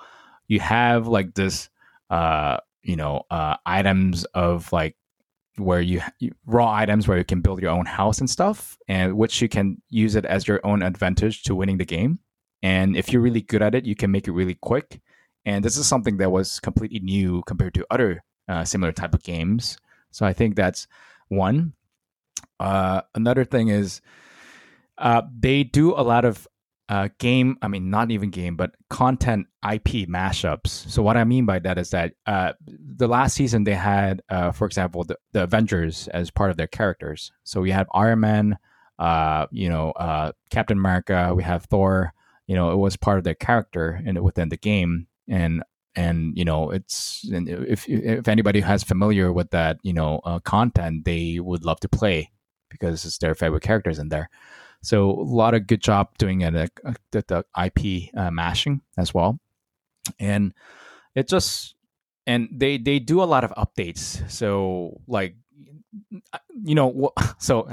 you 0.47 0.61
have 0.61 1.07
like 1.07 1.35
this 1.35 1.69
uh, 2.11 2.59
you 2.83 2.97
know 2.97 3.23
uh, 3.31 3.57
items 3.67 4.25
of 4.35 4.73
like 4.73 4.97
where 5.61 5.81
you, 5.81 6.01
you, 6.19 6.33
raw 6.47 6.73
items 6.73 7.07
where 7.07 7.19
you 7.19 7.25
can 7.25 7.41
build 7.41 7.61
your 7.61 7.71
own 7.71 7.87
house 7.87 8.19
and 8.19 8.29
stuff, 8.29 8.79
and 8.89 9.17
which 9.17 9.41
you 9.43 9.49
can 9.49 9.81
use 9.91 10.15
it 10.17 10.25
as 10.25 10.49
your 10.49 10.61
own 10.65 10.83
advantage 10.83 11.43
to 11.45 11.55
winning 11.55 11.79
the 11.79 11.85
game. 11.85 12.19
And 12.63 12.97
if 12.97 13.13
you're 13.13 13.23
really 13.23 13.43
good 13.43 13.63
at 13.63 13.75
it, 13.75 13.85
you 13.85 13.95
can 13.95 14.11
make 14.11 14.29
it 14.29 14.33
really 14.33 14.57
quick. 14.61 15.01
And 15.45 15.65
this 15.65 15.77
is 15.77 15.87
something 15.87 16.19
that 16.19 16.31
was 16.31 16.61
completely 16.61 17.01
new 17.01 17.43
compared 17.47 17.75
to 17.75 17.87
other 17.91 18.23
uh, 18.49 18.65
similar 18.65 18.93
type 18.93 19.15
of 19.15 19.23
games. 19.23 19.79
So 20.11 20.27
I 20.27 20.33
think 20.33 20.57
that's 20.57 20.87
one. 21.29 21.75
Uh, 22.59 23.03
another 23.15 23.45
thing 23.45 23.69
is 23.69 24.01
uh, 24.99 25.23
they 25.39 25.65
do 25.65 25.93
a 25.95 26.03
lot 26.03 26.25
of 26.25 26.47
uh, 26.89 27.09
game, 27.19 27.57
I 27.63 27.69
mean, 27.69 27.89
not 27.91 28.11
even 28.11 28.31
game, 28.31 28.57
but 28.57 28.75
content 28.89 29.47
IP 29.65 30.09
mashups. 30.09 30.67
So 30.67 31.03
what 31.03 31.17
I 31.17 31.23
mean 31.23 31.47
by 31.47 31.61
that 31.61 31.79
is 31.79 31.91
that 31.91 32.15
uh, 32.27 32.53
the 32.67 33.07
last 33.07 33.35
season 33.35 33.63
they 33.63 33.77
had, 33.77 34.23
uh, 34.29 34.51
for 34.51 34.67
example, 34.67 35.05
the, 35.05 35.17
the, 35.33 35.45
Avengers 35.45 36.09
as 36.09 36.33
part 36.33 36.51
of 36.51 36.57
their 36.57 36.67
characters. 36.67 37.31
So 37.45 37.61
we 37.61 37.71
had 37.71 37.87
Iron 37.95 38.21
Man, 38.21 38.59
you 39.53 39.69
know, 39.69 40.33
Captain 40.51 40.77
America. 40.77 41.33
We 41.35 41.45
have 41.45 41.65
Thor. 41.67 42.13
You 42.49 42.57
know, 42.57 42.73
it 42.73 42.77
was 42.77 42.97
part 42.97 43.19
of 43.19 43.25
their 43.25 43.37
character 43.37 44.03
in 44.05 44.21
within 44.25 44.49
the 44.49 44.57
game, 44.57 45.07
and 45.31 45.63
and 45.97 46.37
you 46.37 46.45
know, 46.45 46.71
it's 46.71 47.27
and 47.33 47.49
if 47.49 47.89
if 47.89 48.29
anybody 48.29 48.61
has 48.61 48.83
familiar 48.83 49.33
with 49.33 49.51
that, 49.51 49.79
you 49.83 49.93
know, 49.93 50.21
uh, 50.25 50.41
content, 50.41 51.05
they 51.05 51.39
would 51.41 51.65
love 51.65 51.81
to 51.81 51.89
play 51.89 52.31
because 52.69 53.05
it's 53.05 53.19
their 53.19 53.35
favorite 53.35 53.63
characters 53.63 53.99
in 53.99 54.09
there. 54.09 54.29
So 54.83 55.11
a 55.11 55.23
lot 55.23 55.55
of 55.55 55.67
good 55.67 55.81
job 55.81 56.17
doing 56.19 56.41
it 56.43 56.55
at, 56.55 56.71
at 57.15 57.29
the 57.29 57.45
IP 57.63 58.15
uh, 58.17 58.31
mashing 58.31 58.83
as 58.97 59.13
well, 59.15 59.39
and 60.19 60.53
it 61.15 61.29
just 61.29 61.75
and 62.27 62.49
they 62.53 62.79
they 62.79 62.99
do 62.99 63.23
a 63.23 63.25
lot 63.25 63.45
of 63.45 63.53
updates. 63.53 64.29
So 64.31 65.01
like 65.07 65.37
you 66.63 66.75
know 66.75 67.13
so. 67.39 67.69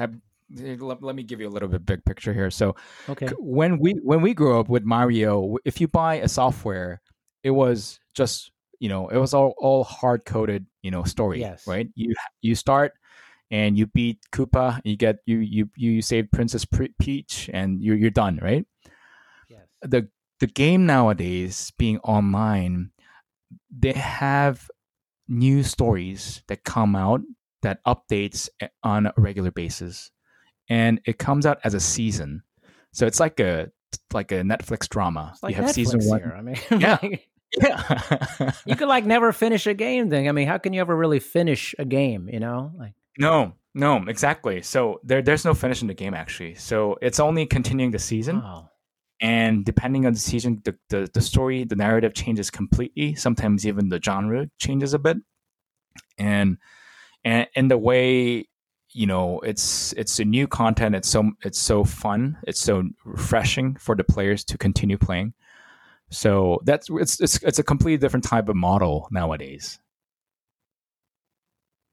let, 0.50 1.04
let 1.04 1.14
me 1.14 1.24
give 1.24 1.42
you 1.42 1.48
a 1.50 1.52
little 1.52 1.68
bit 1.68 1.86
big 1.86 2.06
picture 2.06 2.34
here. 2.34 2.50
So, 2.50 2.78
okay. 3.10 3.28
when 3.38 3.80
we 3.80 3.92
when 4.02 4.22
we 4.22 4.34
grew 4.34 4.58
up 4.58 4.70
with 4.70 4.86
Mario, 4.86 5.58
if 5.66 5.82
you 5.82 5.90
buy 5.90 6.16
a 6.16 6.30
software, 6.30 7.02
it 7.48 7.52
was 7.52 8.00
just 8.14 8.52
you 8.80 8.90
know 8.90 9.08
it 9.08 9.18
was 9.18 9.34
all 9.34 9.56
all 9.58 9.86
hard 9.86 10.26
coded 10.26 10.66
you 10.82 10.92
know 10.92 11.04
story, 11.04 11.40
yes. 11.40 11.66
right? 11.66 11.88
You 11.96 12.14
you 12.42 12.56
start 12.56 12.94
and 13.50 13.78
you 13.78 13.88
beat 13.88 14.20
Koopa, 14.34 14.82
you 14.84 14.98
get 14.98 15.20
you 15.26 15.40
you 15.40 15.70
you 15.78 16.02
save 16.02 16.30
Princess 16.32 16.66
Peach, 17.00 17.50
and 17.54 17.82
you're 17.82 17.96
you're 17.96 18.10
done, 18.10 18.40
right? 18.42 18.66
Yes. 19.50 19.62
The 19.82 20.10
the 20.40 20.48
game 20.48 20.86
nowadays 20.86 21.72
being 21.78 22.00
online, 22.00 22.92
they 23.72 23.94
have 23.94 24.70
new 25.30 25.64
stories 25.64 26.44
that 26.48 26.64
come 26.66 26.96
out 26.96 27.22
that 27.62 27.84
updates 27.86 28.50
on 28.84 29.08
a 29.08 29.14
regular 29.16 29.52
basis, 29.52 30.12
and 30.70 31.00
it 31.06 31.18
comes 31.18 31.46
out 31.46 31.60
as 31.64 31.74
a 31.74 31.80
season. 31.80 32.44
So 32.92 33.08
it's 33.08 33.22
like 33.22 33.40
a 33.40 33.72
like 34.14 34.34
a 34.34 34.42
Netflix 34.42 34.90
drama. 34.90 35.36
Like 35.42 35.56
you 35.56 35.62
have 35.62 35.72
Netflix 35.72 35.74
season 35.74 36.00
one. 36.04 36.20
Here. 36.20 36.36
I 36.38 36.42
mean, 36.42 36.58
yeah. 36.82 36.98
Yeah. 37.58 38.52
you 38.66 38.76
could 38.76 38.88
like 38.88 39.06
never 39.06 39.32
finish 39.32 39.68
a 39.68 39.74
game 39.74 40.10
thing. 40.10 40.28
I 40.28 40.32
mean, 40.32 40.48
how 40.48 40.58
can 40.58 40.74
you 40.74 40.82
ever 40.82 40.96
really 40.96 41.20
finish 41.20 41.74
a 41.80 41.86
game, 41.86 42.30
you 42.32 42.40
know? 42.40 42.72
Like 42.78 42.94
no, 43.18 43.54
no, 43.74 44.04
exactly. 44.08 44.62
So 44.62 45.00
there, 45.04 45.22
there's 45.22 45.46
no 45.46 45.54
finish 45.54 45.82
in 45.82 45.88
the 45.88 45.94
game 45.94 46.14
actually. 46.14 46.56
So 46.56 46.98
it's 47.02 47.20
only 47.20 47.46
continuing 47.46 47.92
the 47.92 48.00
season. 48.00 48.42
Oh. 48.44 48.70
And 49.20 49.66
depending 49.66 50.06
on 50.06 50.14
the 50.14 50.20
season, 50.20 50.62
the, 50.64 50.76
the, 50.90 51.10
the 51.12 51.22
story, 51.22 51.64
the 51.64 51.76
narrative 51.76 52.14
changes 52.14 52.52
completely. 52.52 53.16
Sometimes 53.16 53.66
even 53.66 53.90
the 53.90 54.00
genre 54.04 54.48
changes 54.60 54.94
a 54.94 55.00
bit. 55.00 55.18
And 56.18 56.58
and 57.24 57.48
in 57.56 57.68
the 57.68 57.78
way, 57.78 58.46
you 58.92 59.06
know, 59.06 59.40
it's 59.40 59.94
it's 59.94 60.20
a 60.20 60.26
new 60.26 60.48
content. 60.48 60.96
It's 60.96 61.10
so 61.10 61.32
it's 61.44 61.60
so 61.60 61.84
fun. 61.84 62.38
It's 62.44 62.62
so 62.62 62.84
refreshing 63.06 63.76
for 63.76 63.96
the 63.96 64.04
players 64.04 64.44
to 64.46 64.58
continue 64.58 64.98
playing. 64.98 65.34
So 66.10 66.62
that's 66.64 66.88
it's 66.90 67.20
it's 67.20 67.44
it's 67.44 67.60
a 67.60 67.64
completely 67.64 67.98
different 67.98 68.24
type 68.24 68.50
of 68.50 68.56
model 68.56 69.08
nowadays. 69.12 69.80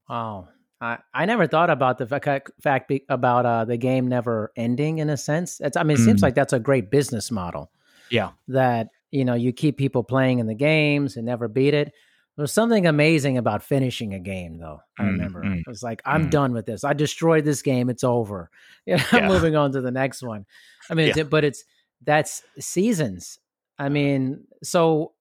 Wow. 0.09 0.49
I, 0.81 0.97
I 1.13 1.25
never 1.25 1.47
thought 1.47 1.69
about 1.69 1.97
the 1.97 2.05
fact, 2.05 2.51
fact 2.61 2.87
be, 2.89 3.03
about 3.09 3.45
uh, 3.45 3.65
the 3.65 3.77
game 3.77 4.07
never 4.07 4.51
ending 4.55 4.99
in 4.99 5.09
a 5.09 5.17
sense. 5.17 5.59
It's, 5.61 5.77
I 5.77 5.83
mean, 5.83 5.97
it 5.97 6.01
mm. 6.01 6.05
seems 6.05 6.21
like 6.21 6.35
that's 6.35 6.53
a 6.53 6.59
great 6.59 6.91
business 6.91 7.31
model. 7.31 7.71
Yeah. 8.09 8.31
That, 8.49 8.89
you 9.11 9.25
know, 9.25 9.35
you 9.35 9.53
keep 9.53 9.77
people 9.77 10.03
playing 10.03 10.39
in 10.39 10.47
the 10.47 10.55
games 10.55 11.15
and 11.15 11.25
never 11.25 11.47
beat 11.47 11.73
it. 11.73 11.93
There's 12.37 12.51
something 12.51 12.85
amazing 12.85 13.37
about 13.37 13.63
finishing 13.63 14.13
a 14.13 14.19
game, 14.19 14.57
though. 14.57 14.81
I 14.99 15.03
mm, 15.03 15.07
remember 15.07 15.41
mm, 15.41 15.59
it 15.59 15.67
was 15.67 15.81
like, 15.81 16.01
I'm 16.05 16.27
mm. 16.27 16.31
done 16.31 16.51
with 16.51 16.65
this. 16.65 16.83
I 16.83 16.91
destroyed 16.91 17.45
this 17.45 17.61
game. 17.61 17.89
It's 17.89 18.03
over. 18.03 18.49
Yeah, 18.87 19.03
I'm 19.13 19.25
moving 19.25 19.55
on 19.55 19.71
to 19.71 19.81
the 19.81 19.89
next 19.89 20.21
one. 20.21 20.45
I 20.91 20.93
mean, 20.93 21.11
yeah. 21.15 21.23
but 21.23 21.43
it's 21.43 21.63
that's 22.03 22.43
seasons. 22.59 23.39
I 23.77 23.89
mean, 23.89 24.45
so 24.63 25.13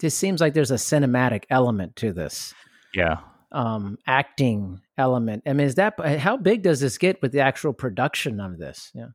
this 0.00 0.14
seems 0.14 0.40
like 0.40 0.54
there's 0.54 0.70
a 0.70 0.74
cinematic 0.74 1.44
element 1.50 1.96
to 1.96 2.12
this. 2.12 2.54
Yeah. 2.94 3.18
Um, 3.50 3.98
acting 4.06 4.80
element. 4.96 5.42
I 5.46 5.52
mean, 5.52 5.66
is 5.66 5.76
that 5.76 5.98
how 6.18 6.36
big 6.36 6.62
does 6.62 6.80
this 6.80 6.98
get 6.98 7.22
with 7.22 7.32
the 7.32 7.40
actual 7.40 7.72
production 7.72 8.40
of 8.40 8.58
this? 8.58 8.90
Yeah. 8.94 9.08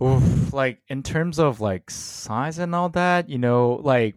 Oof, 0.00 0.52
like 0.52 0.80
in 0.88 1.02
terms 1.02 1.38
of 1.38 1.60
like 1.60 1.90
size 1.90 2.58
and 2.58 2.74
all 2.74 2.88
that, 2.90 3.28
you 3.28 3.38
know, 3.38 3.80
like 3.82 4.14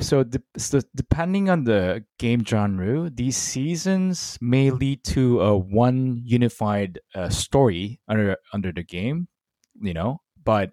so, 0.00 0.22
de- 0.22 0.42
so 0.56 0.80
depending 0.94 1.50
on 1.50 1.64
the 1.64 2.04
game 2.18 2.44
genre, 2.44 3.10
these 3.10 3.36
seasons 3.36 4.38
may 4.40 4.70
lead 4.70 5.04
to 5.04 5.40
a 5.42 5.56
one 5.56 6.22
unified 6.24 7.00
uh, 7.14 7.28
story 7.28 8.00
under 8.08 8.36
under 8.52 8.72
the 8.72 8.84
game, 8.84 9.28
you 9.80 9.92
know. 9.92 10.22
But 10.42 10.72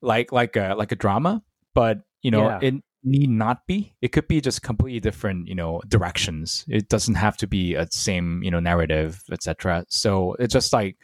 like 0.00 0.32
like 0.32 0.56
a 0.56 0.74
like 0.76 0.92
a 0.92 0.96
drama, 0.96 1.42
but 1.74 2.00
you 2.22 2.30
know 2.30 2.48
yeah. 2.48 2.58
it 2.62 2.74
need 3.04 3.30
not 3.30 3.66
be. 3.66 3.94
It 4.02 4.08
could 4.08 4.28
be 4.28 4.40
just 4.40 4.62
completely 4.62 5.00
different, 5.00 5.48
you 5.48 5.54
know, 5.54 5.80
directions. 5.88 6.64
It 6.68 6.88
doesn't 6.88 7.14
have 7.14 7.36
to 7.38 7.46
be 7.46 7.74
a 7.74 7.90
same 7.90 8.42
you 8.42 8.50
know 8.50 8.60
narrative, 8.60 9.22
etc. 9.30 9.84
So 9.88 10.34
it's 10.38 10.52
just 10.52 10.72
like 10.72 10.96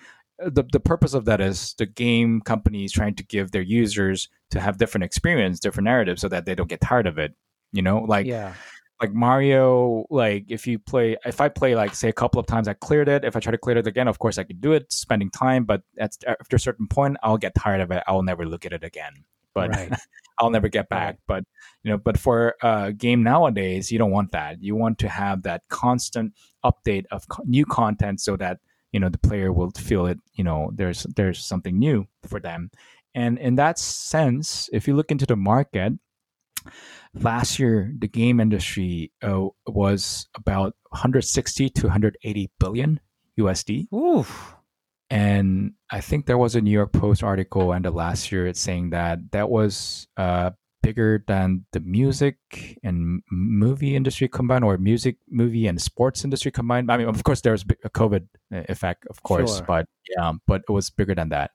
uh, 0.45 0.51
the 0.51 0.65
the 0.71 0.81
purpose 0.81 1.15
of 1.15 1.25
that 1.27 1.41
is 1.41 1.75
the 1.79 1.87
game 1.87 2.41
companies 2.41 2.93
trying 2.93 3.15
to 3.17 3.25
give 3.25 3.51
their 3.51 3.63
users 3.63 4.29
to 4.51 4.61
have 4.61 4.79
different 4.79 5.05
experience, 5.05 5.61
different 5.61 5.85
narratives, 5.85 6.21
so 6.21 6.29
that 6.29 6.45
they 6.47 6.55
don't 6.55 6.69
get 6.69 6.81
tired 6.81 7.07
of 7.07 7.19
it. 7.19 7.35
You 7.73 7.83
know, 7.83 7.99
like 7.99 8.27
yeah. 8.27 8.55
Like 9.05 9.15
Mario. 9.15 10.07
Like 10.11 10.47
if 10.49 10.67
you 10.67 10.79
play, 10.79 11.17
if 11.25 11.41
I 11.41 11.49
play 11.49 11.75
like 11.75 11.95
say 11.95 12.09
a 12.09 12.13
couple 12.13 12.41
of 12.41 12.47
times, 12.47 12.69
I 12.69 12.75
cleared 12.75 13.09
it. 13.09 13.25
If 13.25 13.37
I 13.37 13.41
try 13.41 13.53
to 13.53 13.59
clear 13.59 13.77
it 13.77 13.87
again, 13.87 14.09
of 14.09 14.19
course 14.19 14.39
I 14.39 14.45
could 14.45 14.61
do 14.61 14.73
it, 14.73 14.93
spending 14.93 15.31
time. 15.31 15.65
But 15.65 15.83
at, 15.99 16.17
after 16.27 16.57
a 16.57 16.61
certain 16.61 16.89
point, 16.89 17.17
I'll 17.23 17.39
get 17.39 17.55
tired 17.55 17.81
of 17.81 17.91
it. 17.91 18.03
I'll 18.07 18.23
never 18.23 18.47
look 18.47 18.65
at 18.65 18.73
it 18.73 18.85
again. 18.85 19.25
But 19.55 19.71
right. 19.71 19.93
I'll 20.41 20.51
never 20.51 20.69
get 20.69 20.89
back. 20.89 21.15
Right. 21.15 21.19
But 21.27 21.45
you 21.83 21.91
know, 21.91 21.99
but 21.99 22.19
for 22.19 22.57
a 22.63 22.93
game 22.93 23.23
nowadays, 23.23 23.93
you 23.93 23.99
don't 23.99 24.11
want 24.11 24.33
that. 24.33 24.63
You 24.63 24.75
want 24.75 24.99
to 25.01 25.09
have 25.09 25.43
that 25.43 25.63
constant 25.69 26.33
update 26.65 27.05
of 27.11 27.29
co- 27.29 27.45
new 27.47 27.67
content 27.67 28.21
so 28.21 28.37
that 28.37 28.59
you 28.93 29.01
know 29.01 29.09
the 29.09 29.19
player 29.19 29.53
will 29.53 29.71
feel 29.73 30.07
it 30.07 30.19
you 30.35 30.45
know 30.45 30.71
there's 30.73 31.03
there's 31.17 31.45
something 31.45 31.79
new 31.79 32.07
for 32.29 32.39
them 32.39 32.71
and 33.15 33.39
in 33.39 33.57
that 33.57 33.77
sense 33.77 34.71
if 34.73 34.87
you 34.87 34.95
look 34.95 35.11
into 35.11 35.27
the 35.27 35.37
market 35.37 35.93
last 37.15 37.59
year 37.59 37.93
the 37.99 38.09
game 38.09 38.41
industry 38.41 39.13
uh, 39.23 39.47
was 39.67 40.27
about 40.35 40.75
160 40.91 41.71
to 41.71 41.87
180 41.87 42.51
billion 42.59 43.01
usd 43.39 43.93
Oof. 43.93 44.57
and 45.11 45.73
i 45.91 46.01
think 46.01 46.27
there 46.27 46.39
was 46.39 46.55
a 46.55 46.61
new 46.61 46.71
york 46.71 46.93
post 46.93 47.23
article 47.23 47.73
end 47.73 47.87
of 47.87 47.95
last 47.95 48.33
year 48.33 48.47
it's 48.47 48.61
saying 48.61 48.91
that 48.91 49.19
that 49.33 49.51
was 49.51 50.07
uh, 50.17 50.51
bigger 50.85 51.25
than 51.27 51.65
the 51.73 51.81
music 51.81 52.37
and 52.83 53.23
movie 53.31 53.97
industry 53.97 54.29
combined 54.29 54.65
or 54.65 54.77
music 54.77 55.17
movie 55.31 55.67
and 55.67 55.81
sports 55.81 56.25
industry 56.25 56.51
combined 56.51 56.93
i 56.93 56.97
mean 56.99 57.09
of 57.09 57.25
course 57.25 57.41
there 57.41 57.53
was 57.53 57.65
a 57.85 57.91
covid 57.91 58.27
uh, 58.55 58.63
effect 58.69 59.07
of 59.09 59.23
course 59.23 59.57
sure. 59.57 59.67
but 59.67 59.87
yeah 60.17 60.33
but 60.47 60.63
it 60.69 60.73
was 60.73 60.91
bigger 60.91 61.15
than 61.15 61.31
that 61.31 61.53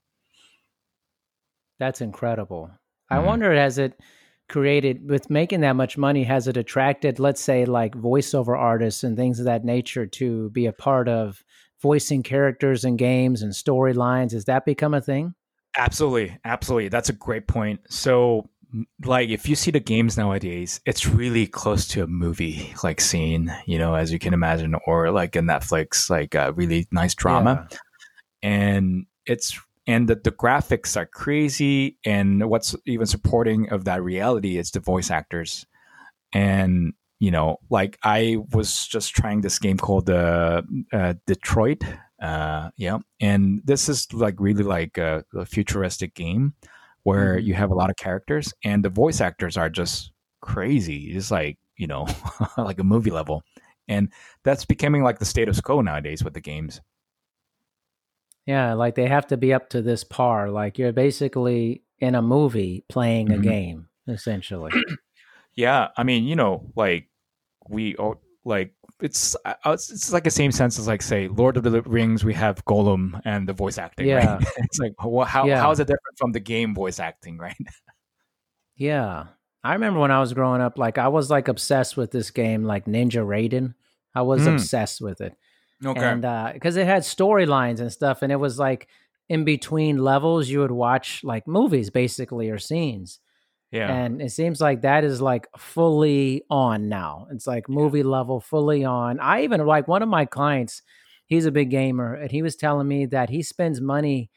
that's 1.77 2.01
incredible 2.01 2.71
mm. 2.71 3.15
i 3.15 3.19
wonder 3.19 3.53
has 3.53 3.77
it 3.77 3.93
created 4.49 5.09
with 5.09 5.29
making 5.29 5.61
that 5.61 5.75
much 5.75 5.97
money 5.97 6.23
has 6.23 6.47
it 6.47 6.57
attracted 6.57 7.19
let's 7.19 7.39
say 7.39 7.65
like 7.65 7.93
voiceover 7.93 8.57
artists 8.57 9.03
and 9.03 9.15
things 9.15 9.39
of 9.39 9.45
that 9.45 9.63
nature 9.63 10.05
to 10.07 10.49
be 10.49 10.65
a 10.65 10.73
part 10.73 11.07
of 11.07 11.43
voicing 11.81 12.23
characters 12.23 12.83
and 12.83 12.97
games 12.97 13.41
and 13.41 13.53
storylines? 13.53 14.31
Has 14.31 14.45
that 14.45 14.65
become 14.65 14.93
a 14.93 15.01
thing? 15.01 15.33
Absolutely. 15.77 16.37
Absolutely. 16.43 16.89
That's 16.89 17.09
a 17.09 17.13
great 17.13 17.47
point. 17.47 17.79
So 17.89 18.49
like 19.03 19.29
if 19.29 19.49
you 19.49 19.55
see 19.55 19.71
the 19.71 19.79
games 19.79 20.17
nowadays, 20.17 20.81
it's 20.85 21.07
really 21.07 21.47
close 21.47 21.87
to 21.89 22.03
a 22.03 22.07
movie 22.07 22.73
like 22.83 23.01
scene, 23.01 23.53
you 23.65 23.77
know, 23.77 23.95
as 23.95 24.11
you 24.11 24.19
can 24.19 24.33
imagine, 24.33 24.75
or 24.85 25.11
like 25.11 25.35
a 25.35 25.39
Netflix, 25.39 26.09
like 26.09 26.35
a 26.35 26.51
really 26.53 26.87
nice 26.91 27.15
drama. 27.15 27.67
Yeah. 27.71 27.77
And 28.41 29.05
it's 29.25 29.59
and 29.89 30.07
the, 30.07 30.13
the 30.15 30.31
graphics 30.31 30.95
are 30.95 31.07
crazy 31.07 31.97
and 32.05 32.47
what's 32.47 32.75
even 32.85 33.07
supporting 33.07 33.69
of 33.71 33.85
that 33.85 34.03
reality 34.03 34.59
is 34.59 34.69
the 34.69 34.79
voice 34.79 35.09
actors. 35.09 35.65
And 36.31 36.93
you 37.19 37.31
know, 37.31 37.57
like 37.71 37.97
I 38.03 38.37
was 38.53 38.87
just 38.87 39.15
trying 39.15 39.41
this 39.41 39.57
game 39.57 39.77
called 39.77 40.05
the 40.05 40.63
uh, 40.93 40.95
uh, 40.95 41.13
Detroit, 41.25 41.83
uh, 42.21 42.69
yeah, 42.77 42.99
and 43.19 43.61
this 43.65 43.89
is 43.89 44.13
like 44.13 44.35
really 44.37 44.63
like 44.63 44.99
a, 44.99 45.25
a 45.35 45.43
futuristic 45.43 46.13
game 46.13 46.53
where 47.01 47.37
mm-hmm. 47.37 47.47
you 47.47 47.55
have 47.55 47.71
a 47.71 47.75
lot 47.75 47.89
of 47.89 47.95
characters 47.95 48.53
and 48.63 48.85
the 48.85 48.89
voice 48.89 49.19
actors 49.21 49.57
are 49.57 49.71
just 49.71 50.11
crazy. 50.41 51.11
It's 51.15 51.31
like, 51.31 51.57
you 51.77 51.87
know, 51.87 52.07
like 52.57 52.79
a 52.79 52.83
movie 52.83 53.11
level. 53.11 53.41
And 53.87 54.13
that's 54.43 54.65
becoming 54.65 55.01
like 55.01 55.17
the 55.17 55.25
status 55.25 55.59
quo 55.59 55.81
nowadays 55.81 56.23
with 56.23 56.35
the 56.35 56.41
games. 56.41 56.79
Yeah, 58.49 58.73
like 58.73 58.95
they 58.95 59.05
have 59.05 59.27
to 59.27 59.37
be 59.37 59.53
up 59.53 59.69
to 59.69 59.83
this 59.83 60.03
par. 60.03 60.49
Like 60.49 60.79
you're 60.79 60.91
basically 60.91 61.83
in 61.99 62.15
a 62.15 62.21
movie 62.23 62.83
playing 62.89 63.27
mm-hmm. 63.27 63.41
a 63.41 63.43
game, 63.43 63.89
essentially. 64.07 64.71
yeah, 65.55 65.89
I 65.95 66.01
mean, 66.01 66.23
you 66.23 66.35
know, 66.35 66.71
like 66.75 67.09
we 67.67 67.95
like 68.43 68.73
it's 69.01 69.35
it's 69.67 70.11
like 70.11 70.23
the 70.23 70.31
same 70.31 70.51
sense 70.51 70.79
as 70.79 70.87
like 70.87 71.03
say 71.03 71.27
Lord 71.27 71.57
of 71.57 71.63
the 71.63 71.83
Rings. 71.83 72.25
We 72.25 72.33
have 72.33 72.65
Gollum 72.65 73.21
and 73.23 73.47
the 73.47 73.53
voice 73.53 73.77
acting. 73.77 74.07
Yeah, 74.07 74.37
right? 74.37 74.47
it's 74.57 74.79
like 74.79 74.93
well, 75.05 75.27
how 75.27 75.45
yeah. 75.45 75.61
how 75.61 75.69
is 75.69 75.79
it 75.79 75.85
different 75.85 76.17
from 76.17 76.31
the 76.31 76.39
game 76.39 76.73
voice 76.73 76.99
acting, 76.99 77.37
right? 77.37 77.55
yeah, 78.75 79.25
I 79.63 79.73
remember 79.73 79.99
when 79.99 80.09
I 80.09 80.21
was 80.21 80.33
growing 80.33 80.61
up, 80.61 80.79
like 80.79 80.97
I 80.97 81.09
was 81.09 81.29
like 81.29 81.49
obsessed 81.49 81.95
with 81.95 82.09
this 82.09 82.31
game, 82.31 82.63
like 82.63 82.85
Ninja 82.85 83.23
Gaiden. 83.23 83.75
I 84.15 84.23
was 84.23 84.41
mm. 84.41 84.55
obsessed 84.55 85.01
with 85.01 85.21
it. 85.21 85.37
Okay, 85.83 86.01
and 86.01 86.53
because 86.53 86.77
uh, 86.77 86.81
it 86.81 86.87
had 86.87 87.03
storylines 87.03 87.79
and 87.79 87.91
stuff, 87.91 88.21
and 88.21 88.31
it 88.31 88.37
was 88.37 88.59
like 88.59 88.87
in 89.29 89.43
between 89.45 89.97
levels, 89.97 90.49
you 90.49 90.59
would 90.59 90.71
watch 90.71 91.23
like 91.23 91.47
movies 91.47 91.89
basically 91.89 92.49
or 92.49 92.57
scenes. 92.57 93.19
Yeah. 93.71 93.93
And 93.93 94.21
it 94.21 94.31
seems 94.31 94.59
like 94.59 94.81
that 94.81 95.03
is 95.03 95.21
like 95.21 95.47
fully 95.57 96.43
on 96.49 96.89
now. 96.89 97.27
It's 97.31 97.45
like 97.45 97.69
movie 97.69 97.99
yeah. 97.99 98.05
level, 98.05 98.39
fully 98.39 98.83
on. 98.83 99.19
I 99.19 99.43
even 99.43 99.63
like 99.65 99.87
one 99.87 100.01
of 100.01 100.09
my 100.09 100.25
clients, 100.25 100.81
he's 101.27 101.45
a 101.45 101.51
big 101.51 101.69
gamer, 101.69 102.15
and 102.15 102.31
he 102.31 102.41
was 102.41 102.55
telling 102.55 102.87
me 102.87 103.05
that 103.07 103.29
he 103.29 103.43
spends 103.43 103.79
money 103.79 104.31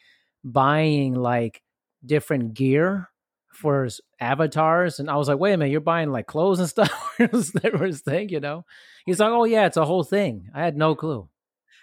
buying 0.44 1.14
like 1.14 1.62
different 2.04 2.52
gear 2.52 3.08
for 3.54 3.84
his 3.84 4.02
avatars. 4.20 4.98
And 4.98 5.08
I 5.08 5.16
was 5.16 5.28
like, 5.28 5.38
wait 5.38 5.54
a 5.54 5.56
minute, 5.56 5.72
you're 5.72 5.80
buying 5.80 6.10
like 6.10 6.26
clothes 6.26 6.58
and 6.58 6.68
stuff? 6.68 7.14
that 7.18 7.32
was 7.32 7.52
his 7.80 8.00
thing, 8.02 8.28
you 8.28 8.40
know? 8.40 8.66
He's 9.06 9.20
like, 9.20 9.30
oh 9.30 9.44
yeah, 9.44 9.66
it's 9.66 9.76
a 9.78 9.84
whole 9.84 10.04
thing. 10.04 10.50
I 10.54 10.62
had 10.62 10.76
no 10.76 10.94
clue. 10.94 11.28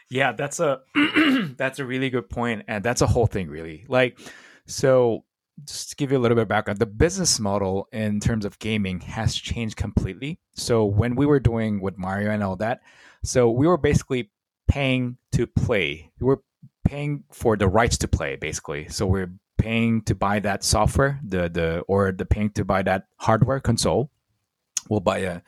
Yeah, 0.10 0.32
that's 0.32 0.60
a 0.60 0.82
that's 1.58 1.80
a 1.80 1.86
really 1.86 2.10
good 2.10 2.30
point, 2.30 2.64
and 2.68 2.84
that's 2.84 3.02
a 3.02 3.08
whole 3.08 3.28
thing, 3.28 3.48
really. 3.48 3.86
Like, 3.88 4.20
so 4.66 5.24
just 5.66 5.90
to 5.92 5.96
give 5.96 6.12
you 6.12 6.18
a 6.18 6.20
little 6.20 6.36
bit 6.36 6.44
of 6.44 6.48
background, 6.48 6.80
the 6.80 6.86
business 6.86 7.40
model 7.40 7.88
in 7.92 8.20
terms 8.20 8.46
of 8.46 8.58
gaming 8.60 9.02
has 9.02 9.36
changed 9.36 9.76
completely. 9.76 10.40
So 10.54 10.86
when 10.86 11.16
we 11.16 11.26
were 11.26 11.40
doing 11.40 11.82
with 11.82 11.98
Mario 11.98 12.32
and 12.32 12.44
all 12.44 12.56
that, 12.58 12.82
so 13.24 13.50
we 13.50 13.68
were 13.68 13.78
basically 13.78 14.32
paying 14.68 15.18
to 15.34 15.46
play. 15.46 16.12
We 16.20 16.28
were 16.28 16.42
paying 16.86 17.24
for 17.32 17.58
the 17.58 17.68
rights 17.68 17.98
to 18.00 18.08
play, 18.08 18.36
basically. 18.36 18.88
So 18.90 19.06
we're 19.06 19.32
paying 19.58 20.02
to 20.04 20.16
buy 20.16 20.40
that 20.40 20.64
software, 20.64 21.20
the 21.24 21.50
the 21.50 21.80
or 21.88 22.12
the 22.12 22.26
paying 22.26 22.52
to 22.52 22.66
buy 22.66 22.82
that 22.84 23.08
hardware 23.18 23.60
console. 23.60 24.10
We'll 24.90 25.02
buy 25.02 25.20
a 25.20 25.42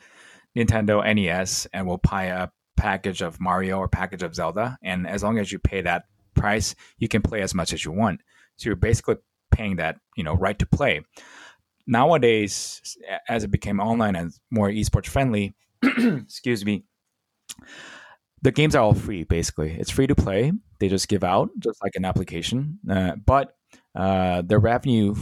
Nintendo 0.56 1.02
NES 1.02 1.66
and 1.72 1.86
we'll 1.86 1.98
buy 1.98 2.24
a 2.24 2.48
package 2.76 3.22
of 3.22 3.40
Mario 3.40 3.78
or 3.78 3.88
package 3.88 4.22
of 4.22 4.34
Zelda. 4.34 4.78
And 4.82 5.06
as 5.06 5.22
long 5.22 5.38
as 5.38 5.52
you 5.52 5.58
pay 5.58 5.82
that 5.82 6.04
price, 6.34 6.74
you 6.98 7.08
can 7.08 7.22
play 7.22 7.42
as 7.42 7.54
much 7.54 7.72
as 7.72 7.84
you 7.84 7.92
want. 7.92 8.20
So 8.56 8.68
you're 8.68 8.76
basically 8.76 9.16
paying 9.50 9.76
that 9.76 9.96
you 10.16 10.24
know 10.24 10.34
right 10.34 10.58
to 10.58 10.66
play. 10.66 11.02
Nowadays, 11.86 12.80
as 13.28 13.44
it 13.44 13.50
became 13.50 13.80
online 13.80 14.14
and 14.14 14.32
more 14.50 14.68
esports 14.68 15.06
friendly, 15.06 15.54
excuse 15.82 16.64
me, 16.64 16.84
the 18.40 18.52
games 18.52 18.74
are 18.74 18.82
all 18.82 18.94
free. 18.94 19.24
Basically, 19.24 19.72
it's 19.72 19.90
free 19.90 20.06
to 20.06 20.14
play. 20.14 20.52
They 20.78 20.88
just 20.88 21.08
give 21.08 21.24
out 21.24 21.50
just 21.58 21.82
like 21.82 21.96
an 21.96 22.04
application, 22.04 22.78
uh, 22.88 23.16
but 23.16 23.56
uh, 23.94 24.42
the 24.42 24.58
revenue 24.58 25.14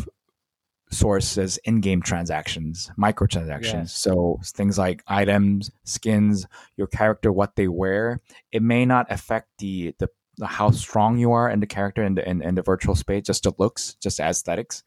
source 0.91 1.39
is 1.39 1.59
in-game 1.65 2.03
transactions, 2.03 2.91
microtransactions. 2.99 3.73
Yes. 3.91 3.97
So 3.97 4.39
things 4.45 4.79
like 4.79 5.03
items, 5.07 5.71
skins, 5.85 6.47
your 6.77 6.89
character, 6.89 7.33
what 7.33 7.57
they 7.57 7.69
wear. 7.69 8.21
It 8.53 8.63
may 8.63 8.85
not 8.87 9.07
affect 9.11 9.49
the 9.59 9.95
the 9.99 10.09
how 10.47 10.71
strong 10.71 11.19
you 11.19 11.33
are 11.33 11.51
in 11.51 11.61
the 11.61 11.67
character 11.67 12.03
in 12.03 12.15
the 12.15 12.29
in, 12.29 12.43
in 12.43 12.55
the 12.55 12.63
virtual 12.63 12.95
space, 12.95 13.25
just 13.25 13.45
the 13.45 13.53
looks, 13.59 13.95
just 14.03 14.19
the 14.19 14.25
aesthetics. 14.25 14.83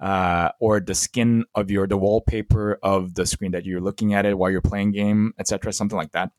uh, 0.00 0.50
or 0.60 0.80
the 0.80 0.94
skin 0.94 1.44
of 1.54 1.70
your 1.70 1.86
the 1.86 1.96
wallpaper 1.96 2.78
of 2.82 3.14
the 3.14 3.26
screen 3.26 3.52
that 3.52 3.64
you're 3.64 3.80
looking 3.80 4.14
at 4.14 4.26
it 4.26 4.38
while 4.38 4.50
you're 4.50 4.60
playing 4.60 4.92
game, 4.92 5.32
etc. 5.38 5.72
Something 5.72 5.98
like 5.98 6.12
that. 6.12 6.30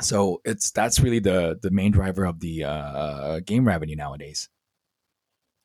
So 0.00 0.40
it's 0.44 0.70
that's 0.70 1.00
really 1.00 1.18
the 1.20 1.58
the 1.60 1.70
main 1.70 1.92
driver 1.92 2.24
of 2.24 2.40
the 2.40 2.64
uh, 2.64 3.40
game 3.40 3.66
revenue 3.66 3.96
nowadays. 3.96 4.48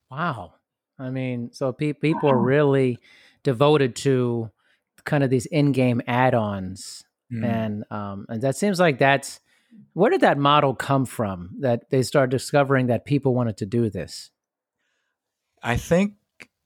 Wow, 0.09 0.55
I 0.99 1.09
mean, 1.09 1.51
so 1.53 1.71
pe- 1.71 1.93
people 1.93 2.29
are 2.29 2.37
really 2.55 2.99
devoted 3.43 3.95
to 3.97 4.51
kind 5.03 5.23
of 5.23 5.29
these 5.29 5.45
in-game 5.45 6.01
add-ons, 6.07 7.03
mm. 7.31 7.45
and 7.45 7.83
um, 7.91 8.25
and 8.29 8.41
that 8.41 8.55
seems 8.55 8.79
like 8.79 8.99
that's 8.99 9.39
where 9.93 10.09
did 10.09 10.21
that 10.21 10.37
model 10.37 10.75
come 10.75 11.05
from? 11.05 11.51
That 11.59 11.89
they 11.89 12.03
started 12.03 12.31
discovering 12.31 12.87
that 12.87 13.05
people 13.05 13.33
wanted 13.33 13.57
to 13.57 13.65
do 13.65 13.89
this. 13.89 14.31
I 15.61 15.77
think 15.77 16.13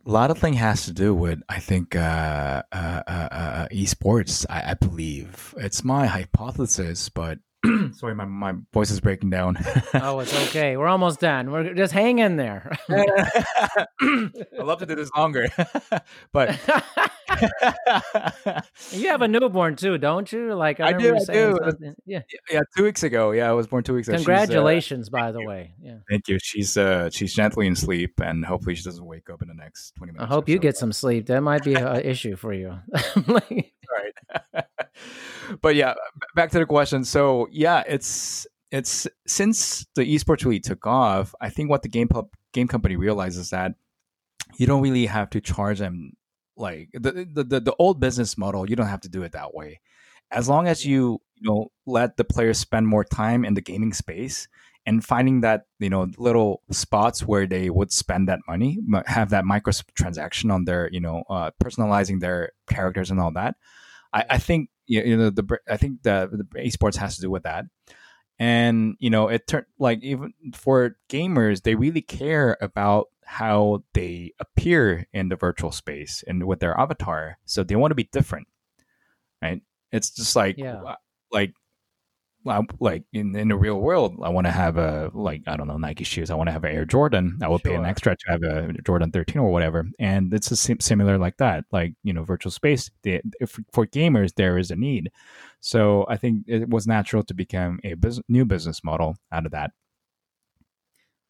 a 0.05 0.09
lot 0.09 0.31
of 0.31 0.37
thing 0.37 0.53
has 0.53 0.85
to 0.85 0.93
do 0.93 1.13
with 1.13 1.41
I 1.47 1.59
think 1.59 1.95
uh, 1.95 2.63
uh, 2.71 3.03
uh, 3.07 3.27
uh 3.31 3.67
esports. 3.69 4.45
I, 4.49 4.71
I, 4.71 4.73
believe 4.73 5.53
it's 5.57 5.83
my 5.83 6.07
hypothesis, 6.07 7.09
but 7.09 7.39
Sorry, 7.93 8.15
my, 8.15 8.25
my 8.25 8.53
voice 8.73 8.89
is 8.89 8.99
breaking 8.99 9.29
down. 9.29 9.57
oh, 9.93 10.19
it's 10.19 10.33
okay. 10.47 10.77
We're 10.77 10.87
almost 10.87 11.19
done. 11.19 11.51
We're 11.51 11.73
just 11.75 11.93
hang 11.93 12.17
in 12.19 12.35
there. 12.35 12.75
I 12.89 14.27
love 14.57 14.79
to 14.79 14.87
do 14.87 14.95
this 14.95 15.11
longer, 15.15 15.47
but 16.31 16.59
you 18.91 19.09
have 19.09 19.21
a 19.21 19.27
newborn 19.27 19.75
too, 19.75 19.99
don't 19.99 20.31
you? 20.31 20.55
Like 20.55 20.79
I, 20.79 20.87
I 20.87 20.93
do. 20.93 21.15
I 21.15 21.33
do. 21.33 21.57
Yeah, 22.05 22.21
yeah. 22.49 22.61
Two 22.75 22.83
weeks 22.83 23.03
ago. 23.03 23.29
Yeah, 23.31 23.49
I 23.49 23.53
was 23.53 23.67
born 23.67 23.83
two 23.83 23.93
weeks 23.93 24.07
ago. 24.07 24.15
Uh, 24.15 24.19
Congratulations, 24.19 25.09
uh, 25.09 25.11
by 25.11 25.31
the 25.31 25.45
way. 25.45 25.75
Yeah. 25.79 25.97
Thank 26.09 26.27
you. 26.29 26.39
She's 26.41 26.77
uh 26.77 27.11
she's 27.11 27.33
gently 27.33 27.67
in 27.67 27.75
sleep, 27.75 28.19
and 28.23 28.43
hopefully 28.43 28.73
she 28.73 28.83
doesn't 28.83 29.05
wake 29.05 29.29
up 29.29 29.43
in 29.43 29.47
the 29.47 29.53
next 29.53 29.93
twenty 29.97 30.13
minutes. 30.13 30.31
I 30.31 30.33
hope 30.33 30.49
you 30.49 30.55
so. 30.55 30.61
get 30.61 30.77
some 30.77 30.91
sleep. 30.91 31.27
That 31.27 31.41
might 31.41 31.63
be 31.63 31.75
an 31.75 32.01
issue 32.01 32.35
for 32.35 32.53
you. 32.53 32.79
Right. 33.91 34.65
but 35.61 35.75
yeah, 35.75 35.93
back 36.35 36.51
to 36.51 36.59
the 36.59 36.65
question. 36.65 37.03
So 37.03 37.47
yeah, 37.51 37.83
it's 37.87 38.47
it's 38.71 39.07
since 39.27 39.85
the 39.95 40.03
esports 40.03 40.45
really 40.45 40.59
took 40.59 40.85
off. 40.85 41.35
I 41.41 41.49
think 41.49 41.69
what 41.69 41.83
the 41.83 41.89
game 41.89 42.07
pub, 42.07 42.29
game 42.53 42.67
company 42.67 42.95
realizes 42.95 43.49
that 43.49 43.73
you 44.57 44.65
don't 44.67 44.81
really 44.81 45.05
have 45.05 45.29
to 45.31 45.41
charge 45.41 45.79
them 45.79 46.13
like 46.55 46.89
the, 46.93 47.27
the 47.33 47.43
the 47.43 47.59
the 47.59 47.75
old 47.79 47.99
business 47.99 48.37
model. 48.37 48.69
You 48.69 48.75
don't 48.75 48.87
have 48.87 49.01
to 49.01 49.09
do 49.09 49.23
it 49.23 49.33
that 49.33 49.53
way. 49.53 49.81
As 50.31 50.47
long 50.47 50.67
as 50.67 50.85
you 50.85 51.21
you 51.35 51.49
know 51.49 51.71
let 51.85 52.17
the 52.17 52.23
players 52.23 52.59
spend 52.59 52.87
more 52.87 53.03
time 53.03 53.43
in 53.43 53.53
the 53.53 53.61
gaming 53.61 53.93
space 53.93 54.47
and 54.85 55.03
finding 55.05 55.41
that 55.41 55.65
you 55.79 55.89
know 55.89 56.07
little 56.17 56.61
spots 56.71 57.21
where 57.21 57.45
they 57.45 57.69
would 57.69 57.91
spend 57.91 58.27
that 58.27 58.39
money 58.47 58.79
have 59.05 59.29
that 59.29 59.43
microtransaction 59.43 60.51
on 60.51 60.65
their 60.65 60.89
you 60.91 60.99
know 60.99 61.23
uh, 61.29 61.51
personalizing 61.63 62.19
their 62.19 62.51
characters 62.67 63.11
and 63.11 63.19
all 63.19 63.31
that 63.31 63.55
I, 64.13 64.25
I 64.31 64.37
think 64.37 64.69
you 64.85 65.17
know 65.17 65.29
the 65.29 65.57
I 65.69 65.77
think 65.77 66.03
the 66.03 66.29
the 66.31 66.59
esports 66.59 66.97
has 66.97 67.15
to 67.15 67.21
do 67.21 67.31
with 67.31 67.43
that, 67.43 67.65
and 68.39 68.95
you 68.99 69.09
know 69.09 69.27
it 69.29 69.47
turned 69.47 69.65
like 69.79 70.03
even 70.03 70.33
for 70.53 70.97
gamers 71.09 71.63
they 71.63 71.75
really 71.75 72.01
care 72.01 72.57
about 72.61 73.07
how 73.23 73.83
they 73.93 74.33
appear 74.39 75.07
in 75.13 75.29
the 75.29 75.37
virtual 75.37 75.71
space 75.71 76.23
and 76.27 76.45
with 76.45 76.59
their 76.59 76.77
avatar, 76.77 77.37
so 77.45 77.63
they 77.63 77.75
want 77.75 77.91
to 77.91 77.95
be 77.95 78.09
different, 78.11 78.47
right? 79.41 79.61
It's 79.91 80.09
just 80.11 80.35
like 80.35 80.57
yeah. 80.57 80.95
like 81.31 81.53
like 82.43 83.03
in, 83.13 83.35
in 83.35 83.49
the 83.49 83.55
real 83.55 83.79
world, 83.79 84.17
I 84.23 84.29
want 84.29 84.47
to 84.47 84.51
have 84.51 84.77
a 84.77 85.11
like 85.13 85.43
I 85.47 85.55
don't 85.55 85.67
know 85.67 85.77
Nike 85.77 86.03
shoes. 86.03 86.31
I 86.31 86.35
want 86.35 86.47
to 86.47 86.51
have 86.51 86.63
an 86.63 86.75
Air 86.75 86.85
Jordan. 86.85 87.37
I 87.41 87.47
will 87.47 87.59
sure. 87.59 87.71
pay 87.71 87.77
an 87.77 87.85
extra 87.85 88.15
to 88.15 88.25
have 88.27 88.43
a 88.43 88.73
Jordan 88.83 89.11
13 89.11 89.41
or 89.41 89.51
whatever. 89.51 89.85
And 89.99 90.33
it's 90.33 90.49
a 90.51 90.55
sim- 90.55 90.79
similar 90.79 91.17
like 91.17 91.37
that. 91.37 91.65
Like 91.71 91.93
you 92.03 92.13
know, 92.13 92.23
virtual 92.23 92.51
space. 92.51 92.89
They, 93.03 93.21
if, 93.39 93.59
for 93.71 93.85
gamers, 93.85 94.33
there 94.35 94.57
is 94.57 94.71
a 94.71 94.75
need. 94.75 95.11
So 95.59 96.05
I 96.09 96.17
think 96.17 96.45
it 96.47 96.69
was 96.69 96.87
natural 96.87 97.23
to 97.23 97.33
become 97.33 97.79
a 97.83 97.93
bus- 97.93 98.21
new 98.27 98.45
business 98.45 98.83
model 98.83 99.17
out 99.31 99.45
of 99.45 99.51
that. 99.51 99.71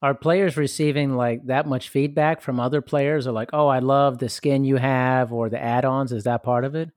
Are 0.02 0.16
players 0.16 0.58
receiving 0.58 1.16
like 1.16 1.46
that 1.46 1.68
much 1.68 1.90
feedback 1.90 2.42
from 2.42 2.60
other 2.60 2.82
players? 2.82 3.28
Or 3.28 3.34
like, 3.34 3.52
oh, 3.54 3.68
I 3.68 3.80
love 3.80 4.18
the 4.18 4.30
skin 4.30 4.64
you 4.64 4.78
have, 4.78 5.32
or 5.32 5.50
the 5.50 5.62
add-ons. 5.62 6.12
Is 6.12 6.24
that 6.24 6.42
part 6.42 6.66
of 6.66 6.74
it? 6.74 6.90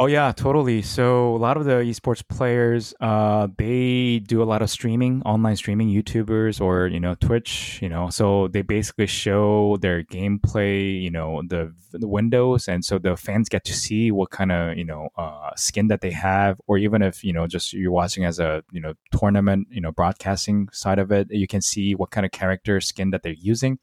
Oh 0.00 0.06
yeah, 0.06 0.30
totally. 0.30 0.80
So 0.82 1.34
a 1.34 1.38
lot 1.38 1.56
of 1.56 1.64
the 1.64 1.72
esports 1.82 2.22
players, 2.28 2.94
uh, 3.00 3.48
they 3.58 4.20
do 4.20 4.40
a 4.40 4.44
lot 4.44 4.62
of 4.62 4.70
streaming, 4.70 5.22
online 5.22 5.56
streaming, 5.56 5.88
YouTubers 5.88 6.60
or 6.60 6.86
you 6.86 7.00
know 7.00 7.16
Twitch. 7.16 7.80
You 7.82 7.88
know, 7.88 8.08
so 8.08 8.46
they 8.46 8.62
basically 8.62 9.08
show 9.08 9.76
their 9.80 10.04
gameplay, 10.04 11.02
you 11.02 11.10
know, 11.10 11.42
the 11.48 11.74
the 11.90 12.06
windows, 12.06 12.68
and 12.68 12.84
so 12.84 12.98
the 12.98 13.16
fans 13.16 13.48
get 13.48 13.64
to 13.64 13.74
see 13.74 14.12
what 14.12 14.30
kind 14.30 14.52
of 14.52 14.78
you 14.78 14.84
know 14.84 15.08
uh, 15.16 15.50
skin 15.56 15.88
that 15.88 16.00
they 16.00 16.12
have, 16.12 16.60
or 16.68 16.78
even 16.78 17.02
if 17.02 17.24
you 17.24 17.32
know 17.32 17.48
just 17.48 17.72
you're 17.72 17.90
watching 17.90 18.24
as 18.24 18.38
a 18.38 18.62
you 18.70 18.80
know 18.80 18.94
tournament, 19.18 19.66
you 19.68 19.80
know 19.80 19.90
broadcasting 19.90 20.68
side 20.70 21.00
of 21.00 21.10
it, 21.10 21.26
you 21.28 21.48
can 21.48 21.60
see 21.60 21.96
what 21.96 22.12
kind 22.12 22.24
of 22.24 22.30
character 22.30 22.80
skin 22.80 23.10
that 23.10 23.24
they're 23.24 23.32
using, 23.32 23.80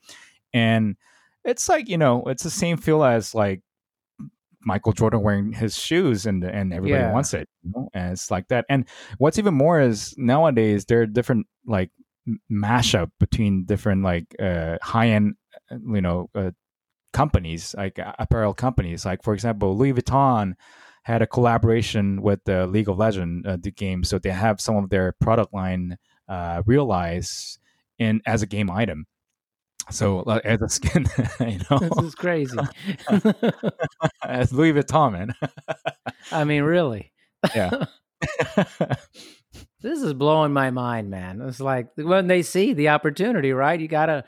and 0.53 0.95
it's 1.43 1.67
like 1.67 1.89
you 1.89 1.97
know 1.97 2.23
it's 2.27 2.43
the 2.43 2.49
same 2.49 2.77
feel 2.77 3.03
as 3.03 3.35
like 3.35 3.61
Michael 4.65 4.93
Jordan 4.93 5.21
wearing 5.21 5.53
his 5.53 5.77
shoes 5.77 6.25
and 6.25 6.43
and 6.43 6.73
everybody 6.73 7.03
yeah. 7.03 7.13
wants 7.13 7.33
it, 7.33 7.47
you 7.63 7.71
know? 7.75 7.89
and 7.93 8.13
it's 8.13 8.31
like 8.31 8.47
that. 8.49 8.65
And 8.69 8.85
what's 9.17 9.37
even 9.39 9.53
more 9.53 9.79
is 9.79 10.13
nowadays 10.17 10.85
there 10.85 11.01
are 11.01 11.05
different 11.05 11.47
like 11.65 11.91
mashup 12.51 13.11
between 13.19 13.65
different 13.65 14.03
like 14.03 14.35
uh, 14.39 14.77
high 14.81 15.09
end, 15.09 15.35
uh, 15.71 15.77
you 15.93 16.01
know, 16.01 16.29
uh, 16.35 16.51
companies 17.13 17.75
like 17.77 17.99
apparel 18.19 18.53
companies. 18.53 19.05
Like 19.05 19.23
for 19.23 19.33
example, 19.33 19.77
Louis 19.77 19.93
Vuitton 19.93 20.53
had 21.03 21.21
a 21.21 21.27
collaboration 21.27 22.21
with 22.21 22.43
the 22.45 22.65
League 22.65 22.89
of 22.89 22.97
Legend 22.97 23.45
uh, 23.45 23.57
the 23.61 23.71
game, 23.71 24.03
so 24.03 24.17
they 24.17 24.31
have 24.31 24.59
some 24.59 24.75
of 24.75 24.89
their 24.89 25.13
product 25.21 25.53
line 25.53 25.97
uh, 26.27 26.63
realized 26.65 27.59
in 27.99 28.21
as 28.25 28.41
a 28.41 28.47
game 28.47 28.69
item. 28.69 29.05
So 29.91 30.21
uh, 30.21 30.39
as 30.43 30.61
a 30.61 30.69
skin, 30.69 31.05
you 31.39 31.59
know, 31.69 31.79
this 31.79 32.03
is 32.03 32.15
crazy. 32.15 32.57
as 34.23 34.51
Louis 34.51 34.73
Vuitton, 34.73 35.13
man. 35.13 35.35
I 36.31 36.43
mean, 36.43 36.63
really. 36.63 37.11
Yeah. 37.55 37.85
this 39.81 40.01
is 40.01 40.13
blowing 40.13 40.53
my 40.53 40.71
mind, 40.71 41.09
man. 41.09 41.41
It's 41.41 41.59
like 41.59 41.89
when 41.95 42.27
they 42.27 42.41
see 42.41 42.73
the 42.73 42.89
opportunity, 42.89 43.53
right? 43.53 43.79
You 43.79 43.87
gotta. 43.87 44.23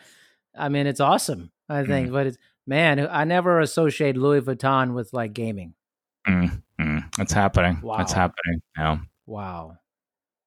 I 0.56 0.70
mean, 0.70 0.88
it's 0.88 1.00
awesome. 1.00 1.52
I 1.70 1.84
think, 1.84 2.10
mm. 2.10 2.14
but 2.14 2.28
it's 2.28 2.38
man. 2.66 3.08
I 3.10 3.24
never 3.24 3.60
associate 3.60 4.18
Louis 4.18 4.42
Vuitton 4.42 4.94
with 4.94 5.14
like 5.14 5.34
gaming. 5.34 5.74
Mm, 6.28 6.62
mm. 6.80 7.20
It's 7.20 7.34
happening. 7.34 7.80
Wow. 7.82 8.00
It's 8.00 8.14
happening 8.14 8.62
now. 8.78 9.02
Wow. 9.26 9.78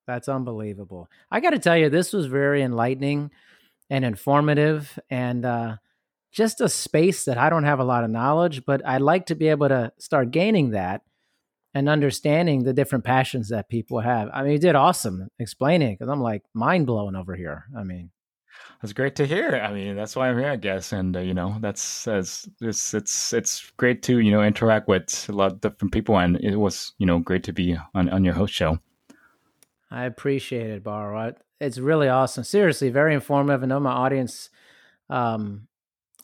That's 0.07 0.29
unbelievable. 0.29 1.09
I 1.31 1.41
got 1.41 1.51
to 1.51 1.59
tell 1.59 1.77
you, 1.77 1.89
this 1.89 2.13
was 2.13 2.27
very 2.27 2.63
enlightening 2.63 3.31
and 3.91 4.05
informative 4.05 4.99
and 5.11 5.45
uh, 5.45 5.77
just 6.33 6.61
a 6.61 6.69
space 6.69 7.25
that 7.25 7.37
I 7.37 7.51
don't 7.51 7.65
have 7.65 7.81
a 7.81 7.85
lot 7.85 8.05
of 8.05 8.11
knowledge, 8.11 8.65
but 8.65 8.87
I'd 8.87 9.03
like 9.03 9.27
to 9.27 9.35
be 9.35 9.49
able 9.49 9.69
to 9.69 9.93
start 9.99 10.31
gaining 10.31 10.71
that 10.71 11.03
and 11.75 11.89
understanding 11.89 12.63
the 12.63 12.73
different 12.73 13.05
passions 13.05 13.49
that 13.49 13.69
people 13.69 14.01
have. 14.01 14.29
I 14.33 14.43
mean, 14.43 14.53
you 14.53 14.59
did 14.59 14.77
awesome 14.77 15.29
explaining 15.39 15.95
because 15.95 16.09
I'm 16.09 16.23
like 16.23 16.43
mind 16.55 16.87
blown 16.87 17.17
over 17.17 17.35
here. 17.35 17.67
I 17.77 17.83
mean, 17.83 18.11
that's 18.81 18.93
great 18.93 19.17
to 19.17 19.27
hear. 19.27 19.57
I 19.57 19.73
mean, 19.73 19.97
that's 19.97 20.17
why 20.17 20.29
I'm 20.29 20.39
here, 20.39 20.51
I 20.51 20.57
guess. 20.57 20.93
And 20.93 21.17
uh, 21.17 21.21
you 21.21 21.35
know, 21.35 21.57
that's, 21.61 22.05
that's 22.05 22.49
it's 22.61 22.95
it's 22.95 23.33
it's 23.33 23.73
great 23.77 24.03
to 24.05 24.19
you 24.19 24.31
know 24.31 24.43
interact 24.43 24.89
with 24.89 25.29
a 25.29 25.33
lot 25.33 25.53
of 25.53 25.61
different 25.61 25.93
people, 25.93 26.19
and 26.19 26.37
it 26.37 26.57
was 26.57 26.93
you 26.99 27.07
know 27.07 27.19
great 27.19 27.45
to 27.45 27.53
be 27.53 27.77
on 27.95 28.09
on 28.09 28.25
your 28.25 28.35
host 28.35 28.55
show. 28.55 28.79
I 29.91 30.05
appreciate 30.05 30.71
it, 30.71 30.85
Baro 30.85 31.35
it's 31.61 31.79
really 31.79 32.09
awesome. 32.09 32.45
Seriously, 32.45 32.89
very 32.91 33.15
informative. 33.15 33.63
I 33.63 33.67
know 33.67 33.81
my 33.81 33.93
audience. 33.93 34.49
Um, 35.09 35.69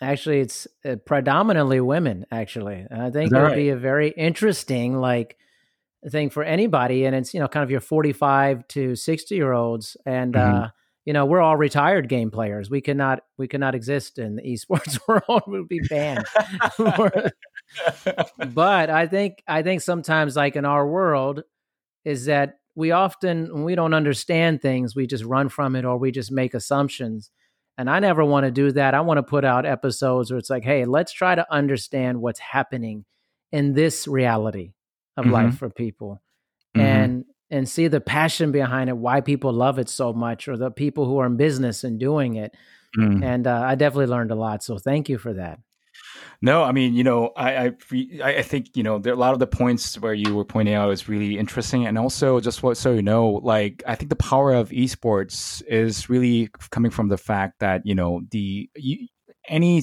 actually, 0.01 0.41
it's 0.41 0.67
uh, 0.85 0.97
predominantly 1.05 1.81
women. 1.81 2.27
Actually, 2.31 2.87
and 2.91 3.03
I 3.03 3.11
think 3.11 3.31
it 3.31 3.35
would 3.35 3.43
right? 3.43 3.57
be 3.57 3.69
a 3.69 3.77
very 3.77 4.09
interesting 4.09 4.97
like 4.97 5.37
thing 6.11 6.31
for 6.31 6.43
anybody. 6.43 7.05
And 7.05 7.15
it's 7.15 7.35
you 7.35 7.41
know 7.41 7.49
kind 7.49 7.65
of 7.65 7.71
your 7.71 7.81
forty-five 7.81 8.67
to 8.69 8.97
sixty 8.97 9.35
year 9.35 9.53
olds, 9.53 9.97
and 10.07 10.35
mm-hmm. 10.35 10.65
uh, 10.65 10.69
you 11.05 11.13
know 11.13 11.27
we're 11.27 11.43
all 11.43 11.57
retired 11.57 12.09
game 12.09 12.31
players. 12.31 12.71
We 12.71 12.81
cannot 12.81 13.23
we 13.37 13.47
cannot 13.47 13.75
exist 13.75 14.19
in 14.19 14.37
the 14.37 14.43
esports 14.43 14.99
world. 15.09 15.43
we 15.47 15.59
would 15.61 15.69
be 15.69 15.81
banned. 15.81 16.25
but 18.55 18.91
I 18.91 19.07
think 19.07 19.43
I 19.47 19.63
think 19.63 19.83
sometimes 19.83 20.35
like 20.35 20.57
in 20.57 20.65
our 20.65 20.87
world 20.87 21.43
is 22.07 22.25
that 22.25 22.59
we 22.77 22.93
often 22.93 23.53
when 23.53 23.65
we 23.65 23.75
don't 23.75 23.95
understand 23.95 24.63
things 24.63 24.95
we 24.95 25.07
just 25.07 25.25
run 25.25 25.49
from 25.49 25.75
it 25.75 25.85
or 25.85 25.97
we 25.97 26.13
just 26.13 26.31
make 26.31 26.55
assumptions 26.55 27.31
and 27.79 27.91
i 27.91 27.99
never 27.99 28.25
want 28.25 28.45
to 28.45 28.51
do 28.53 28.71
that 28.71 28.95
i 28.95 29.01
want 29.01 29.19
to 29.19 29.23
put 29.23 29.45
out 29.45 29.67
episodes 29.67 30.31
where 30.31 30.39
it's 30.39 30.51
like 30.51 30.63
hey 30.63 30.85
let's 30.85 31.13
try 31.13 31.35
to 31.35 31.53
understand 31.53 32.21
what's 32.21 32.39
happening 32.39 33.05
in 33.51 33.73
this 33.73 34.07
reality 34.07 34.73
of 35.17 35.25
mm-hmm. 35.25 35.35
life 35.35 35.59
for 35.59 35.71
people 35.71 36.23
mm-hmm. 36.77 36.87
and 36.87 37.25
and 37.51 37.69
see 37.69 37.89
the 37.89 38.01
passion 38.01 38.53
behind 38.53 38.91
it 38.91 38.97
why 38.97 39.21
people 39.21 39.53
love 39.53 39.79
it 39.79 39.89
so 39.89 40.13
much 40.13 40.47
or 40.47 40.57
the 40.57 40.71
people 40.71 41.07
who 41.07 41.19
are 41.19 41.27
in 41.27 41.37
business 41.37 41.83
and 41.83 41.99
doing 41.99 42.37
it 42.37 42.55
mm. 42.97 43.25
and 43.25 43.47
uh, 43.47 43.63
i 43.65 43.75
definitely 43.75 44.07
learned 44.07 44.31
a 44.31 44.37
lot 44.37 44.63
so 44.63 44.79
thank 44.79 45.09
you 45.09 45.17
for 45.17 45.33
that 45.33 45.59
No, 46.43 46.63
I 46.63 46.73
mean, 46.73 46.95
you 46.95 47.05
know, 47.05 47.33
I, 47.37 47.67
I, 47.67 47.73
I 48.23 48.43
think 48.43 48.77
you 48.77 48.83
know 48.83 48.99
there, 48.99 49.13
a 49.13 49.17
lot 49.17 49.33
of 49.33 49.39
the 49.39 49.47
points 49.47 49.99
where 50.01 50.15
you 50.15 50.35
were 50.35 50.45
pointing 50.45 50.75
out 50.75 50.91
is 50.91 51.09
really 51.09 51.39
interesting, 51.39 51.87
and 51.87 51.99
also 51.99 52.41
just 52.41 52.63
what 52.63 52.77
so 52.77 52.93
you 52.93 53.03
know, 53.03 53.29
like 53.43 53.83
I 53.87 53.95
think 53.95 54.11
the 54.11 54.17
power 54.17 54.53
of 54.53 54.71
esports 54.71 55.63
is 55.69 56.09
really 56.09 56.51
coming 56.71 56.91
from 56.91 57.09
the 57.09 57.17
fact 57.19 57.61
that 57.61 57.83
you 57.87 57.95
know 57.95 58.23
the 58.31 58.69
you, 58.77 59.09
any 59.49 59.83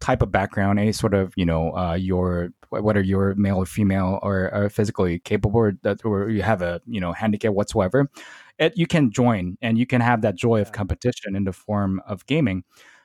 type 0.00 0.22
of 0.22 0.32
background, 0.32 0.78
any 0.78 0.92
sort 0.92 1.14
of 1.14 1.32
you 1.36 1.46
know 1.46 1.76
uh, 1.76 1.94
your 1.94 2.50
whether 2.70 3.02
you're 3.02 3.34
male 3.34 3.56
or 3.58 3.66
female 3.66 4.18
or, 4.22 4.50
or 4.54 4.70
physically 4.70 5.18
capable 5.18 5.60
or, 5.60 5.72
that, 5.82 6.02
or 6.06 6.30
you 6.30 6.40
have 6.42 6.62
a 6.62 6.80
you 6.86 7.00
know 7.00 7.12
handicap 7.12 7.52
whatsoever, 7.52 8.10
it, 8.58 8.72
you 8.76 8.86
can 8.86 9.10
join 9.10 9.56
and 9.62 9.78
you 9.78 9.86
can 9.86 10.00
have 10.00 10.22
that 10.22 10.36
joy 10.36 10.60
of 10.60 10.72
competition 10.72 11.36
in 11.36 11.44
the 11.44 11.52
form 11.52 12.00
of 12.06 12.26
gaming. 12.26 12.64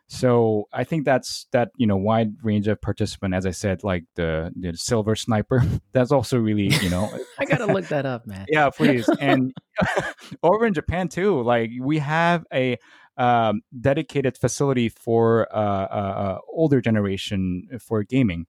So 0.10 0.70
I 0.72 0.86
think 0.86 1.03
that's 1.03 1.47
that 1.51 1.72
you 1.76 1.86
know 1.86 1.97
wide 1.97 2.36
range 2.41 2.68
of 2.68 2.82
participant. 2.82 3.34
As 3.34 3.45
I 3.45 3.51
said, 3.51 3.84
like 3.84 4.05
the 4.16 4.53
the 4.55 4.76
silver 4.78 5.16
sniper. 5.16 5.64
That's 5.91 6.12
also 6.12 6.38
really 6.38 6.74
you 6.82 6.89
know. 6.89 7.12
I 7.39 7.45
gotta 7.45 7.66
look 7.66 7.88
that 7.89 8.05
up, 8.05 8.26
man. 8.26 8.45
yeah, 8.49 8.70
please. 8.70 9.10
And 9.20 9.53
over 10.43 10.66
in 10.66 10.74
Japan 10.74 11.10
too, 11.10 11.41
like 11.41 11.72
we 11.82 11.99
have 11.99 12.45
a 12.53 12.78
um, 13.18 13.62
dedicated 13.80 14.38
facility 14.38 14.89
for 14.89 15.47
uh, 15.53 15.58
uh, 15.58 16.38
uh 16.38 16.38
older 16.53 16.80
generation 16.82 17.68
for 17.82 18.03
gaming. 18.03 18.45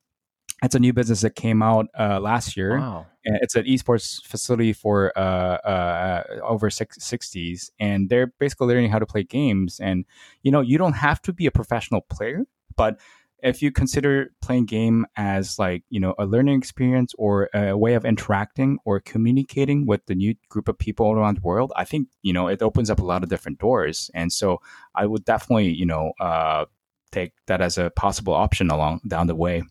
It's 0.62 0.74
a 0.74 0.78
new 0.78 0.92
business 0.92 1.20
that 1.20 1.36
came 1.36 1.62
out 1.62 1.86
uh, 1.98 2.18
last 2.20 2.56
year. 2.56 2.78
Wow. 2.78 3.06
It's 3.24 3.54
an 3.54 3.64
esports 3.64 4.24
facility 4.24 4.72
for 4.72 5.12
uh, 5.16 5.20
uh, 5.20 6.22
over 6.42 6.70
six, 6.70 6.98
60s, 6.98 7.70
and 7.78 8.08
they're 8.08 8.28
basically 8.38 8.68
learning 8.68 8.90
how 8.90 8.98
to 8.98 9.06
play 9.06 9.22
games. 9.22 9.78
And 9.80 10.04
you 10.42 10.50
know, 10.50 10.62
you 10.62 10.78
don't 10.78 10.94
have 10.94 11.20
to 11.22 11.32
be 11.32 11.46
a 11.46 11.50
professional 11.50 12.00
player, 12.00 12.44
but 12.76 12.98
if 13.42 13.62
you 13.62 13.70
consider 13.70 14.32
playing 14.42 14.66
game 14.66 15.06
as 15.16 15.58
like 15.58 15.84
you 15.90 16.00
know 16.00 16.14
a 16.18 16.26
learning 16.26 16.58
experience 16.58 17.14
or 17.18 17.48
a 17.54 17.76
way 17.76 17.94
of 17.94 18.04
interacting 18.04 18.78
or 18.84 19.00
communicating 19.00 19.86
with 19.86 20.04
the 20.06 20.14
new 20.14 20.34
group 20.48 20.68
of 20.68 20.78
people 20.78 21.12
around 21.12 21.36
the 21.36 21.42
world 21.42 21.72
i 21.76 21.84
think 21.84 22.08
you 22.22 22.32
know 22.32 22.48
it 22.48 22.62
opens 22.62 22.90
up 22.90 22.98
a 22.98 23.04
lot 23.04 23.22
of 23.22 23.28
different 23.28 23.58
doors 23.58 24.10
and 24.14 24.32
so 24.32 24.60
i 24.94 25.06
would 25.06 25.24
definitely 25.24 25.68
you 25.68 25.86
know 25.86 26.12
uh, 26.20 26.64
take 27.12 27.32
that 27.46 27.60
as 27.60 27.78
a 27.78 27.90
possible 27.90 28.34
option 28.34 28.70
along 28.70 29.00
down 29.06 29.26
the 29.26 29.34
way 29.34 29.62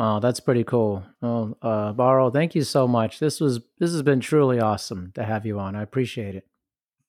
Oh, 0.00 0.20
that's 0.20 0.38
pretty 0.38 0.62
cool. 0.62 1.04
Oh, 1.20 1.56
uh, 1.60 1.92
Baro, 1.92 2.30
thank 2.30 2.54
you 2.54 2.62
so 2.62 2.86
much. 2.86 3.18
This 3.18 3.40
was 3.40 3.60
this 3.78 3.90
has 3.90 4.02
been 4.02 4.20
truly 4.20 4.60
awesome 4.60 5.10
to 5.16 5.24
have 5.24 5.44
you 5.44 5.58
on. 5.58 5.74
I 5.74 5.82
appreciate 5.82 6.36
it. 6.36 6.46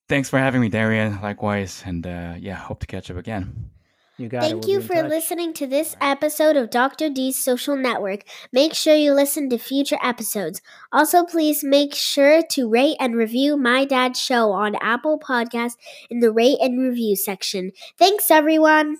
Thanks 0.08 0.28
for 0.28 0.40
having 0.40 0.60
me, 0.60 0.68
Darian. 0.68 1.20
Likewise, 1.22 1.84
and 1.86 2.04
uh, 2.04 2.34
yeah, 2.36 2.56
hope 2.56 2.80
to 2.80 2.88
catch 2.88 3.08
up 3.08 3.16
again. 3.16 3.70
You 4.18 4.28
got 4.28 4.42
Thank 4.42 4.64
we'll 4.64 4.70
you 4.70 4.80
for 4.82 4.94
touch. 4.96 5.08
listening 5.08 5.54
to 5.54 5.66
this 5.66 5.96
episode 6.00 6.56
of 6.56 6.68
Dr. 6.68 7.08
D's 7.08 7.42
Social 7.42 7.74
Network. 7.74 8.24
Make 8.52 8.74
sure 8.74 8.94
you 8.94 9.14
listen 9.14 9.48
to 9.48 9.56
future 9.56 9.96
episodes. 10.02 10.60
Also, 10.92 11.24
please 11.24 11.64
make 11.64 11.94
sure 11.94 12.42
to 12.50 12.68
rate 12.68 12.96
and 13.00 13.14
review 13.14 13.56
My 13.56 13.86
Dad's 13.86 14.20
Show 14.20 14.50
on 14.50 14.74
Apple 14.82 15.18
Podcasts 15.18 15.76
in 16.10 16.18
the 16.18 16.32
rate 16.32 16.58
and 16.60 16.78
review 16.78 17.16
section. 17.16 17.70
Thanks, 17.96 18.30
everyone. 18.30 18.98